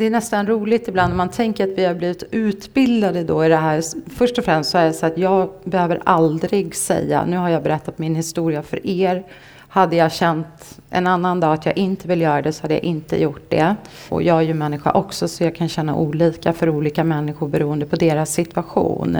det 0.02 0.06
är 0.06 0.10
nästan 0.10 0.46
roligt 0.46 0.88
ibland 0.88 1.10
när 1.10 1.16
man 1.16 1.28
tänker 1.28 1.64
att 1.64 1.78
vi 1.78 1.84
har 1.84 1.94
blivit 1.94 2.22
utbildade 2.30 3.24
då 3.24 3.44
i 3.44 3.48
det 3.48 3.56
här. 3.56 3.82
Först 4.10 4.38
och 4.38 4.44
främst 4.44 4.70
så 4.70 4.78
är 4.78 4.84
det 4.84 4.92
så 4.92 5.06
att 5.06 5.18
jag 5.18 5.50
behöver 5.64 6.02
aldrig 6.04 6.76
säga, 6.76 7.24
nu 7.24 7.36
har 7.36 7.48
jag 7.48 7.62
berättat 7.62 7.98
min 7.98 8.14
historia 8.14 8.62
för 8.62 8.86
er. 8.86 9.24
Hade 9.68 9.96
jag 9.96 10.12
känt 10.12 10.78
en 10.90 11.06
annan 11.06 11.40
dag 11.40 11.52
att 11.52 11.66
jag 11.66 11.76
inte 11.76 12.08
vill 12.08 12.20
göra 12.20 12.42
det 12.42 12.52
så 12.52 12.62
hade 12.62 12.74
jag 12.74 12.82
inte 12.82 13.22
gjort 13.22 13.50
det. 13.50 13.76
Och 14.08 14.22
jag 14.22 14.36
är 14.36 14.42
ju 14.42 14.54
människa 14.54 14.92
också 14.92 15.28
så 15.28 15.44
jag 15.44 15.54
kan 15.54 15.68
känna 15.68 15.96
olika 15.96 16.52
för 16.52 16.68
olika 16.68 17.04
människor 17.04 17.48
beroende 17.48 17.86
på 17.86 17.96
deras 17.96 18.32
situation. 18.32 19.18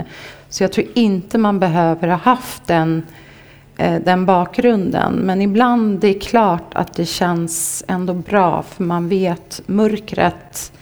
Så 0.49 0.65
jag 0.65 0.73
tror 0.73 0.87
inte 0.95 1.39
man 1.39 1.59
behöver 1.59 2.09
ha 2.09 2.17
haft 2.17 2.67
den 2.67 3.03
Eh, 3.77 4.01
den 4.05 4.27
bakgrunden. 4.27 5.15
Men 5.15 5.43
ibland 5.43 6.01
det 6.01 6.09
är 6.09 6.21
klart 6.21 6.75
att 6.75 6.95
det 6.95 7.07
känns 7.07 7.85
ändå 7.89 8.15
bra 8.15 8.63
för 8.63 8.85
man 8.85 9.09
vet 9.09 9.63
mörkret. 9.67 10.73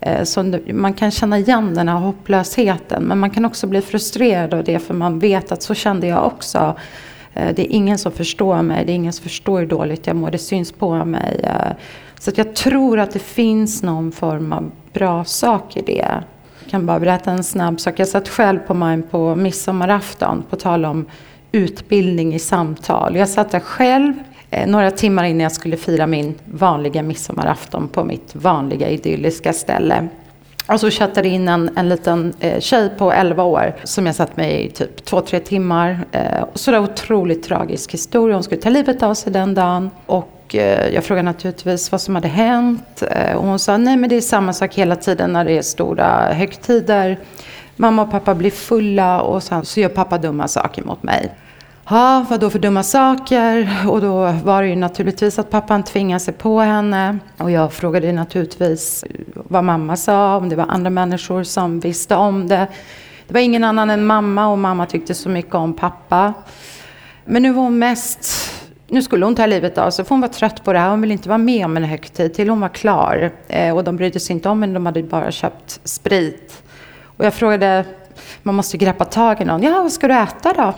Eh, 0.00 0.24
så 0.24 0.58
man 0.72 0.92
kan 0.92 1.10
känna 1.10 1.38
igen 1.38 1.74
den 1.74 1.88
här 1.88 1.96
hopplösheten 1.96 3.02
men 3.02 3.18
man 3.18 3.30
kan 3.30 3.44
också 3.44 3.66
bli 3.66 3.80
frustrerad 3.80 4.54
av 4.54 4.64
det 4.64 4.78
för 4.78 4.94
man 4.94 5.18
vet 5.18 5.52
att 5.52 5.62
så 5.62 5.74
kände 5.74 6.06
jag 6.06 6.26
också. 6.26 6.76
Eh, 7.34 7.54
det 7.54 7.62
är 7.62 7.76
ingen 7.76 7.98
som 7.98 8.12
förstår 8.12 8.62
mig, 8.62 8.84
det 8.84 8.92
är 8.92 8.94
ingen 8.94 9.12
som 9.12 9.22
förstår 9.22 9.60
hur 9.60 9.66
dåligt 9.66 10.06
jag 10.06 10.16
mår, 10.16 10.30
det 10.30 10.38
syns 10.38 10.72
på 10.72 11.04
mig. 11.04 11.48
Så 12.20 12.30
att 12.30 12.38
jag 12.38 12.54
tror 12.54 12.98
att 12.98 13.10
det 13.10 13.18
finns 13.18 13.82
någon 13.82 14.12
form 14.12 14.52
av 14.52 14.70
bra 14.92 15.24
sak 15.24 15.76
i 15.76 15.82
det. 15.82 16.22
Jag 16.62 16.70
kan 16.70 16.86
bara 16.86 17.00
berätta 17.00 17.30
en 17.30 17.44
snabb 17.44 17.80
sak. 17.80 17.98
Jag 17.98 18.08
satt 18.08 18.28
själv 18.28 18.58
på 18.58 18.74
mig 18.74 19.02
på 19.02 19.34
midsommarafton, 19.34 20.44
på 20.50 20.56
tal 20.56 20.84
om 20.84 21.06
utbildning 21.54 22.34
i 22.34 22.38
samtal. 22.38 23.16
Jag 23.16 23.28
satt 23.28 23.50
där 23.50 23.60
själv 23.60 24.12
eh, 24.50 24.66
några 24.66 24.90
timmar 24.90 25.24
innan 25.24 25.40
jag 25.40 25.52
skulle 25.52 25.76
fira 25.76 26.06
min 26.06 26.34
vanliga 26.44 27.02
midsommarafton 27.02 27.88
på 27.88 28.04
mitt 28.04 28.34
vanliga 28.34 28.88
idylliska 28.88 29.52
ställe. 29.52 30.08
Och 30.68 30.80
så 30.80 30.90
chattade 30.90 31.28
in 31.28 31.48
en, 31.48 31.70
en 31.76 31.88
liten 31.88 32.34
eh, 32.40 32.60
tjej 32.60 32.90
på 32.98 33.12
11 33.12 33.42
år 33.42 33.74
som 33.84 34.06
jag 34.06 34.14
satt 34.14 34.36
med 34.36 34.60
i 34.64 34.70
typ 34.70 35.04
två, 35.04 35.20
tre 35.20 35.40
timmar. 35.40 35.98
Eh, 36.12 36.42
och 36.42 36.60
så 36.60 36.78
otroligt 36.78 37.42
tragisk 37.42 37.94
historia. 37.94 38.36
Hon 38.36 38.42
skulle 38.42 38.60
ta 38.60 38.70
livet 38.70 39.02
av 39.02 39.14
sig 39.14 39.32
den 39.32 39.54
dagen. 39.54 39.90
Och 40.06 40.54
eh, 40.54 40.94
jag 40.94 41.04
frågade 41.04 41.24
naturligtvis 41.24 41.92
vad 41.92 42.00
som 42.00 42.14
hade 42.14 42.28
hänt. 42.28 43.02
Eh, 43.10 43.36
och 43.36 43.46
hon 43.46 43.58
sa 43.58 43.76
nej 43.76 43.96
men 43.96 44.10
det 44.10 44.16
är 44.16 44.20
samma 44.20 44.52
sak 44.52 44.74
hela 44.74 44.96
tiden 44.96 45.32
när 45.32 45.44
det 45.44 45.58
är 45.58 45.62
stora 45.62 46.32
högtider. 46.32 47.18
Mamma 47.76 48.02
och 48.02 48.10
pappa 48.10 48.34
blir 48.34 48.50
fulla 48.50 49.20
och 49.20 49.42
sen 49.42 49.64
så 49.64 49.80
gör 49.80 49.88
pappa 49.88 50.18
dumma 50.18 50.48
saker 50.48 50.82
mot 50.82 51.02
mig. 51.02 51.30
Ja, 51.88 52.26
vad 52.30 52.40
då 52.40 52.50
för 52.50 52.58
dumma 52.58 52.82
saker? 52.82 53.68
Och 53.88 54.00
då 54.00 54.32
var 54.44 54.62
det 54.62 54.68
ju 54.68 54.76
naturligtvis 54.76 55.38
att 55.38 55.50
pappan 55.50 55.82
tvingade 55.82 56.20
sig 56.20 56.34
på 56.34 56.60
henne. 56.60 57.18
Och 57.38 57.50
jag 57.50 57.72
frågade 57.72 58.12
naturligtvis 58.12 59.04
vad 59.34 59.64
mamma 59.64 59.96
sa, 59.96 60.36
om 60.36 60.48
det 60.48 60.56
var 60.56 60.66
andra 60.68 60.90
människor 60.90 61.42
som 61.42 61.80
visste 61.80 62.16
om 62.16 62.48
det. 62.48 62.66
Det 63.26 63.34
var 63.34 63.40
ingen 63.40 63.64
annan 63.64 63.90
än 63.90 64.06
mamma 64.06 64.48
och 64.48 64.58
mamma 64.58 64.86
tyckte 64.86 65.14
så 65.14 65.28
mycket 65.28 65.54
om 65.54 65.74
pappa. 65.74 66.34
Men 67.24 67.42
nu 67.42 67.52
var 67.52 67.62
hon 67.62 67.78
mest 67.78 68.50
nu 68.86 69.02
skulle 69.02 69.24
hon 69.24 69.34
ta 69.34 69.46
livet 69.46 69.78
av 69.78 69.90
sig, 69.90 70.04
för 70.04 70.10
hon 70.10 70.20
var 70.20 70.28
trött 70.28 70.64
på 70.64 70.72
det 70.72 70.78
här. 70.78 70.90
Hon 70.90 71.00
ville 71.00 71.12
inte 71.12 71.28
vara 71.28 71.38
med 71.38 71.64
om 71.64 71.76
en 71.76 71.84
högtid 71.84 72.34
till 72.34 72.48
hon 72.48 72.60
var 72.60 72.68
klar. 72.68 73.30
Eh, 73.48 73.76
och 73.76 73.84
de 73.84 73.96
brydde 73.96 74.20
sig 74.20 74.36
inte 74.36 74.48
om 74.48 74.62
henne, 74.62 74.74
de 74.74 74.86
hade 74.86 75.02
bara 75.02 75.30
köpt 75.30 75.80
sprit. 75.84 76.62
Och 77.16 77.24
jag 77.24 77.34
frågade, 77.34 77.84
man 78.42 78.54
måste 78.54 78.76
greppa 78.76 79.04
tag 79.04 79.40
i 79.40 79.44
någon. 79.44 79.62
Ja, 79.62 79.82
vad 79.82 79.92
ska 79.92 80.08
du 80.08 80.14
äta 80.14 80.52
då? 80.52 80.74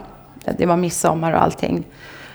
Det 0.58 0.66
var 0.66 0.76
midsommar 0.76 1.32
och 1.32 1.42
allting. 1.42 1.84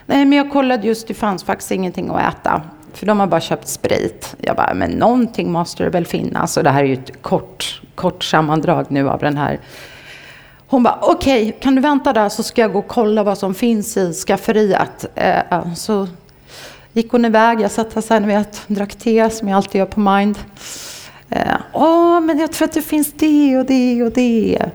Nej, 0.06 0.26
men 0.26 0.38
jag 0.38 0.52
kollade 0.52 0.88
just, 0.88 1.08
det 1.08 1.14
fanns 1.14 1.44
faktiskt 1.44 1.72
ingenting 1.72 2.10
att 2.10 2.34
äta. 2.34 2.62
För 2.94 3.06
de 3.06 3.20
har 3.20 3.28
bara 3.28 3.42
köpt 3.42 3.68
sprit. 3.68 4.36
Jag 4.38 4.56
bara, 4.56 4.74
men 4.74 4.92
någonting 4.92 5.52
måste 5.52 5.84
det 5.84 5.90
väl 5.90 6.06
finnas. 6.06 6.58
Och 6.58 6.64
det 6.64 6.70
här 6.70 6.84
är 6.84 6.88
ju 6.88 6.94
ett 6.94 7.22
kort, 7.22 7.82
kort 7.96 8.24
sammandrag 8.24 8.86
nu 8.90 9.10
av 9.10 9.20
den 9.20 9.38
här 9.38 9.60
hon 10.72 10.84
bara, 10.84 11.00
okej, 11.02 11.48
okay, 11.48 11.60
kan 11.60 11.76
du 11.76 11.82
vänta 11.82 12.14
där 12.14 12.30
så 12.30 12.44
ska 12.44 12.62
jag 12.62 12.74
gå 12.74 12.80
och 12.80 12.88
kolla 12.88 13.24
vad 13.24 13.38
som 13.38 13.54
finns 13.54 13.98
i 13.98 14.14
skafferiet. 14.14 15.06
Eh, 15.16 15.40
eh 15.40 15.74
så 15.74 16.08
gick 16.94 17.12
hon 17.12 17.26
iväg, 17.26 17.62
jag 17.62 17.72
satt 17.72 17.94
här 17.94 18.02
sen, 18.02 18.28
vet, 18.28 18.64
drack 18.68 18.96
te 18.96 19.30
som 19.30 19.48
jag 19.48 19.58
alltid 19.58 19.80
gör 19.80 19.86
på 19.86 20.00
Mind. 20.00 20.40
Eh, 21.30 21.56
Åh, 21.74 22.20
men 22.20 22.40
jag 22.40 22.52
tror 22.52 22.68
att 22.68 22.74
det 22.74 22.82
finns 22.82 23.14
det 23.14 23.58
och 23.58 23.66
det 23.66 24.04
och 24.04 24.12
det. 24.12 24.66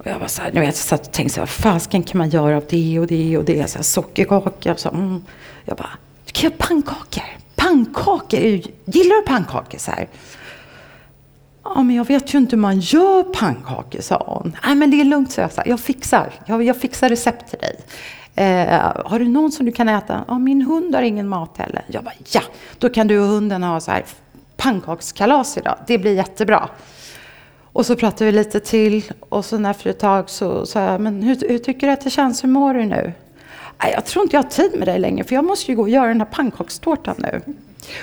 Och 0.00 0.06
jag 0.06 0.18
var 0.18 0.26
så 0.26 0.42
här, 0.42 0.50
vet, 0.52 0.64
jag 0.64 0.74
satt 0.74 1.06
och 1.06 1.12
tänkte 1.12 1.34
så 1.34 1.40
här, 1.40 1.46
fasken 1.46 2.02
kan 2.02 2.18
man 2.18 2.30
göra 2.30 2.56
av 2.56 2.64
det 2.68 2.98
och 2.98 3.06
det 3.06 3.38
och 3.38 3.44
det. 3.44 3.70
Så 3.70 3.78
här, 3.78 3.82
sockerkaka. 3.82 4.76
Så, 4.76 4.88
mm. 4.88 5.24
Jag 5.64 5.76
bara, 5.76 5.90
du 6.24 6.32
kan 6.32 6.50
göra 6.50 6.58
pannkakor. 6.58 7.24
Pannkakor, 7.56 8.40
gillar 8.84 9.20
du 9.20 9.26
pannkakor? 9.26 9.78
Så 9.78 9.90
här. 9.90 10.08
Ja, 11.64 11.82
men 11.82 11.96
jag 11.96 12.06
vet 12.06 12.34
ju 12.34 12.38
inte 12.38 12.56
hur 12.56 12.60
man 12.60 12.80
gör 12.80 13.22
pannkakor, 13.22 14.00
sa 14.00 14.24
hon. 14.26 14.56
Nej, 14.66 14.74
men 14.74 14.90
det 14.90 15.00
är 15.00 15.04
lugnt, 15.04 15.32
sa 15.32 15.42
jag. 15.42 15.52
Så 15.52 15.62
jag 15.66 15.80
fixar. 15.80 16.32
Jag, 16.46 16.62
jag 16.62 16.76
fixar 16.76 17.08
recept 17.08 17.50
till 17.50 17.58
dig. 17.58 17.76
Eh, 18.34 18.92
har 19.04 19.18
du 19.18 19.28
någon 19.28 19.52
som 19.52 19.66
du 19.66 19.72
kan 19.72 19.88
äta? 19.88 20.24
Ja, 20.28 20.38
min 20.38 20.62
hund 20.62 20.94
har 20.94 21.02
ingen 21.02 21.28
mat 21.28 21.58
heller. 21.58 21.84
Jag 21.86 22.04
bara, 22.04 22.14
ja, 22.32 22.42
då 22.78 22.88
kan 22.88 23.06
du 23.06 23.20
och 23.20 23.28
hunden 23.28 23.62
ha 23.62 23.80
så 23.80 23.90
här 23.90 24.04
pannkakskalas 24.56 25.56
idag. 25.56 25.78
Det 25.86 25.98
blir 25.98 26.14
jättebra. 26.14 26.68
Och 27.72 27.86
så 27.86 27.96
pratade 27.96 28.24
vi 28.24 28.32
lite 28.32 28.60
till 28.60 29.12
och 29.28 29.44
sen 29.44 29.66
efter 29.66 29.90
ett 29.90 29.98
tag 29.98 30.30
så 30.30 30.66
sa 30.66 30.80
jag, 30.80 31.00
men 31.00 31.22
hur, 31.22 31.48
hur 31.48 31.58
tycker 31.58 31.86
du 31.86 31.92
att 31.92 32.00
det 32.00 32.10
känns? 32.10 32.44
Hur 32.44 32.48
mår 32.48 32.74
du 32.74 32.84
nu? 32.84 33.12
Jag 33.94 34.04
tror 34.04 34.22
inte 34.22 34.36
jag 34.36 34.42
har 34.42 34.50
tid 34.50 34.78
med 34.78 34.88
dig 34.88 34.98
längre 34.98 35.24
för 35.24 35.34
jag 35.34 35.44
måste 35.44 35.70
ju 35.70 35.76
gå 35.76 35.82
och 35.82 35.88
göra 35.88 36.08
den 36.08 36.20
här 36.20 36.28
pannkakstårtan 36.32 37.14
nu. 37.18 37.40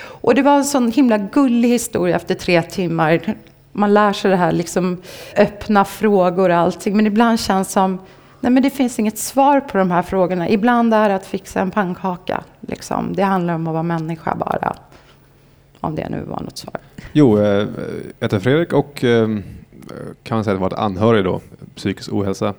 Och 0.00 0.34
det 0.34 0.42
var 0.42 0.56
en 0.56 0.64
sån 0.64 0.92
himla 0.92 1.18
gullig 1.18 1.68
historia 1.68 2.16
efter 2.16 2.34
tre 2.34 2.62
timmar. 2.62 3.34
Man 3.72 3.94
lär 3.94 4.12
sig 4.12 4.30
det 4.30 4.36
här 4.36 4.52
liksom 4.52 5.02
öppna 5.36 5.84
frågor 5.84 6.50
och 6.50 6.56
allting. 6.56 6.96
Men 6.96 7.06
ibland 7.06 7.40
känns 7.40 7.72
som, 7.72 7.98
nej 8.40 8.52
men 8.52 8.62
det 8.62 8.70
finns 8.70 8.98
inget 8.98 9.18
svar 9.18 9.60
på 9.60 9.78
de 9.78 9.90
här 9.90 10.02
frågorna. 10.02 10.48
Ibland 10.48 10.94
är 10.94 11.08
det 11.08 11.14
att 11.14 11.26
fixa 11.26 11.60
en 11.60 11.70
pannkaka. 11.70 12.44
Liksom. 12.60 13.12
Det 13.12 13.22
handlar 13.22 13.54
om 13.54 13.66
att 13.66 13.72
vara 13.72 13.82
människa 13.82 14.34
bara. 14.34 14.76
Om 15.80 15.94
det 15.94 16.08
nu 16.08 16.22
var 16.26 16.40
något 16.40 16.58
svar. 16.58 16.76
Jo, 17.12 17.38
eh, 17.38 17.44
jag 17.44 17.68
heter 18.20 18.38
Fredrik 18.38 18.72
och 18.72 19.04
eh, 19.04 19.28
kan 20.22 20.36
man 20.36 20.44
säga 20.44 20.54
att 20.54 20.60
varit 20.60 20.72
anhörig 20.72 21.24
då, 21.24 21.40
psykisk 21.76 22.12
ohälsa. 22.12 22.54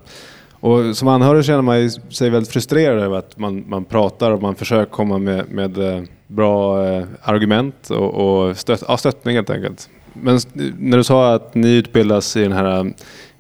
Och 0.51 0.97
som 0.97 1.07
anhörig 1.07 1.45
känner 1.45 1.61
man 1.61 1.91
sig 1.91 2.29
väldigt 2.29 2.51
frustrerad 2.51 2.99
över 2.99 3.17
att 3.17 3.37
man, 3.37 3.63
man 3.67 3.85
pratar 3.85 4.31
och 4.31 4.41
man 4.41 4.55
försöker 4.55 4.91
komma 4.91 5.17
med, 5.17 5.49
med 5.51 5.77
eh, 5.77 6.03
bra 6.27 6.85
eh, 6.87 7.05
argument 7.21 7.89
och, 7.89 8.13
och 8.13 8.57
stött, 8.57 8.83
ja, 8.87 8.97
stöttning 8.97 9.35
helt 9.35 9.49
enkelt. 9.49 9.89
Men 10.13 10.39
när 10.77 10.97
du 10.97 11.03
sa 11.03 11.33
att 11.33 11.55
ni 11.55 11.75
utbildas 11.75 12.37
i 12.37 12.41
den 12.41 12.51
här 12.51 12.79
eh, 12.79 12.91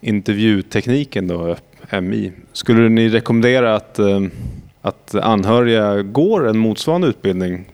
intervjutekniken 0.01 1.27
då, 1.27 1.55
MI, 2.01 2.31
skulle 2.53 2.89
ni 2.89 3.09
rekommendera 3.09 3.75
att, 3.75 3.99
att 4.81 5.15
anhöriga 5.15 6.01
går 6.01 6.47
en 6.47 6.57
motsvarande 6.57 7.07
utbildning 7.07 7.65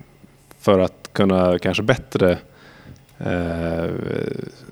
för 0.59 0.80
att 0.80 1.09
kunna 1.11 1.59
kanske 1.59 1.84
bättre 1.84 2.38
eh, 3.18 3.89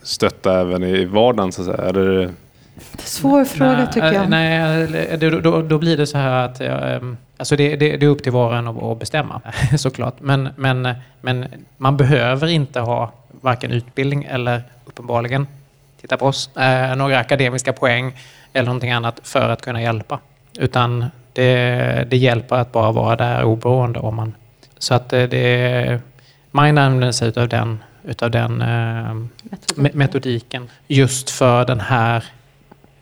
stötta 0.04 0.62
även 0.62 0.84
i 0.84 1.06
vardagen 1.06 1.52
så 1.52 1.62
att 1.62 1.78
säga? 1.78 1.90
Eller, 1.90 2.34
det 2.76 3.00
är 3.00 3.02
en 3.02 3.06
svår 3.06 3.46
fråga 3.46 3.78
nej, 3.78 3.88
tycker 3.94 4.14
jag. 4.14 4.30
Nej, 4.30 5.18
då, 5.18 5.30
då, 5.30 5.62
då, 5.62 5.78
blir 5.78 5.98
det 5.98 6.08
så 6.08 6.18
här 6.18 6.46
att 6.46 6.62
ehm, 6.62 7.18
alltså 7.38 7.56
det, 7.56 7.76
det, 7.76 7.98
det 7.98 8.06
är 8.06 8.10
upp 8.10 8.24
till 8.24 8.32
var 8.32 8.48
och 8.48 8.56
en 8.56 8.68
att 8.68 9.00
bestämma 9.00 9.42
såklart. 9.78 10.16
Men, 10.20 10.50
men, 10.56 10.94
men 11.22 11.46
man 11.78 11.98
behöver 11.98 12.48
inte 12.48 12.80
ha 12.80 13.12
varken 13.42 13.72
utbildning 13.72 14.24
eller 14.24 14.64
uppenbarligen, 14.86 15.48
titta 16.02 16.18
på 16.18 16.26
oss, 16.26 16.58
eh, 16.58 16.96
några 16.96 17.20
akademiska 17.20 17.74
poäng 17.74 18.18
eller 18.54 18.66
någonting 18.66 18.92
annat 18.92 19.20
för 19.24 19.50
att 19.50 19.62
kunna 19.62 19.82
hjälpa. 19.82 20.20
Utan 20.60 21.06
det, 21.34 22.08
det 22.10 22.18
hjälper 22.18 22.56
att 22.56 22.72
bara 22.72 22.92
vara 22.92 23.16
där 23.16 23.44
oberoende 23.44 24.00
om 24.00 24.16
man... 24.16 24.34
Så 24.78 24.94
att 24.94 25.10
det, 25.10 25.28
det 25.28 26.02
Mind 26.52 26.80
använder 26.80 27.12
sig 27.12 27.28
utav 27.28 27.48
den, 27.48 27.84
utav 28.04 28.32
den 28.32 28.62
eh, 28.62 29.16
metodiken 29.76 30.70
just 30.88 31.30
för 31.30 31.66
den 31.66 31.80
här, 31.80 32.24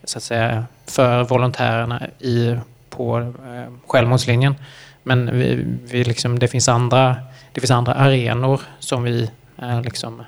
så 0.04 0.18
att 0.18 0.24
säga, 0.24 0.66
för 0.86 1.24
volontärerna 1.24 2.08
i, 2.20 2.56
på 2.90 3.20
eh, 3.20 3.74
självmordslinjen. 3.88 4.56
Men 5.04 5.40
vi, 5.40 5.66
vi 5.84 6.04
liksom, 6.04 6.40
det, 6.40 6.48
finns 6.48 6.70
andra, 6.70 7.16
det 7.52 7.62
finns 7.62 7.72
andra 7.72 7.94
arenor 7.94 8.62
som 8.80 9.04
vi 9.04 9.30
eh, 9.62 9.82
liksom 9.82 10.24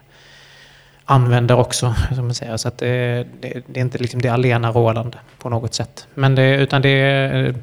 använder 1.06 1.60
också. 1.60 1.96
Som 2.16 2.26
man 2.26 2.34
säger. 2.34 2.58
Så 2.58 2.68
att 2.68 2.78
det, 2.78 3.28
det, 3.42 3.64
det, 3.68 3.80
är 3.80 3.82
inte 3.82 3.98
liksom 3.98 4.22
det 4.22 4.30
alena 4.30 4.72
rådande 4.72 5.18
på 5.38 5.50
något 5.50 5.74
sätt. 5.74 6.08
Men 6.14 6.36
det, 6.36 6.56
utan 6.56 6.82
det, 6.82 7.56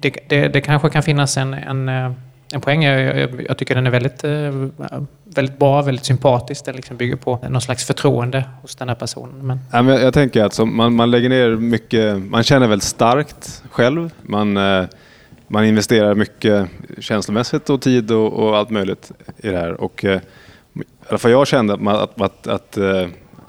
det, 0.00 0.16
det, 0.28 0.48
det 0.48 0.60
kanske 0.60 0.90
kan 0.90 1.02
finnas 1.02 1.36
en, 1.36 1.54
en, 1.54 2.14
en 2.52 2.60
poäng. 2.60 2.82
Jag, 2.82 3.18
jag, 3.18 3.46
jag, 3.48 3.58
tycker 3.58 3.74
den 3.74 3.86
är 3.86 3.90
väldigt, 3.90 4.24
eh, 4.24 4.68
väldigt 5.24 5.58
bra, 5.58 5.82
väldigt 5.82 6.04
sympatisk. 6.04 6.64
Den 6.64 6.76
liksom 6.76 6.96
bygger 6.96 7.16
på 7.16 7.38
någon 7.48 7.60
slags 7.60 7.86
förtroende 7.86 8.44
hos 8.62 8.76
den 8.76 8.88
här 8.88 8.94
personen. 8.94 9.46
Men... 9.46 9.58
Ja, 9.72 9.82
men 9.82 10.02
jag 10.02 10.14
tänker 10.14 10.44
att 10.44 10.58
man, 10.58 10.94
man 10.94 11.10
lägger 11.10 11.28
ner 11.28 11.56
mycket, 11.56 12.18
man 12.18 12.42
känner 12.42 12.68
väldigt 12.68 12.88
starkt 12.88 13.62
själv. 13.70 14.10
Man, 14.22 14.56
eh, 14.56 14.84
man 15.48 15.64
investerar 15.64 16.14
mycket 16.14 16.68
känslomässigt 16.98 17.70
och 17.70 17.80
tid 17.80 18.10
och, 18.10 18.32
och 18.32 18.56
allt 18.56 18.70
möjligt 18.70 19.12
i 19.36 19.48
det 19.48 19.58
här. 19.58 19.80
Och, 19.80 20.04
eh, 20.04 20.20
i 20.74 20.82
alla 21.08 21.18
fall 21.18 21.30
jag 21.30 21.46
kände 21.46 21.74
att, 21.74 22.20
att, 22.20 22.20
att, 22.20 22.46
att, 22.46 22.78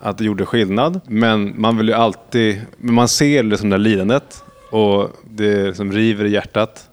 att 0.02 0.18
det 0.18 0.24
gjorde 0.24 0.46
skillnad. 0.46 1.02
Men 1.08 1.62
man 1.62 1.78
vill 1.78 1.88
ju 1.88 1.94
alltid, 1.94 2.62
man 2.78 3.08
ser 3.08 3.44
liksom 3.44 3.70
det 3.70 3.78
lidandet 3.78 4.44
och 4.70 5.10
det 5.24 5.64
liksom 5.64 5.92
river 5.92 6.26
i 6.26 6.30
hjärtat. 6.30 6.90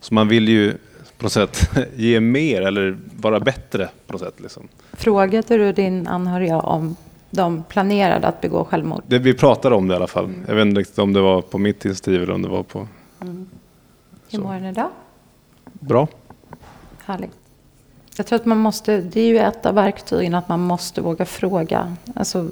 Så 0.00 0.14
man 0.14 0.28
vill 0.28 0.48
ju 0.48 0.74
på 1.18 1.24
något 1.24 1.32
sätt 1.32 1.70
ge 1.96 2.20
mer 2.20 2.62
eller 2.62 2.98
vara 3.16 3.40
bättre 3.40 3.88
på 4.06 4.12
något 4.12 4.22
sätt. 4.22 4.40
Liksom. 4.40 4.68
Frågade 4.92 5.58
du 5.58 5.72
din 5.72 6.06
anhöriga 6.06 6.60
om 6.60 6.96
de 7.30 7.64
planerade 7.68 8.26
att 8.26 8.40
begå 8.40 8.64
självmord? 8.64 9.02
Det, 9.06 9.18
vi 9.18 9.34
pratade 9.34 9.74
om 9.74 9.88
det 9.88 9.94
i 9.94 9.96
alla 9.96 10.06
fall. 10.06 10.32
Jag 10.48 10.54
vet 10.54 10.66
inte 10.66 11.02
om 11.02 11.12
det 11.12 11.20
var 11.20 11.42
på 11.42 11.58
mitt 11.58 11.84
initiativ 11.84 12.22
eller 12.22 12.34
om 12.34 12.42
det 12.42 12.48
var 12.48 12.62
på... 12.62 12.88
Mm. 13.20 13.46
Hur 14.30 14.38
mår 14.38 14.54
ni 14.54 14.68
idag? 14.68 14.90
Bra. 15.64 16.08
Härligt. 17.04 17.30
Jag 18.16 18.26
tror 18.26 18.38
att 18.38 18.46
man 18.46 18.58
måste, 18.58 19.00
det 19.00 19.20
är 19.20 19.26
ju 19.26 19.38
ett 19.38 19.66
av 19.66 19.74
verktygen, 19.74 20.34
att 20.34 20.48
man 20.48 20.60
måste 20.60 21.00
våga 21.00 21.24
fråga. 21.24 21.96
Alltså, 22.14 22.50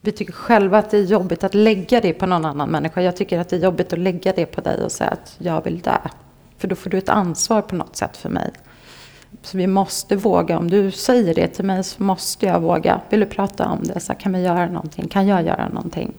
vi 0.00 0.12
tycker 0.12 0.32
själva 0.32 0.78
att 0.78 0.90
det 0.90 0.98
är 0.98 1.02
jobbigt 1.02 1.44
att 1.44 1.54
lägga 1.54 2.00
det 2.00 2.12
på 2.12 2.26
någon 2.26 2.44
annan 2.44 2.70
människa. 2.70 3.02
Jag 3.02 3.16
tycker 3.16 3.38
att 3.38 3.48
det 3.48 3.56
är 3.56 3.60
jobbigt 3.60 3.92
att 3.92 3.98
lägga 3.98 4.32
det 4.32 4.46
på 4.46 4.60
dig 4.60 4.84
och 4.84 4.92
säga 4.92 5.10
att 5.10 5.36
jag 5.38 5.64
vill 5.64 5.80
dö. 5.80 5.98
För 6.62 6.68
då 6.68 6.74
får 6.74 6.90
du 6.90 6.98
ett 6.98 7.08
ansvar 7.08 7.62
på 7.62 7.74
något 7.74 7.96
sätt 7.96 8.16
för 8.16 8.28
mig. 8.28 8.50
Så 9.42 9.58
vi 9.58 9.66
måste 9.66 10.16
våga. 10.16 10.58
Om 10.58 10.70
du 10.70 10.90
säger 10.90 11.34
det 11.34 11.48
till 11.48 11.64
mig 11.64 11.84
så 11.84 12.02
måste 12.02 12.46
jag 12.46 12.60
våga. 12.60 13.00
Vill 13.10 13.20
du 13.20 13.26
prata 13.26 13.68
om 13.68 13.82
det? 13.82 14.00
Så 14.00 14.14
kan 14.14 14.32
vi 14.32 14.42
göra 14.42 14.66
någonting? 14.66 15.08
Kan 15.08 15.26
jag 15.26 15.46
göra 15.46 15.68
någonting? 15.68 16.12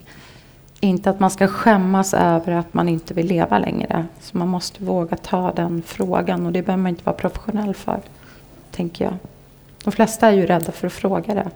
Inte 0.79 1.09
att 1.09 1.19
man 1.19 1.31
ska 1.31 1.47
skämmas 1.47 2.13
över 2.13 2.51
att 2.51 2.73
man 2.73 2.89
inte 2.89 3.13
vill 3.13 3.27
leva 3.27 3.59
längre. 3.59 4.05
Så 4.21 4.37
man 4.37 4.47
måste 4.47 4.83
våga 4.83 5.17
ta 5.17 5.51
den 5.51 5.83
frågan 5.85 6.45
och 6.45 6.51
det 6.51 6.61
behöver 6.61 6.83
man 6.83 6.89
inte 6.89 7.03
vara 7.03 7.15
professionell 7.15 7.73
för 7.73 7.99
tänker 8.71 9.05
jag. 9.05 9.13
De 9.83 9.91
flesta 9.91 10.27
är 10.27 10.31
ju 10.31 10.45
rädda 10.45 10.71
för 10.71 10.87
att 10.87 10.93
fråga 10.93 11.33
det. 11.33 11.49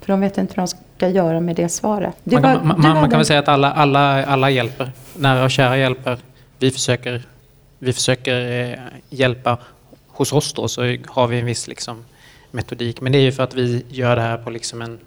För 0.00 0.12
de 0.12 0.20
vet 0.20 0.38
inte 0.38 0.54
vad 0.56 0.68
de 0.68 0.76
ska 0.96 1.08
göra 1.08 1.40
med 1.40 1.56
det 1.56 1.68
svaret. 1.68 2.16
Det 2.24 2.40
man, 2.40 2.42
var, 2.42 2.64
man, 2.64 2.80
man, 2.80 2.96
man 2.96 3.10
kan 3.10 3.18
väl 3.18 3.26
säga 3.26 3.38
att 3.38 3.48
alla, 3.48 3.72
alla, 3.72 4.26
alla 4.26 4.50
hjälper. 4.50 4.90
Nära 5.16 5.44
och 5.44 5.50
kära 5.50 5.76
hjälper. 5.76 6.18
Vi 6.58 6.70
försöker, 6.70 7.22
vi 7.84 7.92
försöker 7.92 8.70
eh, 8.70 8.78
hjälpa. 9.10 9.58
Hos 10.06 10.32
oss 10.32 10.52
då 10.52 10.68
så 10.68 10.96
har 11.06 11.26
vi 11.26 11.38
en 11.38 11.46
viss 11.46 11.68
liksom, 11.68 12.04
metodik. 12.50 13.00
Men 13.00 13.12
det 13.12 13.18
är 13.18 13.22
ju 13.22 13.32
för 13.32 13.42
att 13.42 13.54
vi 13.54 13.84
gör 13.88 14.16
det 14.16 14.22
här 14.22 14.36
på 14.36 14.50
liksom 14.50 14.82
en, 14.82 14.98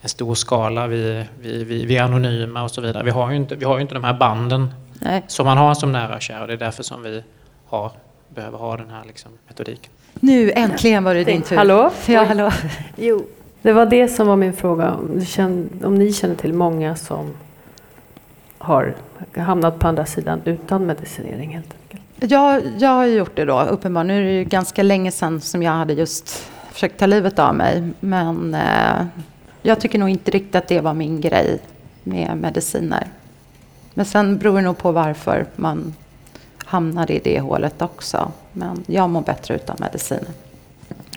en 0.00 0.08
stor 0.08 0.34
skala. 0.34 0.86
Vi, 0.86 1.24
vi, 1.40 1.64
vi, 1.64 1.86
vi 1.86 1.96
är 1.96 2.02
anonyma 2.02 2.62
och 2.62 2.70
så 2.70 2.80
vidare. 2.80 3.04
Vi 3.04 3.10
har 3.10 3.30
ju 3.30 3.36
inte, 3.36 3.54
vi 3.54 3.64
har 3.64 3.80
inte 3.80 3.94
de 3.94 4.04
här 4.04 4.14
banden 4.14 4.70
Nej. 4.92 5.22
som 5.26 5.46
man 5.46 5.58
har 5.58 5.74
som 5.74 5.92
nära 5.92 6.14
och 6.14 6.22
kär 6.22 6.40
och 6.40 6.46
det 6.46 6.52
är 6.52 6.56
därför 6.56 6.82
som 6.82 7.02
vi 7.02 7.22
har, 7.66 7.92
behöver 8.28 8.58
ha 8.58 8.76
den 8.76 8.90
här 8.90 9.04
liksom, 9.06 9.30
metodiken. 9.48 9.92
Nu 10.14 10.52
äntligen 10.52 11.04
var 11.04 11.14
det 11.14 11.24
din 11.24 11.42
tur. 11.42 11.56
Hallå? 11.56 11.90
Ja, 12.06 12.24
hallå. 12.24 12.50
Jo, 12.96 13.26
det 13.62 13.72
var 13.72 13.86
det 13.86 14.08
som 14.08 14.26
var 14.26 14.36
min 14.36 14.52
fråga. 14.52 14.92
Om, 14.92 15.20
du 15.20 15.26
känner, 15.26 15.66
om 15.84 15.94
ni 15.94 16.12
känner 16.12 16.34
till 16.34 16.54
många 16.54 16.96
som 16.96 17.34
har 18.58 18.94
hamnat 19.36 19.78
på 19.78 19.88
andra 19.88 20.06
sidan 20.06 20.40
utan 20.44 20.86
medicinering 20.86 21.54
helt. 21.54 21.74
Jag, 22.28 22.62
jag 22.78 22.90
har 22.90 23.06
ju 23.06 23.16
gjort 23.16 23.36
det 23.36 23.44
då, 23.44 23.62
uppenbarligen. 23.62 24.16
Nu 24.16 24.22
är 24.22 24.32
det 24.32 24.38
ju 24.38 24.44
ganska 24.44 24.82
länge 24.82 25.10
sedan 25.10 25.40
som 25.40 25.62
jag 25.62 25.72
hade 25.72 25.92
just 25.92 26.48
försökt 26.72 26.98
ta 26.98 27.06
livet 27.06 27.38
av 27.38 27.54
mig. 27.54 27.82
Men 28.00 28.54
eh, 28.54 29.06
jag 29.62 29.80
tycker 29.80 29.98
nog 29.98 30.08
inte 30.08 30.30
riktigt 30.30 30.54
att 30.54 30.68
det 30.68 30.80
var 30.80 30.94
min 30.94 31.20
grej 31.20 31.58
med 32.02 32.36
mediciner. 32.36 33.06
Men 33.94 34.06
sen 34.06 34.38
beror 34.38 34.56
det 34.56 34.62
nog 34.62 34.78
på 34.78 34.92
varför 34.92 35.46
man 35.56 35.94
hamnade 36.64 37.12
i 37.12 37.18
det 37.24 37.40
hålet 37.40 37.82
också. 37.82 38.32
Men 38.52 38.84
jag 38.86 39.10
mår 39.10 39.22
bättre 39.22 39.54
utan 39.54 39.76
mediciner. 39.80 40.28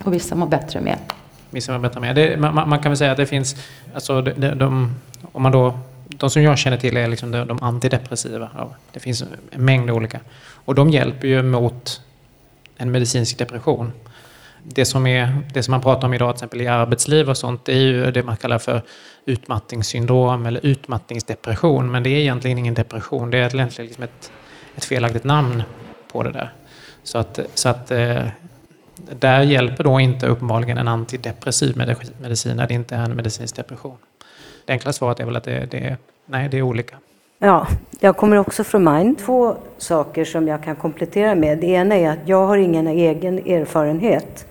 Och 0.03 0.13
vissa 0.13 0.35
mår 0.35 0.47
bättre 0.47 0.81
med. 0.81 0.97
Vissa 1.49 1.71
mår 1.71 1.79
bättre 1.79 1.99
med. 1.99 2.15
Det, 2.15 2.37
man, 2.37 2.69
man, 2.69 2.79
kan 2.79 2.91
väl 2.91 2.97
säga 2.97 3.11
att 3.11 3.17
det 3.17 3.25
finns, 3.25 3.55
alltså 3.93 4.21
de, 4.21 4.31
de, 4.31 4.55
de, 4.55 4.95
om 5.31 5.43
man 5.43 5.51
då, 5.51 5.79
de 6.07 6.29
som 6.29 6.41
jag 6.41 6.57
känner 6.57 6.77
till 6.77 6.97
är 6.97 7.07
liksom 7.07 7.31
de, 7.31 7.47
de 7.47 7.63
antidepressiva. 7.63 8.49
Ja, 8.57 8.69
det 8.91 8.99
finns 8.99 9.21
en 9.51 9.65
mängd 9.65 9.91
olika. 9.91 10.19
Och 10.65 10.75
de 10.75 10.89
hjälper 10.89 11.27
ju 11.27 11.43
mot 11.43 12.01
en 12.77 12.91
medicinsk 12.91 13.37
depression. 13.37 13.91
Det 14.63 14.85
som, 14.85 15.07
är, 15.07 15.37
det 15.53 15.63
som 15.63 15.71
man 15.71 15.81
pratar 15.81 16.07
om 16.07 16.13
idag 16.13 16.29
till 16.29 16.37
exempel 16.37 16.61
i 16.61 16.67
arbetsliv 16.67 17.29
och 17.29 17.37
sånt, 17.37 17.65
det 17.65 17.73
är 17.73 17.81
ju 17.81 18.11
det 18.11 18.23
man 18.23 18.37
kallar 18.37 18.59
för 18.59 18.81
utmattningssyndrom 19.25 20.45
eller 20.45 20.65
utmattningsdepression. 20.65 21.91
Men 21.91 22.03
det 22.03 22.09
är 22.09 22.19
egentligen 22.19 22.57
ingen 22.57 22.73
depression, 22.73 23.31
det 23.31 23.37
är 23.37 23.55
egentligen 23.55 23.87
liksom 23.87 24.03
ett, 24.03 24.31
ett 24.75 24.85
felaktigt 24.85 25.23
namn 25.23 25.63
på 26.11 26.23
det 26.23 26.31
där. 26.31 26.53
Så 27.03 27.17
att, 27.17 27.39
så 27.53 27.69
att 27.69 27.91
eh, 27.91 28.27
där 28.95 29.41
hjälper 29.41 29.83
då 29.83 29.99
inte 29.99 30.27
uppenbarligen 30.27 30.77
en 30.77 30.87
antidepressiv 30.87 31.77
medicin 32.21 32.57
när 32.57 32.67
det 32.67 32.73
inte 32.73 32.95
är 32.95 33.03
en 33.03 33.15
medicinsk 33.15 33.55
depression. 33.55 33.97
Det 34.65 34.73
enkla 34.73 34.93
svaret 34.93 35.19
är 35.19 35.25
väl 35.25 35.35
att 35.35 35.43
det, 35.43 35.65
det, 35.71 35.97
nej, 36.25 36.49
det 36.49 36.57
är 36.57 36.61
olika. 36.61 36.97
Ja, 37.45 37.67
jag 37.99 38.17
kommer 38.17 38.37
också 38.37 38.63
från 38.63 38.83
Mind. 38.83 39.17
Två 39.17 39.55
saker 39.77 40.25
som 40.25 40.47
jag 40.47 40.63
kan 40.63 40.75
komplettera 40.75 41.35
med. 41.35 41.57
Det 41.57 41.67
ena 41.67 41.95
är 41.95 42.09
att 42.09 42.19
jag 42.25 42.47
har 42.47 42.57
ingen 42.57 42.87
egen 42.87 43.37
erfarenhet. 43.37 44.45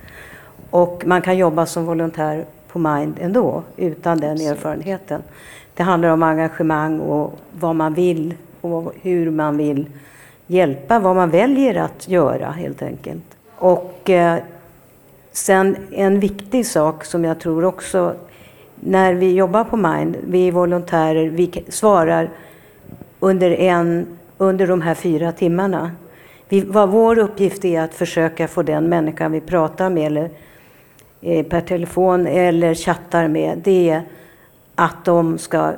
Och 0.70 1.02
man 1.06 1.22
kan 1.22 1.36
jobba 1.36 1.66
som 1.66 1.84
volontär 1.86 2.44
på 2.68 2.78
Mind 2.78 3.14
ändå, 3.20 3.62
utan 3.76 4.20
den 4.20 4.40
erfarenheten. 4.40 5.22
Det 5.74 5.82
handlar 5.82 6.08
om 6.08 6.22
engagemang 6.22 7.00
och 7.00 7.38
vad 7.52 7.76
man 7.76 7.94
vill 7.94 8.34
och 8.60 8.92
hur 9.02 9.30
man 9.30 9.56
vill 9.56 9.86
hjälpa, 10.46 10.98
vad 10.98 11.16
man 11.16 11.30
väljer 11.30 11.74
att 11.74 12.08
göra 12.08 12.50
helt 12.50 12.82
enkelt. 12.82 13.36
Och 13.56 14.10
eh, 14.10 14.38
sen 15.32 15.76
en 15.90 16.20
viktig 16.20 16.66
sak 16.66 17.04
som 17.04 17.24
jag 17.24 17.40
tror 17.40 17.64
också, 17.64 18.14
när 18.74 19.14
vi 19.14 19.34
jobbar 19.34 19.64
på 19.64 19.76
Mind, 19.76 20.16
vi 20.26 20.48
är 20.48 20.52
volontärer, 20.52 21.28
vi 21.28 21.64
svarar 21.68 22.30
under, 23.24 23.50
en, 23.50 24.06
under 24.38 24.66
de 24.66 24.82
här 24.82 24.94
fyra 24.94 25.32
timmarna. 25.32 25.90
Vi, 26.48 26.60
vad 26.60 26.88
vår 26.88 27.18
uppgift 27.18 27.64
är 27.64 27.80
att 27.80 27.94
försöka 27.94 28.48
få 28.48 28.62
den 28.62 28.88
människan 28.88 29.32
vi 29.32 29.40
pratar 29.40 29.90
med 29.90 30.06
eller 30.06 30.30
eh, 31.20 31.46
per 31.46 31.60
telefon 31.60 32.26
eller 32.26 32.74
chattar 32.74 33.28
med, 33.28 33.58
det 33.64 33.90
är 33.90 34.02
att 34.74 35.04
de 35.04 35.38
ska 35.38 35.72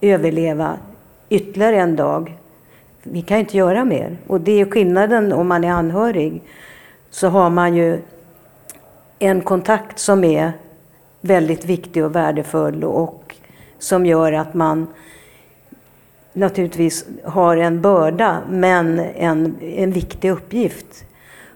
överleva 0.00 0.76
ytterligare 1.28 1.76
en 1.76 1.96
dag. 1.96 2.38
Vi 3.02 3.22
kan 3.22 3.38
inte 3.38 3.56
göra 3.56 3.84
mer. 3.84 4.16
Och 4.26 4.40
det 4.40 4.60
är 4.60 4.70
skillnaden 4.70 5.32
om 5.32 5.48
man 5.48 5.64
är 5.64 5.72
anhörig. 5.72 6.42
Så 7.10 7.28
har 7.28 7.50
man 7.50 7.74
ju 7.76 7.98
en 9.18 9.40
kontakt 9.40 9.98
som 9.98 10.24
är 10.24 10.52
väldigt 11.20 11.64
viktig 11.64 12.04
och 12.04 12.16
värdefull 12.16 12.84
och 12.84 13.36
som 13.78 14.06
gör 14.06 14.32
att 14.32 14.54
man 14.54 14.86
naturligtvis 16.32 17.06
har 17.24 17.56
en 17.56 17.80
börda 17.80 18.38
men 18.48 18.98
en, 18.98 19.54
en 19.60 19.92
viktig 19.92 20.30
uppgift. 20.30 21.04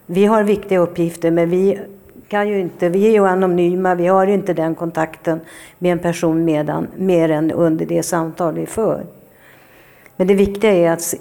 Vi 0.06 0.24
har 0.26 0.42
viktiga 0.42 0.78
uppgifter 0.78 1.30
men 1.30 1.50
vi 1.50 1.78
kan 2.28 2.48
ju 2.48 2.60
inte, 2.60 2.88
vi 2.88 3.06
är 3.06 3.12
ju 3.12 3.26
anonyma, 3.26 3.94
vi 3.94 4.06
har 4.06 4.26
inte 4.26 4.52
den 4.52 4.74
kontakten 4.74 5.40
med 5.78 5.92
en 5.92 5.98
person 5.98 6.44
medan, 6.44 6.86
mer 6.96 7.30
än 7.30 7.52
under 7.52 7.86
det 7.86 8.02
samtal 8.02 8.54
vi 8.54 8.66
för. 8.66 9.06
Men 10.16 10.26
det 10.26 10.34
viktiga 10.34 10.72
är 10.72 10.90
att 10.90 11.14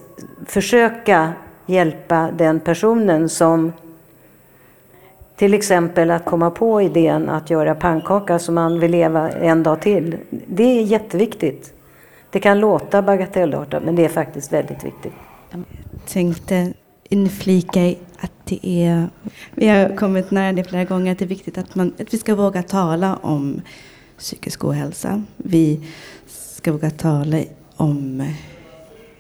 försöka 0.46 1.34
hjälpa 1.66 2.30
den 2.38 2.60
personen 2.60 3.30
som 3.30 3.74
till 5.36 5.54
exempel 5.54 6.12
att 6.12 6.26
komma 6.26 6.52
på 6.52 6.82
idén 6.82 7.30
att 7.30 7.50
göra 7.50 7.76
pannkaka 7.76 8.40
så 8.40 8.52
man 8.52 8.80
vill 8.80 8.92
leva 8.92 9.30
en 9.30 9.64
dag 9.64 9.82
till. 9.82 10.18
Det 10.30 10.64
är 10.64 10.82
jätteviktigt. 10.82 11.75
Det 12.32 12.40
kan 12.40 12.60
låta 12.60 13.02
bagatellartat 13.02 13.84
men 13.84 13.96
det 13.96 14.06
är 14.06 14.10
faktiskt 14.10 14.54
väldigt 14.54 14.84
viktigt. 14.84 15.14
Jag 15.52 15.64
tänkte 16.08 16.74
inflika 17.10 17.96
att 18.20 18.32
det 18.46 18.60
är, 18.64 19.10
vi 19.52 19.68
har 19.68 19.98
kommit 19.98 20.32
nära 20.32 20.54
det 20.54 20.64
flera 20.64 20.84
gånger, 20.84 21.12
att 21.12 21.20
det 21.20 21.26
är 21.26 21.30
viktigt 21.30 21.58
att, 21.58 21.76
man, 21.76 21.94
att 22.00 22.14
vi 22.14 22.18
ska 22.18 22.36
våga 22.36 22.64
tala 22.64 23.16
om 23.16 23.62
psykisk 24.18 24.64
ohälsa. 24.64 25.24
Vi 25.38 25.88
ska 26.28 26.72
våga 26.72 26.90
tala 26.90 27.44
om 27.76 28.34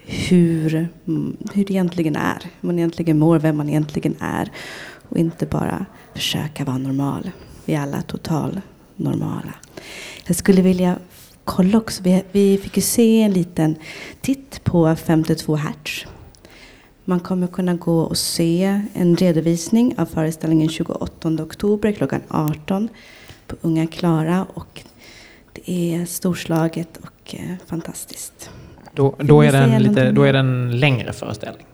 hur, 0.05 0.87
hur 1.53 1.65
det 1.65 1.71
egentligen 1.71 2.15
är, 2.15 2.51
hur 2.61 2.67
man 2.67 2.79
egentligen 2.79 3.19
mår, 3.19 3.39
vem 3.39 3.57
man 3.57 3.69
egentligen 3.69 4.15
är 4.19 4.51
och 5.09 5.17
inte 5.17 5.45
bara 5.45 5.85
försöka 6.13 6.65
vara 6.65 6.77
normal. 6.77 7.31
Vi 7.65 7.73
är 7.73 7.81
alla 7.81 8.01
total 8.01 8.61
normala. 8.95 9.53
Jag 10.27 10.35
skulle 10.35 10.61
vilja 10.61 10.95
kolla 11.45 11.77
också, 11.77 12.03
vi, 12.03 12.23
vi 12.31 12.57
fick 12.57 12.75
ju 12.77 12.81
se 12.81 13.21
en 13.21 13.31
liten 13.31 13.75
titt 14.21 14.63
på 14.63 14.95
52 14.95 15.55
Hertz. 15.55 16.05
Man 17.05 17.19
kommer 17.19 17.47
kunna 17.47 17.73
gå 17.73 17.99
och 17.99 18.17
se 18.17 18.81
en 18.93 19.15
redovisning 19.15 19.95
av 19.97 20.05
föreställningen 20.05 20.69
28 20.69 21.29
oktober 21.43 21.91
klockan 21.91 22.21
18 22.27 22.89
på 23.47 23.55
Unga 23.61 23.87
Klara 23.87 24.45
och 24.53 24.83
det 25.53 25.71
är 25.71 26.05
storslaget 26.05 26.97
och 26.97 27.35
eh, 27.35 27.55
fantastiskt. 27.67 28.49
Då, 28.93 29.15
då, 29.19 29.41
är 29.41 29.51
den 29.51 29.83
lite, 29.83 30.11
då 30.11 30.23
är 30.23 30.33
den 30.33 30.79
längre 30.79 31.13
föreställning. 31.13 31.65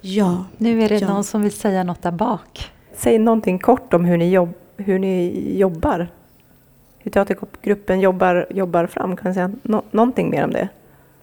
Ja. 0.00 0.44
Nu 0.56 0.82
är 0.82 0.88
det 0.88 0.98
ja. 0.98 1.08
någon 1.08 1.24
som 1.24 1.42
vill 1.42 1.52
säga 1.52 1.84
något 1.84 2.02
där 2.02 2.12
bak. 2.12 2.70
Säg 2.96 3.18
någonting 3.18 3.58
kort 3.58 3.94
om 3.94 4.04
hur 4.04 4.16
ni, 4.16 4.30
jobb, 4.30 4.54
hur 4.76 4.98
ni 4.98 5.58
jobbar. 5.58 6.08
Hur 7.02 7.10
teatergruppen 7.10 8.00
jobbar, 8.00 8.46
jobbar 8.50 8.86
fram. 8.86 9.16
Kan 9.16 9.28
ni 9.28 9.34
säga 9.34 9.52
nå, 9.62 9.82
någonting 9.90 10.30
mer 10.30 10.44
om 10.44 10.50
det? 10.50 10.68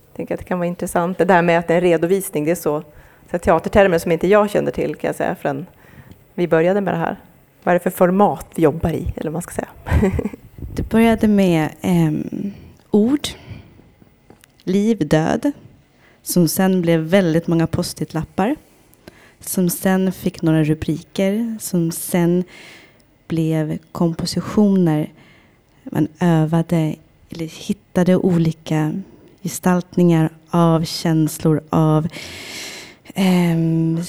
Jag 0.07 0.15
tänker 0.15 0.33
att 0.33 0.39
det 0.39 0.45
kan 0.45 0.59
vara 0.59 0.67
intressant. 0.67 1.17
Det 1.17 1.25
där 1.25 1.41
med 1.41 1.59
att 1.59 1.67
det 1.67 1.73
är 1.73 1.77
en 1.77 1.83
redovisning, 1.83 2.45
det 2.45 2.51
är 2.51 2.55
så, 2.55 2.83
så 3.31 3.39
teatertermer 3.39 3.97
som 3.97 4.11
inte 4.11 4.27
jag 4.27 4.49
kände 4.49 4.71
till 4.71 4.95
kan 4.95 5.07
jag 5.07 5.15
säga 5.15 5.35
förrän 5.35 5.65
vi 6.33 6.47
började 6.47 6.81
med 6.81 6.93
det 6.93 6.97
här. 6.97 7.15
Vad 7.63 7.75
är 7.75 7.79
det 7.79 7.83
för 7.83 7.89
format 7.89 8.45
vi 8.55 8.63
jobbar 8.63 8.89
i, 8.89 9.13
eller 9.15 9.31
vad 9.31 9.33
man 9.33 9.41
ska 9.41 9.53
säga? 9.53 9.69
Det 10.75 10.89
började 10.89 11.27
med 11.27 11.69
eh, 11.81 12.11
ord, 12.91 13.27
liv, 14.63 15.07
död, 15.07 15.51
som 16.21 16.47
sen 16.47 16.81
blev 16.81 16.99
väldigt 16.99 17.47
många 17.47 17.67
post-it-lappar, 17.67 18.55
som 19.39 19.69
sen 19.69 20.11
fick 20.11 20.41
några 20.41 20.63
rubriker, 20.63 21.57
som 21.59 21.91
sen 21.91 22.43
blev 23.27 23.77
kompositioner. 23.91 25.09
Man 25.91 26.07
övade 26.19 26.95
eller 27.29 27.45
hittade 27.45 28.15
olika 28.15 29.01
gestaltningar 29.43 30.29
av 30.49 30.83
känslor, 30.83 31.61
av 31.69 32.07
eh, 33.13 34.03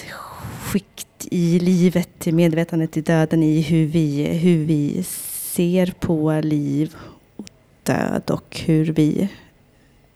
skikt 0.60 1.26
i 1.30 1.58
livet, 1.58 2.26
i 2.26 2.32
medvetandet, 2.32 2.96
i 2.96 3.00
döden, 3.00 3.42
i 3.42 3.60
hur 3.60 3.86
vi, 3.86 4.24
hur 4.24 4.64
vi 4.64 5.02
ser 5.02 5.94
på 6.00 6.40
liv 6.42 6.94
och 7.36 7.48
död 7.82 8.30
och 8.30 8.60
hur 8.66 8.84
vi 8.84 9.28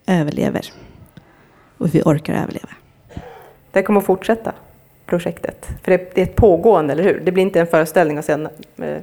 överlever. 0.07 0.73
Och 1.79 1.87
hur 1.87 1.93
vi 1.93 2.03
orkar 2.03 2.35
överleva. 2.35 2.69
Det 3.71 3.83
kommer 3.83 4.01
att 4.01 4.07
fortsätta, 4.07 4.53
projektet? 5.07 5.69
För 5.83 5.91
det 5.91 6.19
är 6.19 6.23
ett 6.23 6.37
pågående, 6.37 6.93
eller 6.93 7.03
hur? 7.03 7.23
Det 7.25 7.33
blir 7.33 7.43
inte 7.43 7.61
en 7.61 7.67
föreställning 7.67 8.19
och 8.19 8.25
sen... 8.25 8.49
eh, 8.77 8.99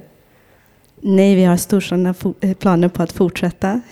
Nej, 1.04 1.34
vi 1.34 1.44
har 1.44 1.56
storslagna 1.56 2.14
planer 2.58 2.88
på 2.88 3.02
att 3.02 3.12
fortsätta. 3.12 3.80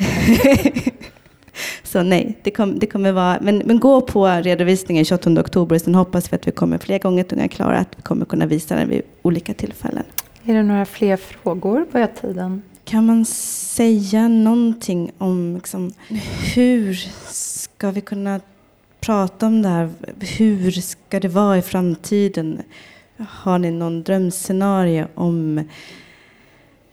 Så 1.82 2.02
nej, 2.02 2.38
det, 2.42 2.50
kom, 2.50 2.78
det 2.78 2.86
kommer 2.86 3.12
vara... 3.12 3.38
Men, 3.40 3.62
men 3.64 3.80
gå 3.80 4.00
på 4.00 4.26
redovisningen 4.26 5.04
28 5.04 5.40
oktober, 5.40 5.78
sen 5.78 5.94
hoppas 5.94 6.32
vi 6.32 6.36
att 6.36 6.46
vi 6.46 6.52
kommer 6.52 6.78
fler 6.78 6.98
gånger 6.98 7.24
till 7.24 7.38
Unga 7.38 7.48
Klara, 7.48 7.78
att 7.78 7.88
vi 7.96 8.02
kommer 8.02 8.24
kunna 8.24 8.46
visa 8.46 8.76
den 8.76 8.88
vid 8.88 9.02
olika 9.22 9.54
tillfällen. 9.54 10.04
Är 10.44 10.54
det 10.54 10.62
några 10.62 10.84
fler 10.84 11.16
frågor? 11.16 11.86
Är 11.92 12.06
tiden? 12.06 12.62
Kan 12.84 13.06
man 13.06 13.24
säga 13.24 14.28
någonting 14.28 15.12
om 15.18 15.54
liksom, 15.54 15.92
hur 16.54 16.94
ska 17.32 17.90
vi 17.90 18.00
kunna 18.00 18.40
prata 19.00 19.46
om 19.46 19.62
det 19.62 19.68
här. 19.68 19.90
Hur 20.38 20.70
ska 20.70 21.20
det 21.20 21.28
vara 21.28 21.58
i 21.58 21.62
framtiden? 21.62 22.62
Har 23.16 23.58
ni 23.58 23.70
någon 23.70 24.02
drömscenario 24.02 25.06
om 25.14 25.64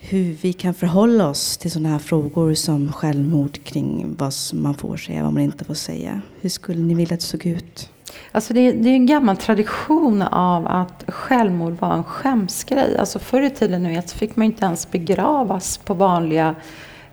hur 0.09 0.37
vi 0.41 0.53
kan 0.53 0.73
förhålla 0.73 1.29
oss 1.29 1.57
till 1.57 1.71
sådana 1.71 1.89
här 1.89 1.99
frågor 1.99 2.53
som 2.53 2.93
självmord 2.93 3.63
kring 3.63 4.15
vad 4.17 4.33
man 4.53 4.73
får 4.73 4.97
säga, 4.97 5.23
vad 5.23 5.33
man 5.33 5.43
inte 5.43 5.65
får 5.65 5.73
säga. 5.73 6.21
Hur 6.41 6.49
skulle 6.49 6.81
ni 6.81 6.93
vilja 6.93 7.13
att 7.13 7.19
det 7.19 7.25
såg 7.25 7.45
ut? 7.45 7.89
Alltså 8.31 8.53
det, 8.53 8.71
det 8.71 8.89
är 8.89 8.93
en 8.93 9.05
gammal 9.05 9.37
tradition 9.37 10.21
av 10.21 10.67
att 10.67 11.03
självmord 11.07 11.73
var 11.79 11.93
en 11.93 12.03
skämsgrej. 12.03 12.97
Alltså 12.97 13.19
förr 13.19 13.41
i 13.41 13.49
tiden 13.49 13.83
nu 13.83 13.89
vet, 13.89 14.09
så 14.09 14.17
fick 14.17 14.35
man 14.35 14.45
inte 14.45 14.65
ens 14.65 14.91
begravas 14.91 15.77
på 15.77 15.93
vanliga 15.93 16.55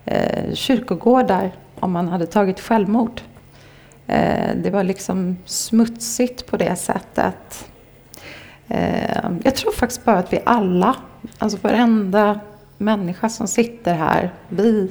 eh, 0.04 0.54
kyrkogårdar 0.54 1.52
om 1.80 1.92
man 1.92 2.08
hade 2.08 2.26
tagit 2.26 2.60
självmord. 2.60 3.20
Eh, 4.06 4.56
det 4.62 4.70
var 4.70 4.84
liksom 4.84 5.36
smutsigt 5.44 6.46
på 6.46 6.56
det 6.56 6.76
sättet. 6.76 7.68
Eh, 8.68 9.30
jag 9.44 9.54
tror 9.54 9.72
faktiskt 9.72 10.04
bara 10.04 10.18
att 10.18 10.32
vi 10.32 10.40
alla, 10.44 10.96
alltså 11.38 11.58
varenda 11.62 12.40
människa 12.78 13.28
som 13.28 13.48
sitter 13.48 13.94
här, 13.94 14.32
vi, 14.48 14.90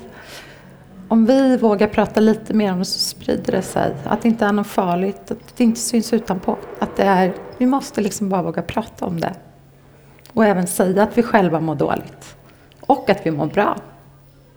om 1.08 1.26
vi 1.26 1.58
vågar 1.58 1.88
prata 1.88 2.20
lite 2.20 2.54
mer 2.54 2.74
om 2.74 2.80
det 2.80 2.86
så 2.86 3.00
sprider 3.00 3.52
det 3.52 3.62
sig. 3.62 3.96
Att 4.04 4.22
det 4.22 4.28
inte 4.28 4.46
är 4.46 4.52
något 4.52 4.68
farligt, 4.68 5.32
att 5.32 5.58
det 5.58 5.64
inte 5.64 5.80
syns 5.80 6.14
utanpå. 6.14 6.58
Att 6.80 6.96
det 6.96 7.04
är, 7.04 7.34
vi 7.58 7.66
måste 7.66 8.02
liksom 8.02 8.30
bara 8.30 8.42
våga 8.42 8.62
prata 8.62 9.06
om 9.06 9.20
det. 9.20 9.34
Och 10.34 10.46
även 10.46 10.68
säga 10.68 11.04
att 11.04 11.18
vi 11.18 11.24
själva 11.24 11.60
mår 11.60 11.76
dåligt. 11.76 12.36
Och 12.82 13.10
att 13.10 13.26
vi 13.26 13.32
mår 13.32 13.46
bra. 13.46 13.78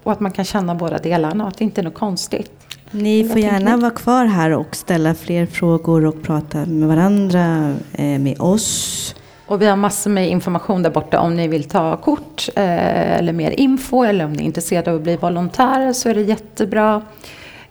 Och 0.02 0.12
att 0.12 0.20
man 0.20 0.32
kan 0.32 0.44
känna 0.44 0.74
båda 0.74 0.98
delarna 0.98 1.44
och 1.44 1.48
att 1.48 1.58
det 1.58 1.64
inte 1.64 1.80
är 1.80 1.82
något 1.82 1.94
konstigt. 1.94 2.52
Ni 2.90 3.28
får 3.28 3.38
gärna 3.38 3.76
vara 3.76 3.90
kvar 3.90 4.24
här 4.24 4.50
och 4.50 4.76
ställa 4.76 5.14
fler 5.14 5.46
frågor 5.46 6.04
och 6.04 6.22
prata 6.22 6.66
med 6.66 6.88
varandra, 6.88 7.74
eh, 7.92 8.18
med 8.18 8.40
oss. 8.40 9.14
Och 9.46 9.62
vi 9.62 9.66
har 9.66 9.76
massor 9.76 10.10
med 10.10 10.28
information 10.28 10.82
där 10.82 10.90
borta 10.90 11.20
om 11.20 11.36
ni 11.36 11.48
vill 11.48 11.64
ta 11.64 11.96
kort 11.96 12.48
eh, 12.56 13.18
eller 13.18 13.32
mer 13.32 13.50
info 13.50 14.04
eller 14.04 14.24
om 14.24 14.32
ni 14.32 14.42
är 14.42 14.46
intresserade 14.46 14.90
av 14.90 14.96
att 14.96 15.02
bli 15.02 15.16
volontärer 15.16 15.92
så 15.92 16.08
är 16.08 16.14
det 16.14 16.22
jättebra. 16.22 17.02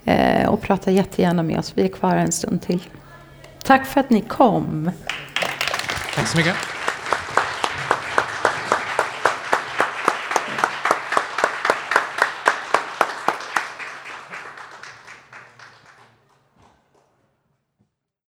Eh, 0.05 0.49
och 0.49 0.61
prata 0.61 0.91
jättegärna 0.91 1.43
med 1.43 1.59
oss. 1.59 1.71
Vi 1.75 1.83
är 1.83 1.87
kvar 1.87 2.15
en 2.15 2.31
stund 2.31 2.61
till. 2.61 2.83
Tack 3.63 3.85
för 3.85 3.99
att 3.99 4.09
ni 4.09 4.21
kom. 4.21 4.91
Tack 6.15 6.27
så 6.27 6.37
mycket. 6.37 6.55